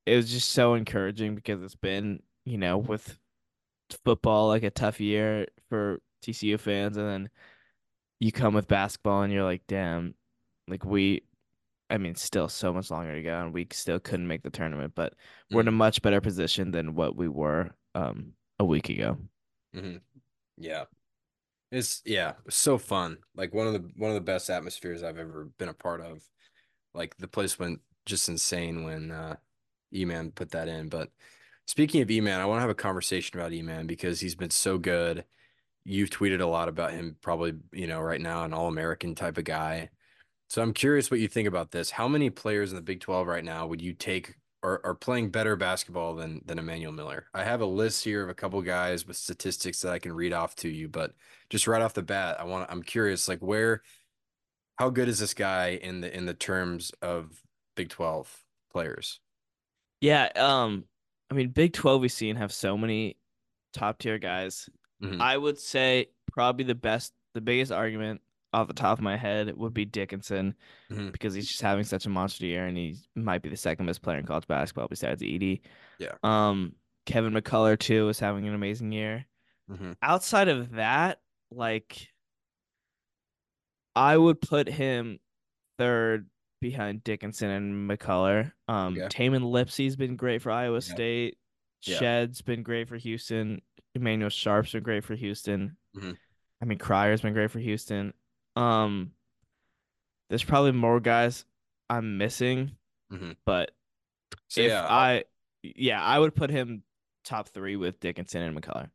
It 0.06 0.16
was 0.16 0.30
just 0.30 0.50
so 0.52 0.74
encouraging 0.74 1.34
because 1.34 1.62
it's 1.62 1.74
been, 1.74 2.22
you 2.44 2.56
know, 2.56 2.78
with 2.78 3.18
football 4.04 4.48
like 4.48 4.62
a 4.62 4.70
tough 4.70 4.98
year 5.00 5.46
for 5.68 6.00
TCU 6.22 6.58
fans, 6.58 6.96
and 6.96 7.06
then 7.06 7.30
you 8.18 8.32
come 8.32 8.54
with 8.54 8.68
basketball 8.68 9.22
and 9.22 9.32
you're 9.32 9.44
like, 9.44 9.66
damn, 9.66 10.14
like 10.68 10.84
we 10.84 11.22
I 11.90 11.98
mean, 11.98 12.14
still 12.16 12.48
so 12.48 12.72
much 12.72 12.90
longer 12.90 13.14
to 13.14 13.22
go, 13.22 13.40
and 13.44 13.54
we 13.54 13.68
still 13.72 14.00
couldn't 14.00 14.26
make 14.26 14.42
the 14.42 14.50
tournament, 14.50 14.94
but 14.94 15.14
we're 15.50 15.60
in 15.62 15.68
a 15.68 15.72
Mhm. 15.72 15.72
much 15.72 16.02
better 16.02 16.20
position 16.20 16.72
than 16.72 16.94
what 16.94 17.16
we 17.16 17.28
were 17.28 17.74
um 17.94 18.34
a 18.58 18.64
week 18.64 18.88
ago. 18.88 19.18
Mhm. 19.74 20.02
Yeah. 20.56 20.86
It's 21.72 22.02
yeah, 22.06 22.32
it 22.32 22.46
was 22.46 22.56
so 22.56 22.78
fun. 22.78 23.18
Like 23.34 23.54
one 23.54 23.66
of 23.68 23.74
the 23.74 23.80
one 23.96 24.10
of 24.10 24.16
the 24.16 24.20
best 24.22 24.50
atmospheres 24.50 25.02
I've 25.02 25.18
ever 25.18 25.46
been 25.46 25.68
a 25.70 25.74
part 25.74 26.00
of. 26.02 26.28
Like 26.94 27.16
the 27.18 27.28
place 27.28 27.58
went 27.58 27.82
just 28.06 28.28
insane 28.28 28.84
when 28.84 29.10
uh 29.12 29.36
E-Man 29.94 30.32
put 30.32 30.50
that 30.52 30.68
in. 30.68 30.88
But 30.90 31.12
speaking 31.66 32.02
of 32.02 32.10
E-Man, 32.10 32.40
I 32.40 32.46
want 32.46 32.58
to 32.58 32.62
have 32.62 32.70
a 32.70 32.74
conversation 32.76 33.38
about 33.38 33.52
E-Man 33.54 33.86
because 33.88 34.20
he's 34.20 34.36
been 34.36 34.50
so 34.50 34.78
good. 34.78 35.26
You've 35.84 36.10
tweeted 36.10 36.40
a 36.42 36.46
lot 36.46 36.68
about 36.68 36.92
him, 36.92 37.18
probably, 37.22 37.54
you 37.72 37.86
know, 37.88 38.00
right 38.00 38.20
now, 38.20 38.44
an 38.44 38.54
all-American 38.54 39.14
type 39.16 39.38
of 39.38 39.44
guy. 39.44 39.90
So 40.48 40.62
I'm 40.62 40.72
curious 40.72 41.10
what 41.10 41.20
you 41.20 41.28
think 41.28 41.48
about 41.48 41.72
this. 41.72 41.90
How 41.90 42.08
many 42.08 42.30
players 42.30 42.70
in 42.70 42.76
the 42.76 42.82
Big 42.82 43.00
12 43.00 43.26
right 43.26 43.44
now 43.44 43.66
would 43.66 43.82
you 43.82 43.92
take 43.92 44.36
are, 44.62 44.80
are 44.84 44.94
playing 44.94 45.30
better 45.30 45.56
basketball 45.56 46.14
than 46.14 46.40
than 46.44 46.58
Emmanuel 46.58 46.92
Miller? 46.92 47.26
I 47.34 47.44
have 47.44 47.60
a 47.60 47.66
list 47.66 48.04
here 48.04 48.22
of 48.22 48.28
a 48.28 48.34
couple 48.34 48.60
guys 48.62 49.06
with 49.06 49.16
statistics 49.16 49.80
that 49.80 49.92
I 49.92 49.98
can 49.98 50.12
read 50.12 50.32
off 50.32 50.54
to 50.56 50.68
you, 50.68 50.88
but 50.88 51.14
just 51.50 51.66
right 51.66 51.82
off 51.82 51.94
the 51.94 52.02
bat, 52.02 52.40
I 52.40 52.44
want 52.44 52.70
I'm 52.70 52.82
curious 52.82 53.28
like 53.28 53.40
where 53.40 53.82
how 54.78 54.90
good 54.90 55.08
is 55.08 55.18
this 55.18 55.34
guy 55.34 55.70
in 55.70 56.00
the 56.00 56.14
in 56.16 56.26
the 56.26 56.34
terms 56.34 56.92
of 57.02 57.42
Big 57.76 57.88
12 57.90 58.44
players? 58.70 59.20
Yeah, 60.00 60.30
um, 60.36 60.84
I 61.30 61.34
mean, 61.34 61.50
Big 61.50 61.72
12 61.72 62.00
we've 62.00 62.12
seen 62.12 62.36
have 62.36 62.52
so 62.52 62.76
many 62.76 63.18
top 63.72 63.98
tier 63.98 64.18
guys. 64.18 64.68
Mhm, 65.02 65.20
I 65.20 65.36
would 65.36 65.58
say 65.58 66.10
probably 66.32 66.64
the 66.64 66.74
best, 66.74 67.14
the 67.34 67.40
biggest 67.40 67.72
argument 67.72 68.22
off 68.56 68.68
the 68.68 68.72
top 68.74 68.98
of 68.98 69.04
my 69.04 69.16
head 69.16 69.54
would 69.56 69.74
be 69.74 69.84
Dickinson 69.84 70.54
mhm. 70.90 71.12
because 71.12 71.34
he's 71.34 71.46
just 71.46 71.60
having 71.60 71.84
such 71.84 72.06
a 72.06 72.08
monster 72.10 72.46
year 72.46 72.66
and 72.66 72.76
he 72.76 72.96
might 73.14 73.42
be 73.42 73.48
the 73.50 73.56
second 73.56 73.86
best 73.86 74.00
player 74.02 74.18
in 74.18 74.24
college 74.26 74.46
basketball 74.46 74.88
besides 74.88 75.22
Edey. 75.22 75.60
Yeah. 75.98 76.12
Um, 76.22 76.74
Kevin 77.04 77.34
McCullar 77.34 77.78
too 77.78 78.08
is 78.08 78.18
having 78.18 78.48
an 78.48 78.54
amazing 78.54 78.92
year. 78.92 79.26
Mhm, 79.70 79.96
Outside 80.00 80.48
of 80.48 80.72
that, 80.72 81.20
like 81.50 82.08
I 83.94 84.16
would 84.16 84.40
put 84.40 84.68
him 84.68 85.18
third 85.78 86.28
behind 86.60 87.04
Dickinson 87.04 87.50
and 87.50 87.90
McCullar. 87.90 88.52
Um, 88.68 88.94
Okay. 88.96 89.08
Tamin 89.08 89.42
Lipsey's 89.42 89.96
been 89.96 90.16
great 90.16 90.42
for 90.42 90.50
Iowa 90.50 90.76
Yeah. 90.76 90.94
State. 90.94 91.38
Yeah. 91.82 91.98
Shead's 91.98 92.42
been 92.42 92.62
great 92.62 92.88
for 92.88 92.96
Houston. 92.96 93.60
Emanuel 93.94 94.30
Sharp's 94.30 94.72
been 94.72 94.82
great 94.82 95.04
for 95.04 95.14
Houston. 95.14 95.76
Mhm. 95.94 96.16
I 96.60 96.64
mean, 96.64 96.78
Cryer's 96.78 97.20
been 97.20 97.34
great 97.34 97.50
for 97.50 97.58
Houston. 97.58 98.14
Um, 98.56 99.12
there's 100.28 100.44
probably 100.44 100.72
more 100.72 100.98
guys 101.00 101.44
I'm 101.88 102.18
missing, 102.18 102.72
Mhm. 103.12 103.36
but 103.44 103.72
So 104.48 104.60
if 104.62 104.68
yeah, 104.70 104.86
I'll- 104.86 105.22
yeah, 105.62 106.02
I 106.02 106.18
would 106.18 106.34
put 106.34 106.50
him 106.50 106.82
top 107.24 107.48
three 107.50 107.76
with 107.76 108.00
Dickinson 108.00 108.42
and 108.42 108.56
McCullar. 108.60 108.90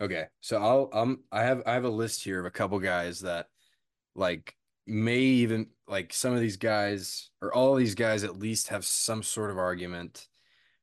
okay. 0.00 0.26
So 0.40 0.62
I'll 0.62 0.90
um 0.92 1.24
I 1.32 1.42
have 1.42 1.62
I 1.66 1.72
have 1.74 1.84
a 1.84 1.88
list 1.90 2.24
here 2.24 2.40
of 2.40 2.46
a 2.46 2.50
couple 2.50 2.78
guys 2.80 3.20
that 3.20 3.48
like 4.14 4.56
may 4.86 5.18
even 5.20 5.70
like 5.88 6.12
some 6.12 6.32
of 6.34 6.40
these 6.40 6.56
guys 6.58 7.30
or 7.40 7.52
all 7.54 7.74
these 7.74 7.94
guys 7.94 8.24
at 8.24 8.38
least 8.38 8.68
have 8.68 8.84
some 8.84 9.22
sort 9.22 9.50
of 9.50 9.58
argument 9.58 10.28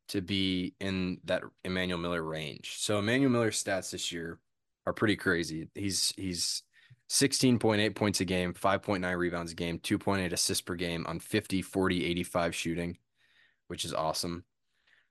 to 0.09 0.21
be 0.21 0.75
in 0.79 1.19
that 1.25 1.43
Emmanuel 1.63 1.97
Miller 1.99 2.21
range. 2.23 2.77
So 2.77 2.99
Emmanuel 2.99 3.31
Miller's 3.31 3.63
stats 3.63 3.91
this 3.91 4.11
year 4.11 4.39
are 4.85 4.93
pretty 4.93 5.15
crazy. 5.15 5.69
He's 5.75 6.13
he's 6.17 6.63
16.8 7.13 7.93
points 7.93 8.21
a 8.21 8.25
game, 8.25 8.55
5.9 8.55 9.17
rebounds 9.17 9.51
a 9.51 9.55
game, 9.55 9.77
2.8 9.77 10.33
assists 10.33 10.61
per 10.61 10.73
game 10.73 11.05
on 11.07 11.19
50, 11.19 11.61
40, 11.61 12.05
85 12.05 12.55
shooting, 12.55 12.97
which 13.67 13.85
is 13.85 13.93
awesome. 13.93 14.43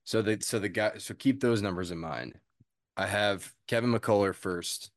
So 0.03 0.21
the 0.21 0.41
so 0.41 0.59
the 0.59 0.69
guy 0.69 0.99
so 0.99 1.15
keep 1.15 1.41
those 1.41 1.63
numbers 1.63 1.93
in 1.93 1.99
mind. 1.99 2.41
I 2.97 3.07
have 3.07 3.53
Kevin 3.69 3.93
McCullar 3.93 4.35
first 4.35 4.91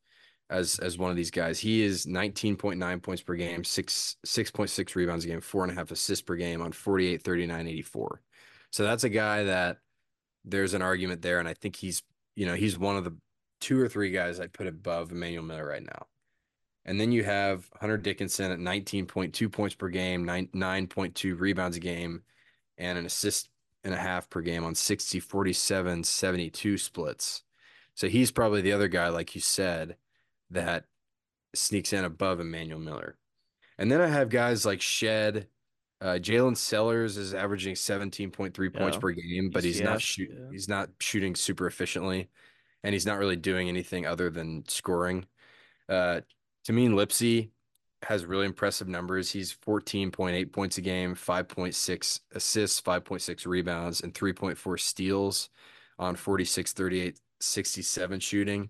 as 0.50 0.80
as 0.80 0.98
one 0.98 1.12
of 1.12 1.16
these 1.16 1.30
guys. 1.30 1.60
He 1.60 1.84
is 1.84 2.08
19.9 2.08 3.04
points 3.04 3.22
per 3.22 3.36
game, 3.36 3.64
six 3.64 4.16
6.6 4.26 4.96
rebounds 4.96 5.26
a 5.26 5.28
game, 5.28 5.42
four 5.42 5.62
and 5.62 5.72
a 5.72 5.76
half 5.76 5.92
assists 5.92 6.24
per 6.24 6.36
game 6.36 6.60
on 6.60 6.72
48, 6.72 7.22
39, 7.22 7.68
84. 7.68 8.22
So 8.72 8.84
that's 8.84 9.04
a 9.04 9.10
guy 9.10 9.44
that 9.44 9.78
there's 10.44 10.74
an 10.74 10.82
argument 10.82 11.22
there, 11.22 11.38
and 11.38 11.48
I 11.48 11.54
think 11.54 11.76
he's 11.76 12.02
you 12.36 12.48
know 12.48 12.56
he's 12.56 12.80
one 12.80 12.98
of 12.98 13.04
the 13.04 13.16
two 13.62 13.80
or 13.80 13.88
three 13.88 14.10
guys 14.10 14.40
I'd 14.40 14.54
put 14.54 14.66
above 14.66 15.12
Emmanuel 15.12 15.44
Miller 15.44 15.68
right 15.68 15.84
now. 15.84 16.08
And 16.86 17.00
then 17.00 17.12
you 17.12 17.24
have 17.24 17.68
Hunter 17.80 17.98
Dickinson 17.98 18.52
at 18.52 18.60
19.2 18.60 19.52
points 19.52 19.76
per 19.76 19.90
game, 19.90 20.24
9, 20.24 20.50
9.2 20.54 21.40
rebounds 21.40 21.78
a 21.78 21.80
game, 21.80 22.22
and 22.78 22.98
an 22.98 23.06
assist 23.06 23.50
and 23.84 23.94
a 23.94 23.98
half 23.98 24.30
per 24.30 24.42
game 24.42 24.64
on 24.64 24.76
60, 24.76 25.20
47, 25.20 26.04
72 26.04 26.78
splits. 26.78 27.44
So 27.96 28.08
he's 28.08 28.32
probably 28.32 28.62
the 28.62 28.74
other 28.74 28.88
guy, 28.88 29.10
like 29.10 29.36
you 29.36 29.42
said, 29.42 29.96
that 30.52 30.86
sneaks 31.56 31.94
in 31.94 32.04
above 32.06 32.40
Emmanuel 32.40 32.80
Miller. 32.80 33.18
And 33.78 33.92
then 33.92 34.02
I 34.02 34.08
have 34.08 34.30
guys 34.30 34.66
like 34.66 34.82
Shead. 34.82 35.48
Uh, 36.02 36.20
Jalen 36.20 36.58
Sellers 36.58 37.18
is 37.18 37.34
averaging 37.34 37.76
17.3 37.76 38.70
points 38.74 38.96
Yeah. 38.96 39.00
per 39.00 39.12
game, 39.12 39.50
but 39.50 39.64
he's 39.64 39.82
not 39.82 40.02
shoot 40.02 40.30
yeah. 40.32 40.50
he's 40.52 40.68
not 40.68 40.90
shooting 41.00 41.36
super 41.36 41.68
efficiently, 41.68 42.30
and 42.84 42.94
he's 42.94 43.06
not 43.06 43.18
really 43.18 43.38
doing 43.38 43.70
anything 43.70 44.06
other 44.06 44.30
than 44.30 44.68
scoring. 44.68 45.26
Uh, 45.88 46.22
Tamin 46.68 46.92
Lipsey 46.92 47.52
has 48.04 48.26
really 48.26 48.46
impressive 48.46 48.88
numbers. 48.88 49.32
He's 49.32 49.54
14.8 49.54 50.52
points 50.52 50.78
a 50.78 50.82
game, 50.82 51.16
5.6 51.16 52.20
assists, 52.34 52.82
5.6 52.82 53.46
rebounds, 53.46 54.02
and 54.02 54.14
3.4 54.14 54.80
steals 54.80 55.50
on 55.98 56.16
46, 56.16 56.74
38, 56.74 57.20
67 57.40 58.20
shooting. 58.20 58.70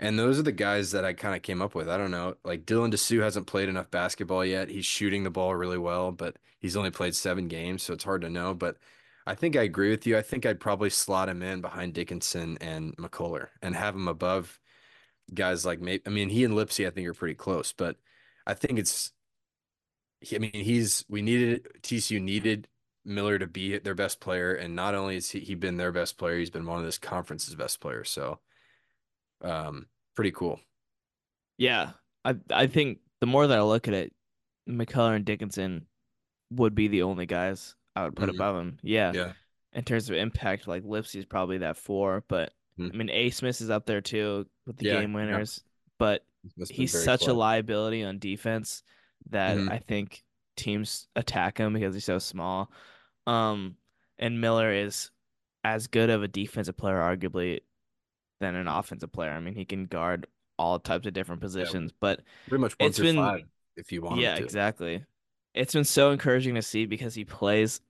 And 0.00 0.18
those 0.18 0.38
are 0.38 0.42
the 0.42 0.52
guys 0.52 0.90
that 0.90 1.04
I 1.04 1.12
kind 1.12 1.36
of 1.36 1.42
came 1.42 1.62
up 1.62 1.74
with. 1.74 1.88
I 1.88 1.96
don't 1.96 2.10
know. 2.10 2.34
Like 2.44 2.66
Dylan 2.66 2.92
Disu 2.92 3.22
hasn't 3.22 3.46
played 3.46 3.68
enough 3.68 3.90
basketball 3.90 4.44
yet. 4.44 4.68
He's 4.68 4.86
shooting 4.86 5.22
the 5.22 5.30
ball 5.30 5.54
really 5.54 5.78
well, 5.78 6.10
but 6.10 6.36
he's 6.58 6.76
only 6.76 6.90
played 6.90 7.14
seven 7.14 7.46
games, 7.46 7.84
so 7.84 7.94
it's 7.94 8.04
hard 8.04 8.22
to 8.22 8.30
know. 8.30 8.54
But 8.54 8.76
I 9.26 9.34
think 9.34 9.56
I 9.56 9.62
agree 9.62 9.90
with 9.90 10.06
you. 10.06 10.18
I 10.18 10.22
think 10.22 10.46
I'd 10.46 10.60
probably 10.60 10.90
slot 10.90 11.28
him 11.28 11.42
in 11.42 11.60
behind 11.60 11.94
Dickinson 11.94 12.58
and 12.60 12.96
McCullar 12.96 13.48
and 13.62 13.76
have 13.76 13.94
him 13.94 14.08
above 14.08 14.58
guys 15.32 15.64
like 15.64 15.80
maybe. 15.80 16.02
I 16.06 16.10
mean, 16.10 16.28
he 16.28 16.44
and 16.44 16.54
Lipsey, 16.54 16.86
I 16.86 16.90
think, 16.90 17.06
are 17.08 17.14
pretty 17.14 17.34
close, 17.34 17.72
but 17.72 17.96
I 18.46 18.54
think 18.54 18.78
it's. 18.78 19.12
I 20.34 20.38
mean, 20.38 20.52
he's 20.54 21.04
we 21.08 21.22
needed 21.22 21.66
TCU 21.82 22.20
needed 22.20 22.68
Miller 23.04 23.38
to 23.38 23.46
be 23.46 23.78
their 23.78 23.94
best 23.94 24.20
player, 24.20 24.54
and 24.54 24.74
not 24.74 24.94
only 24.94 25.14
has 25.14 25.30
he, 25.30 25.40
he 25.40 25.54
been 25.54 25.76
their 25.76 25.92
best 25.92 26.16
player, 26.18 26.38
he's 26.38 26.50
been 26.50 26.66
one 26.66 26.78
of 26.78 26.84
this 26.84 26.98
conference's 26.98 27.54
best 27.54 27.80
players. 27.80 28.08
So, 28.10 28.40
um, 29.42 29.86
pretty 30.14 30.30
cool. 30.30 30.60
Yeah, 31.58 31.90
I 32.24 32.36
I 32.50 32.66
think 32.66 33.00
the 33.20 33.26
more 33.26 33.46
that 33.46 33.58
I 33.58 33.62
look 33.62 33.86
at 33.88 33.94
it, 33.94 34.12
McCullar 34.68 35.14
and 35.16 35.24
Dickinson 35.24 35.86
would 36.50 36.74
be 36.74 36.88
the 36.88 37.02
only 37.02 37.26
guys 37.26 37.74
I 37.94 38.04
would 38.04 38.16
put 38.16 38.30
Mhm. 38.30 38.34
above 38.34 38.56
him. 38.56 38.78
Yeah, 38.82 39.12
Yeah. 39.14 39.32
in 39.72 39.84
terms 39.84 40.08
of 40.08 40.16
impact, 40.16 40.66
like 40.66 40.82
Lipsey's 40.84 41.26
probably 41.26 41.58
that 41.58 41.76
four, 41.76 42.24
but 42.28 42.52
Mhm. 42.78 42.90
I 42.92 42.96
mean 42.96 43.10
A 43.10 43.30
Smith 43.30 43.60
is 43.60 43.70
up 43.70 43.86
there 43.86 44.00
too 44.00 44.46
with 44.66 44.76
the 44.76 44.84
Yeah, 44.84 45.00
game 45.00 45.12
yeah. 45.12 45.16
winners. 45.16 45.62
But 45.98 46.24
he's 46.68 46.92
such 46.92 47.26
a 47.26 47.32
liability 47.32 48.04
on 48.04 48.18
defense 48.18 48.82
that 49.30 49.56
Mhm. 49.58 49.68
I 49.68 49.78
think 49.78 50.22
teams 50.56 51.08
attack 51.16 51.58
him 51.58 51.72
because 51.72 51.94
he's 51.94 52.04
so 52.04 52.18
small. 52.18 52.70
Um, 53.26 53.76
and 54.18 54.40
Miller 54.40 54.72
is 54.72 55.10
as 55.64 55.86
good 55.86 56.10
of 56.10 56.22
a 56.22 56.28
defensive 56.28 56.76
player, 56.76 56.96
arguably, 57.00 57.60
than 58.40 58.54
an 58.54 58.68
offensive 58.68 59.12
player. 59.12 59.30
I 59.30 59.40
mean, 59.40 59.54
he 59.54 59.64
can 59.64 59.86
guard 59.86 60.26
all 60.58 60.78
types 60.78 61.06
of 61.06 61.12
different 61.12 61.40
positions, 61.40 61.92
but 62.00 62.20
Pretty 62.48 62.60
much 62.60 62.78
one 62.78 62.88
it's 62.88 62.98
been 62.98 63.16
five 63.16 63.42
if 63.76 63.90
you 63.92 64.02
want 64.02 64.20
yeah, 64.20 64.36
exactly. 64.36 65.04
It's 65.54 65.72
been 65.72 65.84
so 65.84 66.10
encouraging 66.10 66.54
to 66.56 66.62
see 66.62 66.86
because 66.86 67.14
he 67.14 67.24
plays 67.24 67.80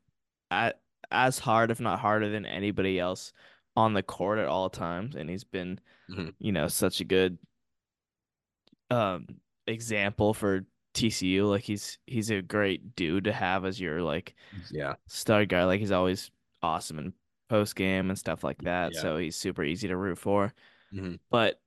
at 0.51 0.81
as 1.11 1.39
hard, 1.39 1.71
if 1.71 1.81
not 1.81 2.01
harder, 2.01 2.31
than 2.31 2.47
anybody 2.47 2.99
else 2.99 3.33
on 3.77 3.93
the 3.95 4.03
court 4.03 4.39
at 4.39 4.47
all 4.47 4.71
times, 4.71 5.15
and 5.17 5.29
he's 5.31 5.45
been, 5.45 5.81
Mhm. 6.11 6.35
you 6.39 6.53
know, 6.53 6.69
such 6.69 7.01
a 7.01 7.05
good 7.05 7.39
um 8.91 9.27
example 9.67 10.35
for 10.35 10.65
TCU. 10.95 11.47
Like 11.49 11.63
he's 11.63 11.99
he's 12.07 12.31
a 12.31 12.43
great 12.43 12.95
dude 12.97 13.25
to 13.25 13.33
have 13.33 13.65
as 13.65 13.81
your 13.81 14.03
like 14.03 14.35
Yeah. 14.71 14.95
stud 15.07 15.49
guy. 15.49 15.65
Like 15.65 15.81
he's 15.81 15.91
always 15.93 16.31
awesome 16.63 16.99
in 16.99 17.13
post 17.49 17.77
game 17.77 18.11
and 18.11 18.19
stuff 18.19 18.45
like 18.45 18.63
that. 18.63 18.93
Yeah. 18.95 19.01
So 19.01 19.17
he's 19.19 19.37
super 19.37 19.65
easy 19.65 19.89
to 19.89 19.97
root 19.97 20.19
for. 20.19 20.53
Mhm. 20.93 21.19
But 21.31 21.61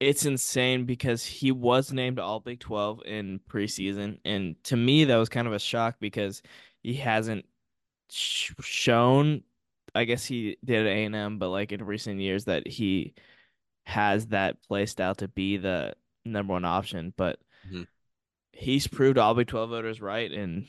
it's 0.00 0.24
insane 0.24 0.84
because 0.84 1.24
he 1.24 1.50
was 1.50 1.92
named 1.92 2.20
All 2.20 2.38
Big 2.40 2.60
12 2.60 3.02
in 3.04 3.40
preseason. 3.40 4.20
And 4.24 4.62
to 4.64 4.76
me, 4.76 5.04
that 5.04 5.16
was 5.16 5.28
kind 5.28 5.48
of 5.48 5.52
a 5.54 5.58
shock 5.58 5.96
because 5.98 6.40
he 6.82 6.94
hasn't 6.94 7.44
sh 8.10 8.52
shown, 8.60 9.42
I 9.98 10.04
guess 10.04 10.24
he 10.24 10.56
did 10.64 10.86
A&M, 10.86 11.38
but 11.38 11.48
like 11.50 11.72
in 11.72 11.84
recent 11.84 12.20
years 12.20 12.44
that 12.44 12.66
he 12.66 13.14
has 13.84 14.28
that 14.28 14.62
play 14.62 14.86
style 14.86 15.14
to 15.16 15.28
be 15.28 15.56
the 15.56 15.94
number 16.24 16.52
one 16.52 16.64
option. 16.64 17.12
But 17.16 17.40
Mhm. 17.66 17.86
he's 18.52 18.86
proved 18.86 19.18
All 19.18 19.34
Big 19.34 19.48
12 19.48 19.70
voters 19.70 20.00
right 20.00 20.30
and 20.30 20.68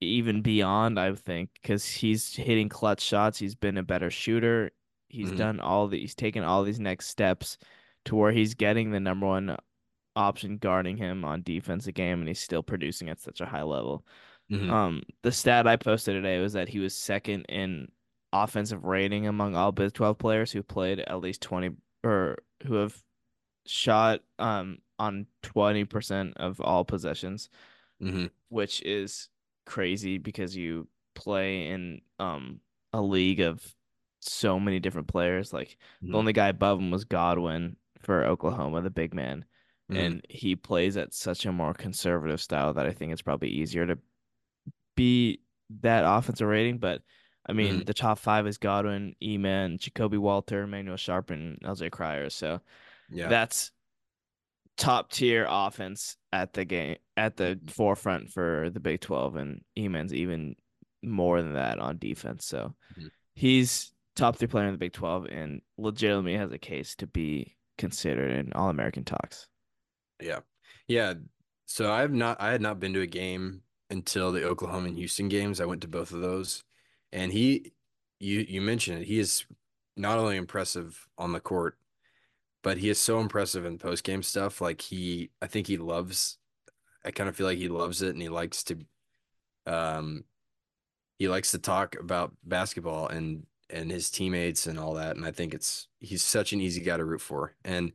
even 0.00 0.42
beyond, 0.42 0.98
I 0.98 1.14
think, 1.14 1.50
because 1.54 1.86
he's 1.86 2.34
hitting 2.34 2.68
clutch 2.68 3.00
shots. 3.00 3.38
He's 3.38 3.54
been 3.54 3.78
a 3.78 3.82
better 3.82 4.10
shooter. 4.10 4.72
He's 5.08 5.32
Mhm. 5.32 5.36
done 5.36 5.60
all 5.60 5.88
the, 5.88 5.98
he's 5.98 6.14
taken 6.14 6.42
all 6.42 6.64
these 6.64 6.80
next 6.80 7.08
steps 7.08 7.58
to 8.06 8.16
where 8.16 8.32
he's 8.32 8.54
getting 8.54 8.90
the 8.90 9.00
number 9.00 9.26
one 9.26 9.56
option 10.14 10.58
guarding 10.58 10.96
him 10.96 11.24
on 11.24 11.42
defense 11.42 11.86
a 11.86 11.92
game, 11.92 12.20
and 12.20 12.28
he's 12.28 12.40
still 12.40 12.62
producing 12.62 13.08
at 13.10 13.20
such 13.20 13.40
a 13.40 13.46
high 13.46 13.62
level. 13.62 14.06
hmm 14.48 14.70
Um, 14.70 15.02
the 15.22 15.32
stat 15.32 15.66
I 15.66 15.76
posted 15.76 16.14
today 16.14 16.40
was 16.40 16.52
that 16.52 16.68
he 16.68 16.78
was 16.78 16.96
second 16.96 17.46
in 17.48 17.90
offensive 18.44 18.84
rating 18.84 19.26
among 19.26 19.56
all 19.56 19.72
Big 19.72 19.92
12 19.92 20.18
players 20.18 20.52
who 20.52 20.62
played 20.62 21.00
at 21.00 21.20
least 21.20 21.42
20 21.42 21.76
or 22.04 22.38
who 22.64 22.74
have 22.74 23.02
shot 23.66 24.22
um 24.38 24.78
on 24.98 25.26
20% 25.42 26.34
of 26.36 26.60
all 26.60 26.84
possessions, 26.84 27.50
hmm 28.00 28.26
which 28.48 28.82
is 28.82 29.28
crazy 29.64 30.18
because 30.18 30.56
you 30.56 30.88
play 31.14 31.68
in 31.68 32.00
um 32.18 32.60
a 32.92 33.02
league 33.02 33.40
of 33.40 33.74
so 34.20 34.58
many 34.60 34.80
different 34.80 35.08
players. 35.08 35.52
Like 35.52 35.76
the 36.10 36.18
hmm 36.18 36.18
only 36.18 36.32
guy 36.32 36.48
above 36.48 36.78
him 36.78 36.90
was 36.90 37.04
Godwin 37.04 37.76
for 38.00 38.24
Oklahoma, 38.24 38.82
the 38.82 38.90
big 38.90 39.14
man. 39.14 39.44
hmm 39.88 40.10
And 40.10 40.24
he 40.28 40.56
plays 40.56 40.96
at 40.96 41.14
such 41.14 41.46
a 41.46 41.52
more 41.52 41.72
conservative 41.72 42.40
style 42.40 42.74
that 42.74 42.86
I 42.86 42.92
think 42.92 43.12
it's 43.12 43.22
probably 43.22 43.48
easier 43.48 43.86
to 43.86 43.98
be 44.96 45.40
that 45.80 46.04
offensive 46.06 46.48
rating. 46.48 46.78
But 46.78 47.02
I 47.48 47.52
mean, 47.52 47.84
the 47.84 47.94
top 47.94 48.18
five 48.18 48.46
is 48.46 48.58
Godwin, 48.58 49.14
E-Man, 49.22 49.78
Ja'Kobe 49.78 50.18
Walter, 50.18 50.64
Emanuel 50.64 50.96
Sharp, 50.96 51.30
and 51.30 51.58
LJ 51.62 51.90
Cryer. 51.90 52.28
So 52.30 52.60
Yeah. 53.08 53.28
that's 53.28 53.70
top 54.76 55.10
tier 55.10 55.46
offense 55.48 56.16
at 56.32 56.52
the 56.52 56.64
game 56.64 56.96
at 57.16 57.36
the 57.36 57.58
forefront 57.68 58.30
for 58.30 58.68
the 58.70 58.80
Big 58.80 59.00
12 59.00 59.36
and 59.36 59.64
Eman's 59.76 60.12
even 60.12 60.54
more 61.02 61.40
than 61.42 61.54
that 61.54 61.78
on 61.78 61.98
defense. 61.98 62.44
So 62.44 62.74
Mhm. 62.98 63.10
he's 63.34 63.92
top 64.16 64.36
three 64.36 64.48
player 64.48 64.66
in 64.66 64.72
the 64.72 64.78
Big 64.78 64.92
12 64.92 65.26
and 65.26 65.62
legitimately 65.78 66.36
has 66.36 66.52
a 66.52 66.58
case 66.58 66.94
to 66.96 67.06
be 67.06 67.56
considered 67.78 68.32
in 68.32 68.52
All 68.52 68.68
American 68.68 69.04
talks. 69.04 69.46
Yeah. 70.20 70.40
Yeah. 70.88 71.14
So 71.64 71.92
I've 71.92 72.12
not 72.12 72.40
I 72.40 72.50
had 72.52 72.60
not 72.60 72.80
been 72.80 72.92
to 72.94 73.00
a 73.00 73.06
game 73.06 73.62
until 73.90 74.32
the 74.32 74.44
Oklahoma 74.44 74.88
and 74.88 74.96
Houston 74.98 75.28
games. 75.28 75.60
I 75.60 75.64
went 75.64 75.82
to 75.82 75.88
both 75.88 76.12
of 76.12 76.20
those. 76.20 76.64
And 77.12 77.32
he 77.32 77.72
you 78.18 78.40
you 78.48 78.60
mentioned 78.60 79.02
it. 79.02 79.06
He 79.06 79.18
is 79.18 79.44
not 79.96 80.18
only 80.18 80.36
impressive 80.36 81.08
on 81.18 81.32
the 81.32 81.40
court, 81.40 81.78
but 82.62 82.78
he 82.78 82.88
is 82.90 83.00
so 83.00 83.20
impressive 83.20 83.64
in 83.64 83.78
post 83.78 84.04
game 84.04 84.22
stuff. 84.22 84.60
Like 84.60 84.80
he 84.80 85.30
I 85.40 85.46
think 85.46 85.66
he 85.66 85.76
loves 85.76 86.38
I 87.04 87.10
kind 87.10 87.28
of 87.28 87.36
feel 87.36 87.46
like 87.46 87.58
he 87.58 87.68
loves 87.68 88.02
it 88.02 88.10
and 88.10 88.22
he 88.22 88.28
likes 88.28 88.62
to 88.64 88.78
um 89.66 90.24
he 91.18 91.28
likes 91.28 91.50
to 91.52 91.58
talk 91.58 91.96
about 91.98 92.34
basketball 92.44 93.08
and 93.08 93.46
and 93.70 93.90
his 93.90 94.10
teammates 94.10 94.66
and 94.66 94.78
all 94.78 94.94
that. 94.94 95.16
And 95.16 95.24
I 95.24 95.32
think 95.32 95.54
it's 95.54 95.88
he's 96.00 96.22
such 96.22 96.52
an 96.52 96.60
easy 96.60 96.80
guy 96.80 96.96
to 96.96 97.04
root 97.04 97.20
for. 97.20 97.54
And 97.64 97.92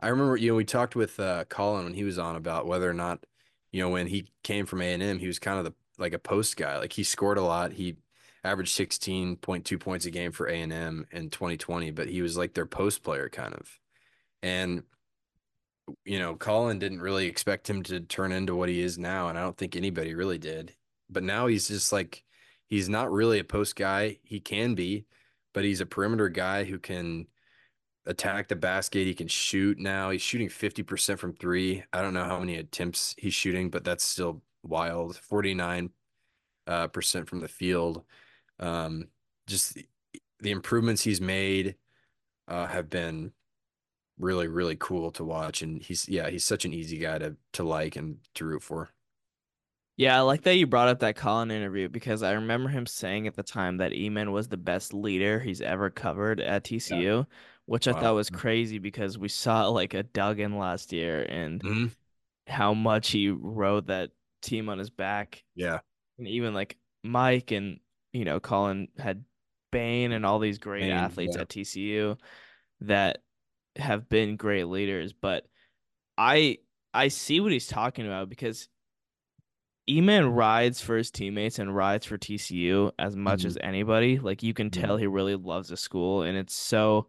I 0.00 0.08
remember, 0.08 0.36
you 0.36 0.50
know, 0.50 0.56
we 0.56 0.64
talked 0.64 0.96
with 0.96 1.20
uh, 1.20 1.44
Colin 1.44 1.84
when 1.84 1.94
he 1.94 2.04
was 2.04 2.18
on 2.18 2.34
about 2.36 2.66
whether 2.66 2.90
or 2.90 2.94
not, 2.94 3.24
you 3.70 3.80
know, 3.80 3.88
when 3.88 4.08
he 4.08 4.28
came 4.42 4.66
from 4.66 4.82
A&M, 4.82 5.18
he 5.18 5.26
was 5.28 5.38
kind 5.38 5.58
of 5.58 5.64
the 5.64 5.74
like 5.98 6.12
a 6.12 6.18
post 6.18 6.56
guy. 6.56 6.78
Like 6.78 6.92
he 6.92 7.04
scored 7.04 7.38
a 7.38 7.42
lot. 7.42 7.72
He 7.72 7.96
averaged 8.44 8.76
16.2 8.76 9.78
points 9.80 10.06
a 10.06 10.10
game 10.10 10.32
for 10.32 10.46
A&M 10.46 11.06
in 11.10 11.30
2020, 11.30 11.90
but 11.92 12.08
he 12.08 12.22
was 12.22 12.36
like 12.36 12.54
their 12.54 12.66
post 12.66 13.02
player 13.02 13.28
kind 13.28 13.54
of. 13.54 13.78
And 14.42 14.82
you 16.04 16.18
know, 16.18 16.34
Colin 16.34 16.78
didn't 16.78 17.00
really 17.00 17.26
expect 17.26 17.68
him 17.68 17.82
to 17.84 18.00
turn 18.00 18.32
into 18.32 18.54
what 18.54 18.68
he 18.68 18.80
is 18.80 18.98
now, 18.98 19.28
and 19.28 19.38
I 19.38 19.42
don't 19.42 19.56
think 19.56 19.76
anybody 19.76 20.14
really 20.14 20.38
did. 20.38 20.74
But 21.10 21.22
now 21.22 21.46
he's 21.46 21.68
just 21.68 21.92
like 21.92 22.24
he's 22.68 22.88
not 22.88 23.12
really 23.12 23.38
a 23.38 23.44
post 23.44 23.76
guy. 23.76 24.18
He 24.22 24.40
can 24.40 24.74
be, 24.74 25.06
but 25.52 25.64
he's 25.64 25.80
a 25.80 25.86
perimeter 25.86 26.28
guy 26.28 26.64
who 26.64 26.78
can 26.78 27.26
attack 28.06 28.48
the 28.48 28.56
basket. 28.56 29.06
He 29.06 29.14
can 29.14 29.28
shoot 29.28 29.78
now. 29.78 30.10
He's 30.10 30.22
shooting 30.22 30.48
50% 30.48 31.18
from 31.18 31.34
three. 31.34 31.84
I 31.92 32.02
don't 32.02 32.14
know 32.14 32.24
how 32.24 32.38
many 32.38 32.56
attempts 32.56 33.14
he's 33.18 33.34
shooting, 33.34 33.70
but 33.70 33.84
that's 33.84 34.04
still 34.04 34.42
wild. 34.62 35.16
49 35.16 35.90
uh, 36.66 36.86
percent 36.88 37.28
from 37.28 37.40
the 37.40 37.48
field. 37.48 38.04
Um, 38.62 39.08
just 39.48 39.74
the, 39.74 39.86
the 40.40 40.52
improvements 40.52 41.02
he's 41.04 41.20
made 41.22 41.76
uh, 42.48 42.66
have 42.68 42.90
been 42.90 43.32
really, 44.18 44.48
really 44.48 44.76
cool 44.78 45.12
to 45.12 45.24
watch. 45.24 45.62
And 45.62 45.82
he's 45.82 46.08
yeah, 46.08 46.30
he's 46.30 46.44
such 46.44 46.64
an 46.64 46.74
easy 46.74 46.98
guy 46.98 47.18
to 47.18 47.36
to 47.54 47.64
like 47.64 47.96
and 47.96 48.18
to 48.34 48.44
root 48.46 48.62
for. 48.64 48.90
Yeah, 49.96 50.16
I 50.16 50.20
like 50.20 50.42
that 50.42 50.56
you 50.56 50.66
brought 50.66 50.88
up 50.88 51.00
that 51.00 51.16
Colin 51.16 51.50
interview 51.50 51.88
because 51.88 52.22
I 52.22 52.32
remember 52.32 52.68
him 52.70 52.86
saying 52.86 53.26
at 53.26 53.34
the 53.34 53.42
time 53.42 53.76
that 53.76 53.92
Eman 53.92 54.32
was 54.32 54.48
the 54.48 54.56
best 54.56 54.94
leader 54.94 55.38
he's 55.38 55.60
ever 55.60 55.90
covered 55.90 56.40
at 56.40 56.64
Yeah. 56.88 57.04
TCU, 57.04 57.26
which 57.66 57.86
I 57.86 57.92
thought 57.92 58.14
was 58.14 58.30
crazy 58.30 58.78
because 58.78 59.18
we 59.18 59.28
saw 59.28 59.68
like 59.68 59.94
a 59.94 60.02
Duggan 60.02 60.58
last 60.58 60.92
year 60.92 61.22
and 61.28 61.62
hmm 61.62 61.86
how 62.48 62.74
much 62.74 63.10
he 63.12 63.30
rode 63.30 63.88
that 63.88 64.12
team 64.42 64.68
on 64.70 64.78
his 64.78 64.90
back. 64.90 65.44
Yeah. 65.54 65.80
And 66.18 66.28
even 66.28 66.54
like 66.54 66.78
Mike 67.04 67.52
and, 67.52 67.80
you 68.12 68.24
know, 68.24 68.40
Colin 68.40 68.88
had 68.98 69.24
Bane 69.70 70.12
and 70.12 70.26
all 70.26 70.38
these 70.38 70.58
great 70.58 70.88
And 70.88 70.90
athletes 70.90 71.36
yeah. 71.36 71.42
at 71.42 71.48
TCU 71.48 72.16
that 72.80 73.22
have 73.76 74.08
been 74.08 74.36
great 74.36 74.64
leaders. 74.66 75.12
But 75.12 75.46
I 76.18 76.58
I 76.94 77.08
see 77.08 77.40
what 77.40 77.52
he's 77.52 77.68
talking 77.68 78.06
about 78.06 78.28
because 78.30 78.68
E-Man 79.88 80.28
rides 80.28 80.80
for 80.80 80.96
his 80.96 81.10
teammates 81.10 81.58
and 81.58 81.74
rides 81.74 82.06
for 82.06 82.16
TCU 82.16 82.92
as 82.98 83.16
much 83.16 83.44
hmm 83.44 83.46
as 83.46 83.58
anybody. 83.60 84.18
Like 84.18 84.42
you 84.42 84.54
can 84.54 84.70
tell 84.70 84.96
he 84.96 85.06
really 85.06 85.34
loves 85.36 85.68
the 85.68 85.76
school 85.76 86.22
and 86.22 86.36
it's 86.38 86.54
so 86.54 87.08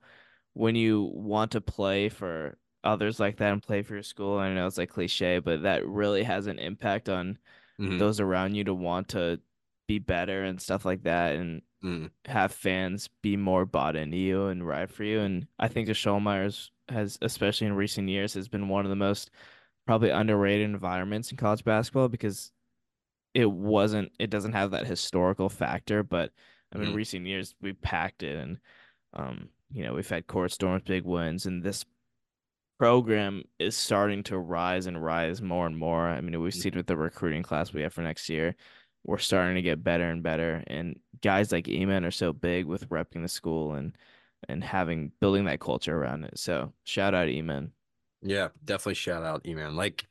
when 0.53 0.75
you 0.75 1.11
want 1.15 1.51
to 1.53 1.61
play 1.61 2.09
for 2.09 2.57
others 2.83 3.19
like 3.19 3.37
that 3.37 3.53
and 3.53 3.63
play 3.63 3.83
for 3.83 3.95
your 3.95 4.03
school, 4.03 4.39
I 4.39 4.53
know 4.53 4.67
it's 4.67 4.77
like 4.77 4.89
cliche, 4.91 5.39
but 5.39 5.63
that 5.63 5.87
really 5.87 6.23
has 6.23 6.47
an 6.47 6.59
impact 6.59 7.09
on 7.09 7.39
hmm 7.79 7.99
those 7.99 8.19
around 8.19 8.55
you 8.55 8.63
to 8.65 8.73
want 8.75 9.09
to 9.09 9.41
be 9.93 9.99
better 9.99 10.43
and 10.43 10.61
stuff 10.61 10.85
like 10.85 11.03
that 11.03 11.35
and 11.35 11.61
hmm 11.81 12.05
have 12.25 12.53
fans 12.53 13.09
be 13.21 13.37
more 13.37 13.65
bought 13.65 13.95
into 13.95 14.17
you 14.17 14.47
and 14.47 14.65
ride 14.67 14.91
for 14.91 15.03
you. 15.03 15.19
And 15.21 15.47
I 15.59 15.67
think 15.67 15.87
the 15.87 15.93
Schollmaiers 15.93 16.69
has, 16.89 17.17
especially 17.21 17.67
in 17.67 17.73
recent 17.73 18.09
years, 18.09 18.33
has 18.35 18.47
been 18.47 18.69
one 18.69 18.85
of 18.85 18.89
the 18.89 18.95
most 18.95 19.31
probably 19.87 20.09
underrated 20.11 20.65
environments 20.65 21.31
in 21.31 21.37
college 21.37 21.63
basketball 21.63 22.09
because 22.09 22.51
it 23.33 23.51
wasn't 23.51 24.11
it 24.19 24.29
doesn't 24.29 24.53
have 24.53 24.71
that 24.71 24.87
historical 24.87 25.49
factor, 25.49 26.03
but 26.03 26.31
I 26.73 26.77
mean 26.77 26.89
hmm 26.89 26.93
recent 26.93 27.25
years 27.27 27.55
we 27.61 27.73
packed 27.73 28.23
it 28.23 28.37
and 28.37 28.59
um 29.13 29.49
you 29.71 29.83
know 29.83 29.93
we've 29.93 30.09
had 30.09 30.27
court 30.27 30.51
storms, 30.51 30.83
big 30.85 31.05
wins, 31.05 31.45
and 31.47 31.63
this 31.63 31.85
program 32.79 33.43
is 33.59 33.77
starting 33.77 34.23
to 34.23 34.37
rise 34.37 34.85
and 34.87 35.03
rise 35.03 35.41
more 35.41 35.65
and 35.67 35.77
more. 35.77 36.07
I 36.07 36.21
mean 36.21 36.39
we've 36.41 36.53
seen 36.53 36.73
with 36.75 36.87
the 36.87 36.97
recruiting 36.97 37.43
class 37.43 37.73
we 37.73 37.81
have 37.83 37.93
for 37.93 38.01
next 38.01 38.29
year, 38.29 38.55
we're 39.03 39.17
starting 39.17 39.55
to 39.55 39.61
get 39.61 39.83
better 39.83 40.09
and 40.09 40.23
better, 40.23 40.63
and 40.67 40.99
guys 41.21 41.51
like 41.51 41.65
Eman 41.65 42.05
are 42.05 42.11
so 42.11 42.33
big 42.33 42.65
with 42.65 42.89
repping 42.89 43.21
the 43.21 43.27
school 43.27 43.73
and 43.73 43.97
and 44.49 44.63
having 44.63 45.11
building 45.19 45.45
that 45.45 45.59
culture 45.59 45.97
around 45.97 46.23
it. 46.25 46.37
So 46.37 46.73
shout 46.83 47.13
out 47.13 47.27
Eman. 47.27 47.71
Yeah, 48.21 48.49
definitely 48.63 48.95
shout 48.95 49.23
out 49.23 49.45
E-Man. 49.45 49.75
Like 49.75 50.05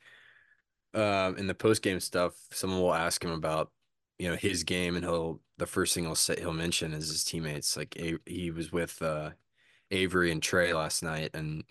um 0.94 1.36
in 1.38 1.46
the 1.46 1.54
post 1.54 1.82
game 1.82 2.00
stuff, 2.00 2.34
someone 2.50 2.80
will 2.80 2.94
ask 2.94 3.24
him 3.24 3.30
about, 3.30 3.72
you 4.18 4.28
know, 4.28 4.36
his 4.36 4.64
game 4.64 4.96
and 4.96 5.04
he'll 5.04 5.40
the 5.58 5.66
first 5.66 5.94
thing 5.94 6.04
he'll 6.04 6.14
say 6.14 6.36
he'll 6.38 6.52
mention 6.52 6.92
is 6.92 7.08
his 7.08 7.24
teammates. 7.24 7.76
Like 7.76 7.96
A 7.98 8.18
he 8.26 8.50
was 8.50 8.70
with 8.72 9.00
uh 9.02 9.30
Avery 9.90 10.30
and 10.30 10.42
Trey 10.42 10.72
last 10.74 11.02
night 11.02 11.30
and 11.34 11.64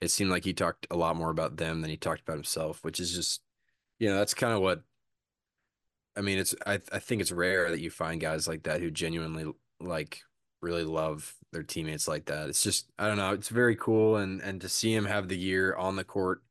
it 0.00 0.10
seemed 0.10 0.30
like 0.30 0.44
he 0.44 0.52
talked 0.52 0.86
a 0.90 0.96
lot 0.96 1.16
more 1.16 1.30
about 1.30 1.56
them 1.58 1.80
than 1.80 1.90
he 1.90 1.96
talked 1.96 2.22
about 2.22 2.36
himself, 2.36 2.82
which 2.82 2.98
is 2.98 3.14
just, 3.14 3.40
you 3.98 4.08
know, 4.08 4.16
that's 4.16 4.34
kind 4.34 4.52
of 4.52 4.60
what 4.62 4.82
I 6.16 6.20
mean, 6.20 6.38
it's 6.38 6.54
I 6.66 6.80
I 6.92 6.98
think 6.98 7.20
it's 7.20 7.32
rare 7.32 7.70
that 7.70 7.80
you 7.80 7.90
find 7.90 8.20
guys 8.20 8.46
like 8.48 8.64
that 8.64 8.80
who 8.80 8.90
genuinely 8.90 9.52
like 9.80 10.20
really 10.60 10.84
love 10.84 11.34
their 11.52 11.62
teammates 11.62 12.08
like 12.08 12.26
that. 12.26 12.48
It's 12.48 12.62
just 12.62 12.90
I 12.98 13.08
don't 13.08 13.16
know, 13.18 13.32
it's 13.32 13.48
very 13.48 13.76
cool 13.76 14.16
and 14.16 14.40
and 14.40 14.60
to 14.60 14.68
see 14.68 14.94
him 14.94 15.06
have 15.06 15.28
the 15.28 15.38
year 15.38 15.74
on 15.76 15.96
the 15.96 16.04
court 16.04 16.42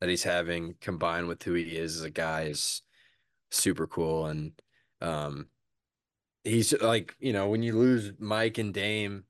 that 0.00 0.08
he's 0.08 0.22
having 0.24 0.74
combined 0.80 1.28
with 1.28 1.42
who 1.42 1.54
he 1.54 1.76
is 1.76 1.96
as 1.96 2.02
a 2.02 2.10
guy 2.10 2.42
is 2.44 2.82
super 3.50 3.86
cool 3.86 4.26
and 4.26 4.52
um 5.00 5.48
he's 6.44 6.72
like, 6.80 7.14
you 7.20 7.32
know, 7.32 7.48
when 7.48 7.62
you 7.62 7.76
lose 7.76 8.12
Mike 8.18 8.58
and 8.58 8.72
Dame, 8.74 9.24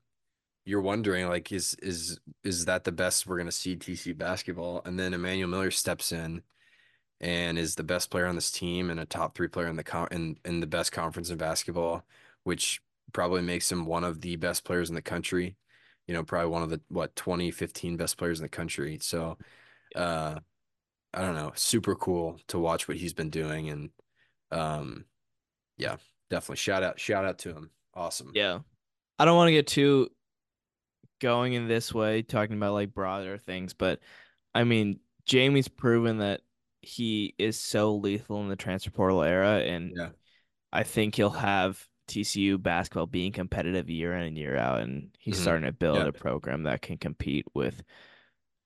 you're 0.65 0.81
wondering 0.81 1.27
like 1.27 1.51
is 1.51 1.75
is 1.81 2.19
is 2.43 2.65
that 2.65 2.83
the 2.83 2.91
best 2.91 3.27
we're 3.27 3.37
gonna 3.37 3.51
see 3.51 3.75
TC 3.75 4.17
basketball? 4.17 4.81
And 4.85 4.99
then 4.99 5.13
Emmanuel 5.13 5.49
Miller 5.49 5.71
steps 5.71 6.11
in 6.11 6.43
and 7.21 7.59
is 7.59 7.75
the 7.75 7.83
best 7.83 8.09
player 8.09 8.25
on 8.25 8.35
this 8.35 8.51
team 8.51 8.89
and 8.89 8.99
a 8.99 9.05
top 9.05 9.35
three 9.35 9.47
player 9.47 9.67
in 9.67 9.75
the 9.75 9.83
con 9.83 10.07
in, 10.11 10.37
in 10.43 10.59
the 10.59 10.67
best 10.67 10.91
conference 10.91 11.29
in 11.29 11.37
basketball, 11.37 12.03
which 12.43 12.81
probably 13.13 13.43
makes 13.43 13.71
him 13.71 13.85
one 13.85 14.03
of 14.03 14.21
the 14.21 14.35
best 14.35 14.65
players 14.65 14.89
in 14.89 14.95
the 14.95 15.01
country. 15.01 15.55
You 16.07 16.15
know, 16.15 16.23
probably 16.23 16.49
one 16.49 16.63
of 16.63 16.71
the 16.71 16.81
what 16.89 17.15
20, 17.15 17.51
15 17.51 17.95
best 17.95 18.17
players 18.17 18.39
in 18.39 18.43
the 18.43 18.49
country. 18.49 18.97
So 19.01 19.37
uh 19.95 20.39
I 21.13 21.21
don't 21.21 21.35
know, 21.35 21.51
super 21.55 21.95
cool 21.95 22.39
to 22.47 22.57
watch 22.57 22.87
what 22.87 22.97
he's 22.97 23.13
been 23.13 23.29
doing 23.29 23.69
and 23.69 23.89
um 24.51 25.05
yeah, 25.77 25.97
definitely 26.31 26.57
shout 26.57 26.81
out 26.81 26.99
shout 26.99 27.23
out 27.23 27.37
to 27.39 27.49
him. 27.49 27.69
Awesome. 27.93 28.31
Yeah. 28.33 28.59
I 29.19 29.25
don't 29.25 29.37
want 29.37 29.49
to 29.49 29.53
get 29.53 29.67
too 29.67 30.09
going 31.19 31.53
in 31.53 31.67
this 31.67 31.93
way, 31.93 32.23
talking 32.23 32.57
about 32.57 32.73
like 32.73 32.95
broader 32.95 33.37
things, 33.37 33.75
but 33.75 33.99
I 34.55 34.63
mean, 34.63 34.99
Jamie's 35.25 35.67
proven 35.67 36.17
that 36.17 36.41
he 36.81 37.35
is 37.37 37.59
so 37.59 37.95
lethal 37.95 38.41
in 38.41 38.49
the 38.49 38.55
transfer 38.55 38.91
portal 38.91 39.23
era, 39.23 39.59
and 39.61 39.91
Yeah. 39.95 40.09
I 40.73 40.83
think 40.83 41.15
he'll 41.15 41.29
have 41.31 41.87
TCU 42.07 42.57
basketball 42.57 43.07
being 43.07 43.31
competitive 43.31 43.89
year 43.89 44.13
in 44.15 44.23
and 44.23 44.37
year 44.37 44.57
out, 44.57 44.81
and 44.81 45.11
he's 45.19 45.37
hmm 45.37 45.41
starting 45.41 45.65
to 45.65 45.71
build 45.73 45.97
Yeah. 45.97 46.07
a 46.07 46.13
program 46.13 46.63
that 46.63 46.81
can 46.81 46.97
compete 46.97 47.45
with 47.53 47.83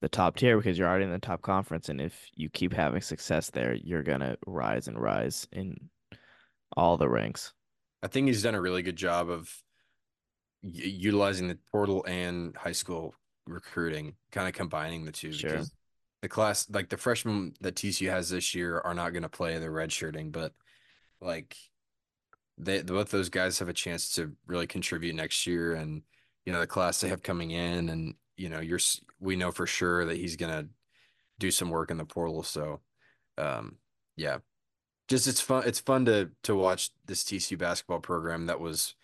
the 0.00 0.08
top 0.08 0.36
tier 0.36 0.56
because 0.58 0.78
you're 0.78 0.88
already 0.88 1.04
in 1.04 1.10
the 1.12 1.18
top 1.18 1.42
conference, 1.42 1.88
and 1.88 2.00
if 2.00 2.30
you 2.34 2.50
keep 2.50 2.72
having 2.74 3.00
success 3.02 3.50
there, 3.50 3.74
you're 3.74 4.02
gonna 4.02 4.36
rise 4.46 4.88
and 4.88 5.00
rise 5.00 5.48
in 5.52 5.90
all 6.76 6.96
the 6.96 7.08
ranks. 7.08 7.54
I 8.02 8.08
think 8.08 8.28
he's 8.28 8.42
done 8.42 8.54
a 8.54 8.60
really 8.60 8.82
good 8.82 8.96
job 8.96 9.30
of 9.30 9.50
utilizing 10.62 11.48
the 11.48 11.58
portal 11.70 12.04
and 12.06 12.56
high 12.56 12.72
school 12.72 13.14
recruiting, 13.46 14.14
kind 14.32 14.48
of 14.48 14.54
combining 14.54 15.04
the 15.04 15.12
two 15.12 15.30
Sure. 15.30 15.50
because 15.50 15.72
the 16.22 16.28
class, 16.28 16.68
like 16.70 16.88
the 16.88 16.96
freshmen 16.96 17.54
that 17.60 17.74
TCU 17.74 18.10
has 18.10 18.30
this 18.30 18.54
year, 18.54 18.80
are 18.80 18.94
not 18.94 19.12
going 19.12 19.22
to 19.22 19.28
play. 19.28 19.58
They're 19.58 19.70
redshirting, 19.70 20.32
but 20.32 20.52
like 21.20 21.56
they 22.58 22.82
both 22.82 23.10
those 23.10 23.28
guys 23.28 23.58
have 23.58 23.68
a 23.68 23.74
chance 23.74 24.14
to 24.14 24.32
really 24.46 24.66
contribute 24.66 25.14
next 25.14 25.46
year, 25.46 25.74
and 25.74 26.02
you 26.44 26.52
know 26.52 26.60
the 26.60 26.66
class 26.66 27.00
they 27.00 27.08
have 27.08 27.22
coming 27.22 27.50
in, 27.50 27.88
and 27.88 28.14
you 28.36 28.48
know 28.48 28.60
you're 28.60 28.80
we 29.20 29.36
know 29.36 29.52
for 29.52 29.66
sure 29.66 30.04
that 30.06 30.16
he's 30.16 30.36
gonna 30.36 30.66
do 31.38 31.50
some 31.50 31.70
work 31.70 31.90
in 31.90 31.98
the 31.98 32.04
portal. 32.04 32.42
So, 32.42 32.80
um, 33.38 33.76
yeah, 34.16 34.38
just 35.08 35.26
it's 35.26 35.40
fun. 35.40 35.64
It's 35.66 35.80
fun 35.80 36.06
to 36.06 36.30
to 36.44 36.54
watch 36.54 36.90
this 37.04 37.24
TCU 37.24 37.58
basketball 37.58 38.00
program 38.00 38.46
that 38.46 38.60
was 38.60 38.94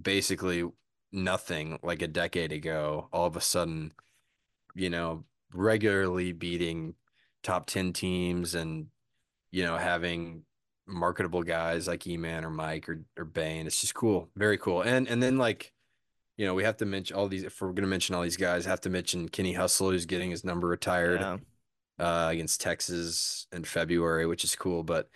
basically 0.00 0.64
nothing 1.12 1.78
like 1.82 2.02
a 2.02 2.08
decade 2.08 2.52
ago, 2.52 3.08
all 3.12 3.26
of 3.26 3.36
a 3.36 3.40
sudden, 3.40 3.92
you 4.74 4.90
know, 4.90 5.24
regularly 5.52 6.32
beating 6.32 6.94
top 7.42 7.66
10 7.66 7.92
teams 7.92 8.54
and, 8.54 8.86
you 9.50 9.64
know, 9.64 9.76
having 9.76 10.42
marketable 10.86 11.42
guys 11.42 11.86
like 11.86 12.06
E-Man 12.06 12.44
or 12.44 12.50
Mike 12.50 12.88
or, 12.88 13.04
or 13.16 13.24
Bane. 13.24 13.66
It's 13.66 13.80
just 13.80 13.94
cool. 13.94 14.28
Very 14.36 14.58
cool. 14.58 14.82
And 14.82 15.06
and 15.08 15.22
then 15.22 15.36
like, 15.38 15.72
you 16.36 16.46
know, 16.46 16.54
we 16.54 16.64
have 16.64 16.76
to 16.78 16.86
mention 16.86 17.16
all 17.16 17.28
these 17.28 17.42
if 17.44 17.60
we're 17.60 17.72
gonna 17.72 17.86
mention 17.88 18.14
all 18.14 18.22
these 18.22 18.36
guys, 18.36 18.64
have 18.64 18.80
to 18.82 18.90
mention 18.90 19.28
Kenny 19.28 19.52
Hustle, 19.52 19.90
who's 19.90 20.06
getting 20.06 20.30
his 20.30 20.44
number 20.44 20.66
retired 20.68 21.20
Yeah. 21.20 21.36
uh 21.98 22.28
against 22.30 22.60
Texas 22.60 23.46
in 23.52 23.64
February, 23.64 24.26
which 24.26 24.44
is 24.44 24.56
cool. 24.56 24.82
But 24.82 25.08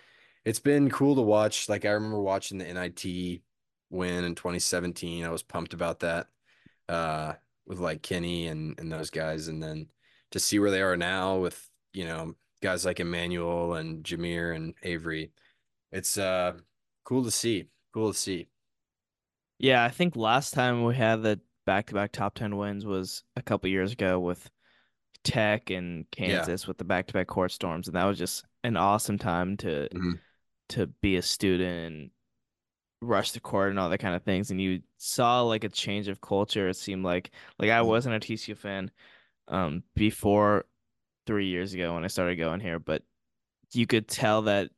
it's 0.45 0.61
been 0.61 0.91
cool 0.91 1.15
to 1.15 1.23
watch. 1.23 1.69
Like 1.69 1.85
I 1.85 1.91
remember 1.91 2.21
watching 2.21 2.59
the 2.59 2.65
NIT 2.73 3.41
win 3.91 4.25
in 4.25 4.35
2017. 4.35 5.25
I 5.25 5.31
was 5.31 5.43
pumped 5.43 5.73
about 5.75 6.01
that. 6.01 6.29
Uh 6.89 7.35
with 7.67 7.79
like 7.79 8.03
Kenny 8.03 8.49
and 8.49 8.79
and 8.79 8.91
those 8.93 9.11
guys. 9.11 9.49
And 9.49 9.63
then 9.63 9.87
to 10.33 10.41
see 10.41 10.59
where 10.59 10.71
they 10.71 10.83
are 10.83 10.97
now 10.97 11.39
with, 11.39 11.71
you 11.95 12.05
know, 12.07 12.35
guys 12.63 12.85
like 12.85 13.01
Emmanuel 13.01 13.75
and 13.75 14.05
Jameer 14.05 14.55
and 14.57 14.75
Avery. 14.83 15.33
It's 15.93 16.19
uh 16.19 16.55
cool 17.05 17.25
to 17.25 17.31
see. 17.31 17.69
Cool 17.95 18.13
to 18.13 18.19
see. 18.19 18.49
Yeah, 19.59 19.85
I 19.85 19.91
think 19.91 20.17
last 20.17 20.55
time 20.55 20.85
we 20.85 20.95
had 20.97 21.23
the 21.23 21.41
back-to-back 21.67 22.13
top 22.13 22.35
10 22.35 22.57
wins 22.57 22.85
was 22.85 23.23
a 23.37 23.43
couple 23.43 23.71
years 23.71 23.93
ago 23.93 24.19
with 24.19 24.51
Tech 25.25 25.71
and 25.71 26.07
Yeah. 26.25 26.49
Kansas 26.49 26.67
with 26.67 26.79
the 26.79 26.85
back-to-back 26.85 27.29
court 27.29 27.53
storms, 27.53 27.89
and 27.89 27.97
that 27.97 28.05
was 28.07 28.19
just 28.19 28.45
an 28.65 28.77
awesome 28.77 29.19
time 29.19 29.57
to 29.59 29.89
Mhm. 29.93 30.21
to 30.71 30.87
be 30.89 31.17
a 31.17 31.23
student 31.23 31.93
and 31.95 32.11
rush 33.03 33.33
the 33.33 33.41
court 33.41 33.71
and 33.71 33.79
all 33.81 33.91
that 33.91 33.99
kind 33.99 34.15
of 34.17 34.23
things. 34.25 34.51
And 34.51 34.61
you 34.61 34.83
saw 34.99 35.43
like 35.43 35.65
a 35.65 35.69
change 35.69 36.09
of 36.09 36.21
culture. 36.21 36.69
It 36.69 36.77
seemed 36.77 37.05
like 37.05 37.33
like 37.59 37.71
I 37.71 37.81
Mhm. 37.81 37.83
wasn't 37.83 38.17
a 38.17 38.21
TCU 38.21 38.55
fan 38.57 38.91
um 39.49 39.83
before 39.95 40.65
three 41.27 41.47
years 41.47 41.73
ago 41.75 41.95
when 41.95 42.05
I 42.05 42.09
started 42.09 42.37
going 42.37 42.61
here, 42.61 42.79
but 42.79 43.03
you 43.73 43.87
could 43.87 44.09
tell 44.09 44.43
that 44.43 44.71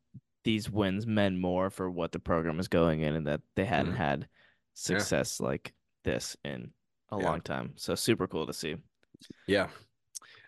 these 0.44 0.70
wins 0.70 1.06
meant 1.06 1.38
more 1.38 1.70
for 1.70 1.90
what 1.90 2.12
the 2.12 2.18
program 2.18 2.60
is 2.60 2.68
going 2.68 3.00
in 3.00 3.14
and 3.14 3.26
that 3.26 3.40
they 3.56 3.64
hadn't 3.64 3.94
Mhm. 3.94 3.96
had 3.96 4.20
Yeah. 4.20 4.26
success 4.74 5.40
like 5.40 5.72
this 6.04 6.36
in 6.44 6.72
a 7.10 7.18
Yeah. 7.18 7.24
long 7.24 7.40
time. 7.40 7.72
So 7.76 7.94
super 7.94 8.26
cool 8.26 8.46
to 8.46 8.52
see. 8.52 8.76
Yeah. 9.46 9.70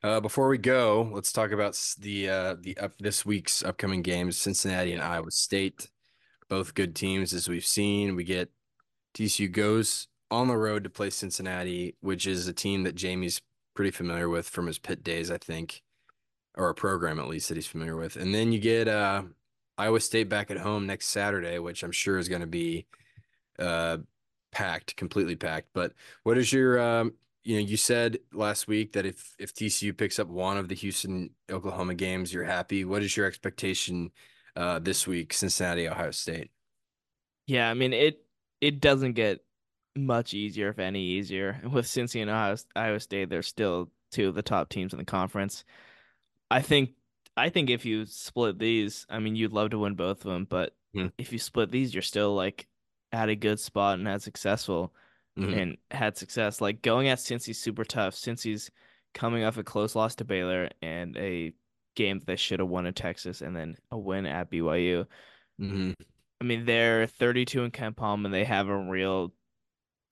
Uh, 0.03 0.21
before 0.21 0.49
we 0.49 0.59
go, 0.59 1.11
let's 1.12 1.33
talk 1.33 1.51
about 1.51 1.81
the 1.99 2.29
uh, 2.29 2.55
the 2.61 2.77
up 2.79 2.99
this 2.99 3.25
week's 3.25 3.62
upcoming 3.62 4.03
games, 4.03 4.37
Cincinnati 4.37 4.93
and 4.93 5.03
Iowa 5.03 5.31
State. 5.31 5.91
Both 6.49 6.75
good 6.75 6.95
teams 6.95 7.33
as 7.33 7.49
we've 7.49 7.64
seen. 7.67 8.14
We 8.14 8.23
get 8.25 8.53
TCU 9.14 9.49
goes 9.49 10.09
on 10.31 10.49
the 10.49 10.57
road 10.57 10.85
to 10.85 10.91
play 10.91 11.09
Cincinnati, 11.11 11.97
which 12.01 12.27
is 12.27 12.47
a 12.47 12.53
team 12.53 12.83
that 12.85 12.95
Jamie's 12.95 13.41
pretty 13.77 13.93
familiar 13.93 14.29
with 14.29 14.49
from 14.49 14.66
his 14.66 14.79
Pitt 14.79 15.05
days, 15.05 15.31
I 15.31 15.39
think, 15.39 15.83
or 16.57 16.68
a 16.68 16.74
program 16.74 17.20
at 17.20 17.29
least 17.29 17.49
that 17.49 17.57
he's 17.57 17.66
familiar 17.66 17.97
with. 17.97 18.16
And 18.16 18.35
then 18.35 18.51
you 18.51 18.59
get 18.59 18.89
uh, 18.89 19.22
Iowa 19.79 20.01
State 20.01 20.29
back 20.29 20.51
at 20.51 20.59
home 20.59 20.87
next 20.87 21.07
Saturday, 21.07 21.59
which 21.59 21.83
I'm 21.83 21.93
sure 21.93 22.18
is 22.18 22.29
going 22.29 22.41
to 22.41 22.47
be 22.47 22.87
uh, 23.59 23.99
packed, 24.51 24.97
completely 24.97 25.37
packed. 25.37 25.68
But 25.74 25.93
what 26.24 26.39
is 26.39 26.53
your 26.53 26.81
um, 26.81 27.12
you 27.47 27.55
know, 27.55 27.62
you 27.62 27.77
said 27.77 28.18
last 28.33 28.66
week 28.66 28.95
that 28.95 29.07
if 29.07 29.37
if 29.39 29.55
TCU 29.55 29.97
picks 29.97 30.18
up 30.18 30.27
one 30.27 30.57
of 30.57 30.68
the 30.68 30.74
Houston 30.74 31.31
Oklahoma 31.49 31.95
games, 31.95 32.35
you're 32.35 32.43
happy. 32.43 32.85
What 32.85 33.05
is 33.05 33.16
your 33.16 33.24
expectation 33.24 34.11
uh, 34.57 34.81
this 34.81 35.07
week, 35.07 35.33
Cincinnati, 35.33 35.89
Ohio 35.89 36.11
State? 36.11 36.51
Yeah, 37.47 37.70
I 37.70 37.74
mean 37.74 37.93
it 37.93 38.24
it 38.61 38.81
doesn't 38.81 39.12
get 39.12 39.45
much 39.97 40.35
easier, 40.35 40.69
if 40.71 40.79
any 40.79 41.03
easier. 41.03 41.61
With 41.73 41.87
Cincy 41.87 42.21
and 42.21 42.31
Ohio, 42.31 42.57
Iowa 42.75 43.01
State, 43.01 43.29
they're 43.31 43.43
still 43.43 43.91
two 44.11 44.29
of 44.29 44.35
the 44.35 44.43
top 44.43 44.69
teams 44.69 44.93
in 44.93 44.99
the 44.99 45.05
conference. 45.05 45.65
I 46.51 46.63
think 46.63 46.91
I 47.37 47.51
think 47.51 47.69
if 47.69 47.85
you 47.85 48.07
split 48.07 48.59
these, 48.59 49.05
I 49.11 49.19
mean, 49.19 49.37
you'd 49.37 49.53
love 49.53 49.71
to 49.71 49.79
win 49.79 49.95
both 49.95 50.25
of 50.25 50.33
them, 50.33 50.45
but 50.49 50.75
Mhm. 50.95 51.13
if 51.19 51.33
you 51.33 51.39
split 51.39 51.71
these, 51.71 51.93
you're 51.95 52.01
still 52.03 52.35
like 52.35 52.67
at 53.13 53.29
a 53.29 53.37
good 53.37 53.61
spot 53.61 53.99
and 53.99 54.07
had 54.09 54.23
successful 54.23 54.95
Mhm. 55.37 55.57
and 55.61 55.77
had 55.91 56.17
success. 56.17 56.61
Like 56.63 56.81
going 56.81 57.09
at 57.09 57.19
Cincy's 57.19 57.61
super 57.61 57.85
tough. 57.85 58.15
Cincy's 58.15 58.71
coming 59.13 59.45
off 59.45 59.59
a 59.59 59.65
close 59.65 59.95
loss 59.95 60.15
to 60.17 60.25
Baylor 60.25 60.71
and 60.81 61.15
a 61.19 61.53
game 61.95 62.21
that 62.21 62.27
they 62.27 62.37
should 62.37 62.61
have 62.61 62.69
won 62.71 62.87
in 62.87 62.95
Texas 62.95 63.43
and 63.43 63.55
then 63.55 63.77
a 63.91 63.99
win 63.99 64.25
at 64.25 64.51
BYU. 64.51 65.07
Mhm. 65.61 65.95
I 66.41 66.45
mean, 66.45 66.65
they're 66.65 67.07
32 67.07 67.65
in 67.65 67.71
KenPom 67.71 68.25
and 68.25 68.33
they 68.33 68.45
have 68.45 68.69
a 68.69 68.77
real 68.79 69.35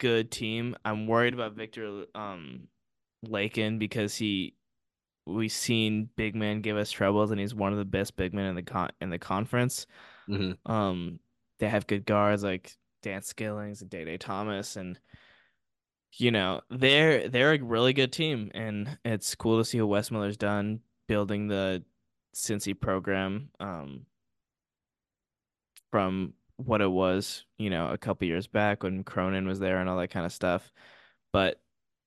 good 0.04 0.30
team. 0.30 0.76
I'm 0.84 1.06
worried 1.06 1.32
about 1.32 1.54
Viktor 1.54 2.04
um 2.14 2.68
Lakhin 3.26 3.78
because 3.78 4.14
he 4.14 4.54
we've 5.24 5.50
seen 5.50 6.10
big 6.14 6.34
man 6.34 6.60
give 6.60 6.76
us 6.76 6.90
troubles 6.90 7.30
and 7.30 7.40
he's 7.40 7.54
one 7.54 7.72
of 7.72 7.78
the 7.78 7.86
best 7.86 8.14
big 8.14 8.34
men 8.34 8.44
in 8.44 8.54
the 8.54 8.62
con 8.62 8.90
in 9.00 9.08
the 9.08 9.18
conference. 9.18 9.86
Mhm. 10.28 10.58
Um 10.66 11.20
they 11.58 11.70
have 11.70 11.86
good 11.86 12.04
guards 12.04 12.44
like 12.44 12.76
Dan 13.00 13.22
Skillings 13.22 13.80
and 13.80 13.88
Day 13.88 14.04
Day 14.04 14.18
Thomas 14.18 14.76
and 14.76 15.00
you 16.18 16.30
know, 16.30 16.60
they're 16.68 17.26
they're 17.30 17.54
a 17.54 17.62
really 17.62 17.94
good 17.94 18.12
team 18.12 18.50
and 18.54 18.98
it's 19.06 19.34
cool 19.34 19.56
to 19.56 19.64
see 19.64 19.80
what 19.80 19.88
Wes 19.88 20.10
Miller's 20.10 20.36
done 20.36 20.80
building 21.08 21.48
the 21.48 21.82
Cincy 22.36 22.78
program 22.78 23.48
um 23.58 24.04
from 25.90 26.34
what 26.56 26.80
it 26.80 26.90
was, 26.90 27.44
you 27.58 27.70
know, 27.70 27.88
a 27.88 27.98
couple 27.98 28.26
years 28.26 28.46
back 28.46 28.82
when 28.82 29.04
Cronin 29.04 29.46
was 29.46 29.58
there 29.58 29.78
and 29.78 29.88
all 29.88 29.98
that 29.98 30.10
kind 30.10 30.26
of 30.26 30.32
stuff. 30.32 30.72
But 31.32 31.60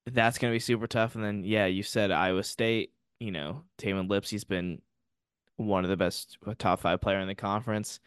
that's 0.06 0.38
going 0.38 0.52
to 0.52 0.56
be 0.56 0.60
super 0.60 0.88
tough. 0.88 1.16
And 1.16 1.24
then, 1.24 1.44
yeah, 1.44 1.66
you 1.66 1.84
said 1.84 2.12
Iowa 2.12 2.44
State, 2.44 2.94
you 3.20 3.32
know, 3.32 3.64
Tamin 3.78 4.08
Lipsey's 4.08 4.46
been 4.46 4.82
one 5.58 5.84
of 5.84 5.90
the 5.90 5.98
best 5.98 6.38
top 6.60 6.80
five 6.80 7.02
player 7.02 7.20
in 7.20 7.28
the 7.28 7.36
conference. 7.36 8.00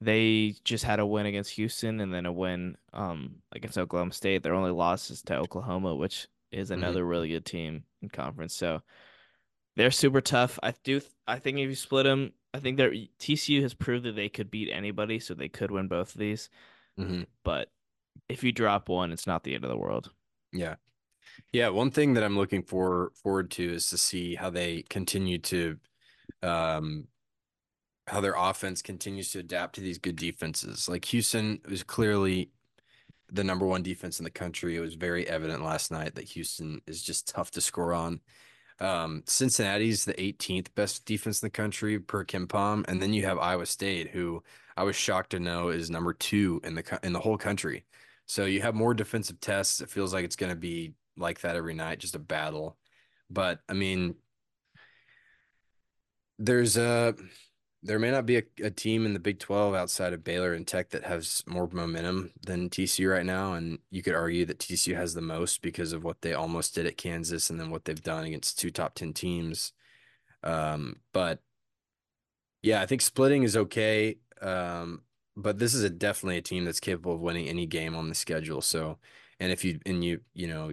They 0.00 0.54
just 0.64 0.84
had 0.84 1.00
a 1.00 1.06
win 1.06 1.24
against 1.24 1.52
Houston 1.52 2.00
and 2.00 2.12
then 2.12 2.26
a 2.26 2.32
win 2.32 2.76
um 2.92 3.36
against 3.52 3.78
Oklahoma 3.78 4.12
State. 4.12 4.42
Their 4.42 4.54
only 4.54 4.72
loss 4.72 5.10
is 5.10 5.22
to 5.22 5.36
Oklahoma, 5.36 5.94
which 5.94 6.28
is 6.52 6.70
Mhm. 6.70 6.74
another 6.74 7.06
really 7.06 7.28
good 7.30 7.46
team 7.46 7.84
in 8.02 8.10
conference. 8.10 8.54
So 8.54 8.82
they're 9.76 9.90
super 9.90 10.20
tough. 10.20 10.58
I 10.62 10.74
do. 10.84 11.00
I 11.26 11.38
think 11.38 11.58
if 11.58 11.68
you 11.68 11.74
split 11.74 12.04
them, 12.04 12.32
I 12.54 12.60
think 12.60 12.76
they're 12.76 12.92
TCU 12.92 13.62
has 13.62 13.74
proved 13.74 14.04
that 14.04 14.16
they 14.16 14.28
could 14.28 14.50
beat 14.50 14.70
anybody, 14.72 15.18
so 15.18 15.34
they 15.34 15.48
could 15.48 15.70
win 15.70 15.88
both 15.88 16.14
of 16.14 16.18
these. 16.18 16.48
Mhm. 16.98 17.26
But 17.44 17.70
if 18.28 18.42
you 18.42 18.52
drop 18.52 18.88
one, 18.88 19.12
it's 19.12 19.26
not 19.26 19.44
the 19.44 19.54
end 19.54 19.64
of 19.64 19.70
the 19.70 19.76
world. 19.76 20.10
Yeah. 20.52 20.76
Yeah, 21.52 21.68
one 21.68 21.90
thing 21.90 22.14
that 22.14 22.24
I'm 22.24 22.36
looking 22.36 22.62
for 22.62 23.12
forward 23.22 23.50
to 23.52 23.74
is 23.74 23.90
to 23.90 23.98
see 23.98 24.34
how 24.36 24.50
they 24.50 24.82
continue 24.82 25.38
to 25.38 25.78
um 26.42 27.08
how 28.06 28.20
their 28.20 28.34
offense 28.36 28.82
continues 28.82 29.32
to 29.32 29.40
adapt 29.40 29.74
to 29.74 29.80
these 29.80 29.98
good 29.98 30.16
defenses. 30.16 30.88
Like 30.88 31.04
Houston 31.06 31.60
was 31.68 31.82
clearly 31.82 32.50
the 33.32 33.42
number 33.44 33.66
one 33.66 33.82
defense 33.82 34.20
in 34.20 34.24
the 34.24 34.30
country. 34.30 34.76
It 34.76 34.80
was 34.80 34.94
very 34.94 35.28
evident 35.28 35.64
last 35.64 35.90
night 35.90 36.14
that 36.14 36.24
Houston 36.24 36.80
is 36.86 37.02
just 37.02 37.28
tough 37.28 37.50
to 37.52 37.60
score 37.60 37.92
on. 37.92 38.20
Um, 38.78 39.22
Cincinnati's 39.26 40.04
the 40.04 40.14
18th 40.14 40.74
best 40.74 41.06
defense 41.06 41.42
in 41.42 41.46
the 41.46 41.50
country 41.50 41.98
per 41.98 42.24
KenPom, 42.24 42.84
and 42.88 43.00
then 43.00 43.14
you 43.14 43.24
have 43.24 43.38
Iowa 43.38 43.66
State, 43.66 44.10
who 44.10 44.42
I 44.76 44.82
was 44.82 44.96
shocked 44.96 45.30
to 45.30 45.40
know 45.40 45.68
is 45.70 45.90
number 45.90 46.12
two 46.12 46.60
in 46.64 46.74
the 46.74 47.00
in 47.02 47.12
the 47.12 47.20
whole 47.20 47.38
country. 47.38 47.84
So 48.26 48.44
you 48.44 48.60
have 48.62 48.74
more 48.74 48.92
defensive 48.92 49.40
tests. 49.40 49.80
It 49.80 49.88
feels 49.88 50.12
like 50.12 50.24
it's 50.24 50.36
going 50.36 50.50
to 50.50 50.56
be 50.56 50.94
like 51.16 51.40
that 51.40 51.56
every 51.56 51.74
night, 51.74 52.00
just 52.00 52.14
a 52.14 52.18
battle. 52.18 52.76
But 53.30 53.60
I 53.68 53.72
mean, 53.72 54.16
there's 56.38 56.76
a 56.76 57.14
there 57.86 57.98
may 57.98 58.10
not 58.10 58.26
be 58.26 58.38
a, 58.38 58.42
a 58.62 58.70
team 58.70 59.06
in 59.06 59.12
the 59.12 59.20
Big 59.20 59.38
12 59.38 59.74
outside 59.74 60.12
of 60.12 60.24
Baylor 60.24 60.52
and 60.52 60.66
Tech 60.66 60.90
that 60.90 61.04
has 61.04 61.42
more 61.46 61.68
momentum 61.70 62.32
than 62.44 62.68
TCU 62.68 63.12
right 63.12 63.24
now. 63.24 63.54
And 63.54 63.78
you 63.90 64.02
could 64.02 64.14
argue 64.14 64.44
that 64.46 64.58
TCU 64.58 64.96
has 64.96 65.14
the 65.14 65.20
most 65.20 65.62
because 65.62 65.92
of 65.92 66.02
what 66.02 66.20
they 66.20 66.34
almost 66.34 66.74
did 66.74 66.86
at 66.86 66.98
Kansas 66.98 67.48
and 67.48 67.60
then 67.60 67.70
what 67.70 67.84
they've 67.84 68.02
done 68.02 68.24
against 68.24 68.58
two 68.58 68.70
top 68.70 68.94
10 68.94 69.12
teams. 69.12 69.72
Um, 70.42 70.96
but 71.12 71.40
yeah, 72.62 72.82
I 72.82 72.86
think 72.86 73.02
splitting 73.02 73.44
is 73.44 73.56
okay. 73.56 74.18
Um, 74.42 75.02
but 75.36 75.58
this 75.58 75.72
is 75.72 75.84
a 75.84 75.90
definitely 75.90 76.38
a 76.38 76.42
team 76.42 76.64
that's 76.64 76.80
capable 76.80 77.14
of 77.14 77.20
winning 77.20 77.48
any 77.48 77.66
game 77.66 77.94
on 77.94 78.08
the 78.08 78.14
schedule. 78.14 78.62
So, 78.62 78.98
and 79.38 79.52
if 79.52 79.64
you, 79.64 79.78
and 79.86 80.02
you, 80.02 80.20
you 80.34 80.48
know, 80.48 80.72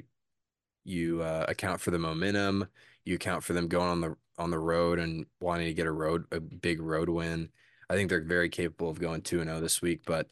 you 0.84 1.22
uh, 1.22 1.46
account 1.48 1.80
for 1.80 1.92
the 1.92 2.00
momentum, 2.00 2.68
you 3.06 3.16
account 3.16 3.44
for 3.44 3.54
them 3.54 3.68
going 3.68 3.90
on 3.90 4.02
the 4.02 4.16
on 4.38 4.52
the 4.52 4.60
road 4.60 5.00
and 5.00 5.26
wanting 5.40 5.68
to 5.68 5.74
get 5.74 5.88
a 5.88 5.92
road 5.92 6.26
a 6.32 6.40
big 6.40 6.82
road 6.82 7.10
win. 7.10 7.50
I 7.90 7.96
think 7.96 8.10
they're 8.10 8.22
very 8.22 8.50
capable 8.50 8.90
of 8.90 9.00
going 9.00 9.22
2 9.22 9.42
and 9.42 9.50
0 9.50 9.60
this 9.62 9.82
week, 9.82 10.02
but 10.06 10.28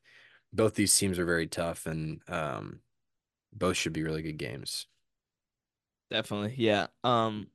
both 0.54 0.76
these 0.76 0.96
teams 0.98 1.20
are 1.20 1.26
very 1.26 1.48
tough 1.48 1.86
and 1.86 2.22
um, 2.28 2.80
both 3.54 3.78
should 3.78 3.94
be 3.94 4.04
really 4.04 4.22
good 4.22 4.38
games. 4.38 4.88
Definitely. 6.10 6.56
Yeah. 6.58 6.88
Um 7.04 7.48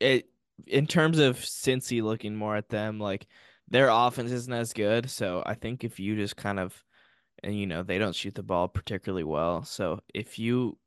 it 0.00 0.28
in 0.66 0.86
terms 0.86 1.18
of 1.18 1.38
Cincy 1.38 2.02
looking 2.02 2.36
more 2.36 2.56
at 2.56 2.68
them, 2.68 2.98
like 2.98 3.26
their 3.68 3.88
offense 3.88 4.30
isn't 4.30 4.52
as 4.52 4.72
good. 4.72 5.10
So 5.10 5.42
I 5.44 5.54
think 5.54 5.84
if 5.84 5.98
you 5.98 6.16
just 6.16 6.36
kind 6.36 6.60
of 6.60 6.82
and 7.42 7.58
you 7.58 7.66
know, 7.66 7.82
they 7.82 7.98
don't 7.98 8.14
shoot 8.14 8.34
the 8.34 8.42
ball 8.42 8.68
particularly 8.68 9.24
well. 9.24 9.64
So 9.64 10.00
if 10.14 10.38
you 10.38 10.78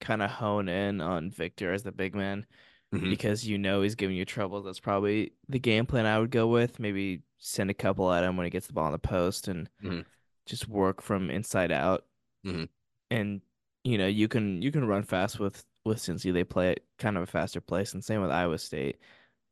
kind 0.00 0.22
of 0.22 0.30
hone 0.30 0.68
in 0.68 1.00
on 1.00 1.30
Viktor 1.30 1.72
as 1.72 1.82
the 1.82 1.92
big 1.92 2.14
man 2.14 2.46
mm-hmm. 2.94 3.10
because 3.10 3.46
you 3.46 3.58
know 3.58 3.82
he's 3.82 3.94
giving 3.94 4.16
you 4.16 4.24
trouble. 4.24 4.62
That's 4.62 4.80
probably 4.80 5.32
the 5.48 5.58
game 5.58 5.86
plan 5.86 6.06
I 6.06 6.18
would 6.18 6.30
go 6.30 6.46
with. 6.46 6.78
Maybe 6.78 7.22
send 7.38 7.70
a 7.70 7.74
couple 7.74 8.12
at 8.12 8.24
him 8.24 8.36
when 8.36 8.44
he 8.44 8.50
gets 8.50 8.66
the 8.66 8.72
ball 8.72 8.86
on 8.86 8.92
the 8.92 8.98
post 8.98 9.48
and 9.48 9.68
mm-hmm. 9.82 10.00
just 10.46 10.68
work 10.68 11.02
from 11.02 11.30
inside 11.30 11.72
out. 11.72 12.04
Mm-hmm. 12.46 12.64
And 13.10 13.40
you 13.84 13.98
know 13.98 14.06
you 14.06 14.28
can 14.28 14.62
you 14.62 14.72
can 14.72 14.86
run 14.86 15.02
fast 15.02 15.38
with 15.38 15.64
with 15.84 15.98
Cincy. 15.98 16.32
They 16.32 16.44
play 16.44 16.72
at 16.72 16.80
kind 16.98 17.16
of 17.16 17.22
a 17.22 17.26
faster 17.26 17.60
pace, 17.60 17.94
and 17.94 18.04
same 18.04 18.20
with 18.20 18.30
Iowa 18.30 18.58
State. 18.58 18.98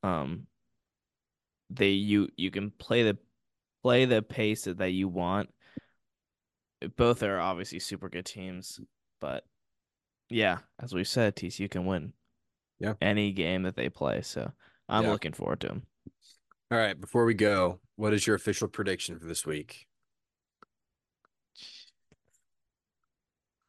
Um, 0.03 0.47
they 1.71 1.91
you 1.91 2.29
you 2.37 2.51
can 2.51 2.71
play 2.71 3.03
the 3.03 3.17
play 3.83 4.05
the 4.05 4.23
pace 4.23 4.65
that 4.65 4.91
you 4.91 5.09
want. 5.09 5.51
Both 6.97 7.23
are 7.23 7.41
obviously 7.41 7.79
super 7.79 8.09
good 8.09 8.27
teams, 8.27 8.81
but 9.21 9.45
yeah, 10.29 10.59
as 10.79 10.93
we 10.93 11.05
said, 11.05 11.35
TCU 11.35 11.71
can 11.71 11.87
win 11.87 12.13
yeah. 12.79 12.95
any 13.01 13.33
game 13.33 13.63
that 13.63 13.77
they 13.77 13.89
play. 13.89 14.23
So 14.23 14.53
I'm 14.89 15.05
yeah. 15.05 15.11
looking 15.11 15.33
forward 15.33 15.61
to 15.61 15.69
them. 15.69 15.83
All 16.71 16.79
right, 16.79 17.01
before 17.01 17.25
we 17.25 17.35
go, 17.35 17.79
what 17.97 18.13
is 18.13 18.27
your 18.27 18.37
official 18.37 18.69
prediction 18.69 19.19
for 19.19 19.27
this 19.27 19.47
week? 19.47 19.87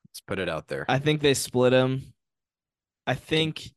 Let's 0.08 0.22
put 0.22 0.40
it 0.40 0.50
out 0.50 0.68
there. 0.68 0.86
I 0.90 1.00
think 1.00 1.22
they 1.22 1.36
split 1.36 1.72
them. 1.72 2.14
I 3.06 3.14
think 3.14 3.72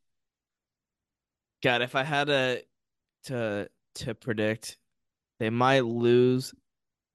God, 1.62 1.82
if 1.82 1.94
I 1.94 2.02
had 2.02 2.28
to 2.28 2.64
to 3.24 3.68
to 3.96 4.14
predict, 4.14 4.78
they 5.38 5.50
might 5.50 5.84
lose 5.84 6.54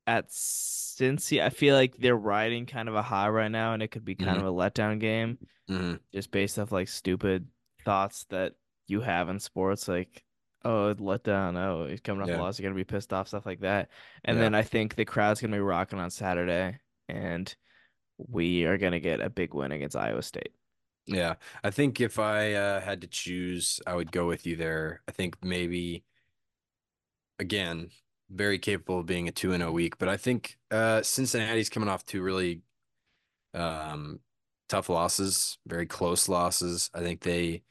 at 0.05 0.29
Cincy. 0.29 1.41
I 1.41 1.49
feel 1.49 1.75
like 1.75 1.97
they're 1.97 2.15
riding 2.15 2.67
kind 2.67 2.87
of 2.87 2.95
a 2.95 3.01
high 3.01 3.29
right 3.29 3.51
now, 3.51 3.73
and 3.73 3.81
it 3.81 3.89
could 3.89 4.05
be 4.05 4.15
kind 4.15 4.37
mm-hmm. 4.37 4.45
of 4.45 4.55
a 4.55 4.57
letdown 4.57 4.99
game 4.99 5.39
mm-hmm. 5.69 5.95
just 6.13 6.31
based 6.31 6.59
off 6.59 6.71
like 6.71 6.87
stupid 6.87 7.47
thoughts 7.85 8.25
that 8.29 8.53
you 8.87 9.01
have 9.01 9.29
in 9.29 9.39
sports, 9.39 9.87
like 9.87 10.23
oh 10.63 10.95
let 10.97 11.23
down, 11.23 11.55
oh 11.55 11.87
he's 11.87 12.01
coming 12.01 12.23
off 12.23 12.29
yeah. 12.29 12.37
a 12.37 12.41
loss, 12.41 12.59
you're 12.59 12.69
gonna 12.69 12.75
be 12.75 12.83
pissed 12.83 13.13
off, 13.13 13.27
stuff 13.27 13.45
like 13.45 13.61
that. 13.61 13.89
And 14.23 14.37
yeah. 14.37 14.43
then 14.43 14.55
I 14.55 14.63
think 14.63 14.95
the 14.95 15.05
crowd's 15.05 15.41
gonna 15.41 15.55
be 15.55 15.59
rocking 15.59 15.99
on 15.99 16.09
Saturday, 16.09 16.79
and 17.07 17.53
we 18.17 18.65
are 18.65 18.77
gonna 18.77 18.99
get 18.99 19.21
a 19.21 19.29
big 19.29 19.53
win 19.53 19.71
against 19.71 19.95
Iowa 19.95 20.21
State. 20.21 20.53
Yeah, 21.07 21.35
I 21.63 21.69
think 21.69 22.01
if 22.01 22.17
I 22.17 22.53
uh, 22.53 22.81
had 22.81 23.01
to 23.01 23.07
choose, 23.07 23.79
I 23.85 23.95
would 23.95 24.11
go 24.11 24.27
with 24.27 24.47
you 24.47 24.55
there. 24.55 25.01
I 25.07 25.11
think 25.11 25.37
maybe 25.43 26.03
again 27.39 27.89
very 28.29 28.57
capable 28.57 28.99
of 28.99 29.05
being 29.05 29.27
a 29.27 29.31
two 29.31 29.53
and 29.53 29.61
a 29.61 29.71
week, 29.71 29.97
but 29.97 30.09
I 30.09 30.17
think 30.17 30.57
uh, 30.71 31.01
Cincinnati's 31.03 31.69
coming 31.69 31.89
off 31.89 32.05
two 32.05 32.23
really 32.23 32.61
um, 33.53 34.19
tough 34.67 34.89
losses, 34.89 35.57
very 35.67 35.85
close 35.85 36.27
losses. 36.27 36.89
I 36.93 37.01
think 37.01 37.21
they 37.21 37.61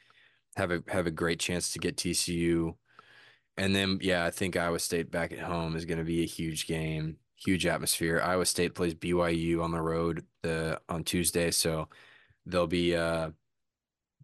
have 0.57 0.71
a 0.71 0.83
have 0.89 1.07
a 1.07 1.11
great 1.11 1.41
chance 1.41 1.73
to 1.73 1.79
get 1.79 1.97
TCU. 1.97 2.75
And 3.57 3.75
then 3.75 3.99
yeah, 4.01 4.25
I 4.25 4.31
think 4.31 4.57
Iowa 4.57 4.79
State 4.79 5.11
back 5.11 5.33
at 5.33 5.39
home 5.39 5.77
is 5.77 5.85
going 5.85 5.99
to 5.99 6.05
be 6.05 6.23
a 6.23 6.27
huge 6.27 6.67
game, 6.67 7.17
huge 7.37 7.67
atmosphere. 7.67 8.21
Iowa 8.23 8.47
State 8.47 8.75
plays 8.75 8.95
BYU 8.95 9.63
on 9.63 9.71
the 9.71 9.81
road 9.81 10.25
the 10.43 10.81
on 10.89 11.05
Tuesday, 11.05 11.51
so 11.51 11.89
they'll 12.47 12.67
be 12.67 12.95
uh 12.97 13.31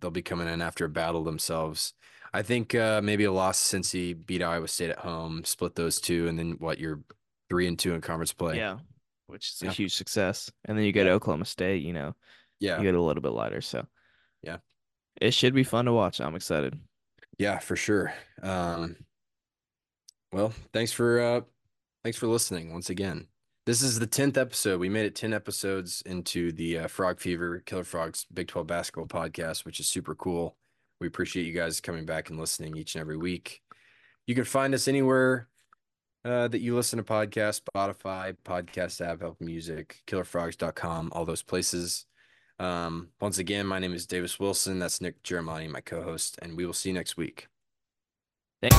they'll 0.01 0.11
be 0.11 0.23
coming 0.23 0.49
in 0.49 0.63
after 0.63 0.85
a 0.85 0.89
battle 0.89 1.25
themselves. 1.25 1.95
I 2.33 2.43
think 2.43 2.75
uh 2.75 3.01
maybe 3.03 3.25
a 3.25 3.33
loss 3.33 3.61
Cincy 3.61 4.15
beat 4.27 4.43
Iowa 4.43 4.69
State 4.69 4.91
at 4.91 4.99
home, 4.99 5.45
split 5.45 5.75
those 5.75 6.01
two, 6.01 6.29
and 6.29 6.39
then 6.39 6.53
what 6.59 6.79
you're 6.79 7.01
three 7.49 7.67
and 7.67 7.79
two 7.79 7.95
in 7.95 8.01
conference 8.01 8.33
play. 8.33 8.57
Yeah, 8.57 8.79
which 9.27 9.51
is 9.51 9.63
yeah. 9.63 9.71
a 9.71 9.73
huge 9.73 9.95
success. 9.95 10.51
And 10.65 10.77
then 10.77 10.85
you 10.85 10.93
get 10.93 11.07
yeah. 11.07 11.13
Oklahoma 11.13 11.45
State, 11.45 11.83
you 11.83 11.93
know, 11.93 12.15
yeah, 12.59 12.79
you 12.79 12.85
get 12.85 12.95
a 12.95 13.03
little 13.03 13.23
bit 13.23 13.33
lighter. 13.33 13.61
So 13.61 13.87
yeah, 14.43 14.59
it 15.21 15.35
should 15.35 15.55
be 15.55 15.65
fun 15.65 15.85
to 15.85 15.93
watch. 15.93 16.21
I'm 16.21 16.35
excited. 16.35 16.79
Yeah, 17.39 17.59
for 17.59 17.77
sure. 17.77 18.13
Um, 18.43 18.97
well, 20.33 20.53
thanks 20.73 20.93
for 20.93 21.21
uh, 21.21 21.41
thanks 22.03 22.19
for 22.19 22.27
listening 22.27 22.73
once 22.73 22.91
again. 22.91 23.27
This 23.67 23.83
is 23.83 23.99
the 23.99 24.07
tenth 24.07 24.37
episode. 24.39 24.81
We 24.81 24.89
made 24.89 25.07
it 25.07 25.15
ten 25.15 25.33
episodes 25.33 26.03
into 26.07 26.53
the 26.53 26.81
uh, 26.81 26.87
Frog 26.89 27.21
Fever 27.21 27.63
KillerFrogs 27.67 28.27
Big 28.33 28.49
Twelve 28.49 28.67
basketball 28.67 29.07
podcast, 29.07 29.65
which 29.65 29.81
is 29.81 29.89
super 29.89 30.15
cool. 30.15 30.57
We 31.01 31.07
appreciate 31.07 31.47
you 31.47 31.53
guys 31.53 31.81
coming 31.81 32.05
back 32.05 32.31
and 32.31 32.39
listening 32.39 32.77
each 32.77 32.95
and 32.95 33.01
every 33.01 33.17
week. 33.17 33.63
You 34.27 34.35
can 34.35 34.45
find 34.45 34.75
us 34.75 34.87
anywhere 34.87 35.49
uh, 36.25 36.49
that 36.49 36.61
you 36.61 36.75
listen 36.75 36.99
to 36.99 37.03
podcasts, 37.03 37.63
Spotify, 37.75 38.37
podcast 38.45 39.01
app, 39.01 39.23
Apple 39.23 39.37
Music, 39.41 40.03
killerfrogs.com, 40.07 41.11
all 41.13 41.25
those 41.25 41.43
places. 41.43 42.07
Um, 42.61 43.09
once 43.19 43.39
again, 43.39 43.67
my 43.67 43.79
name 43.79 43.95
is 43.95 44.07
Davis 44.07 44.39
Wilson. 44.39 44.79
That's 44.79 45.01
Nick 45.01 45.23
Girimonte, 45.23 45.71
my 45.71 45.81
co 45.81 46.03
host, 46.03 46.39
and 46.43 46.59
we 46.59 46.67
will 46.67 46.75
see 46.75 46.91
you 46.91 46.95
next 46.95 47.17
week. 47.17 47.49
Thanks. 48.61 48.77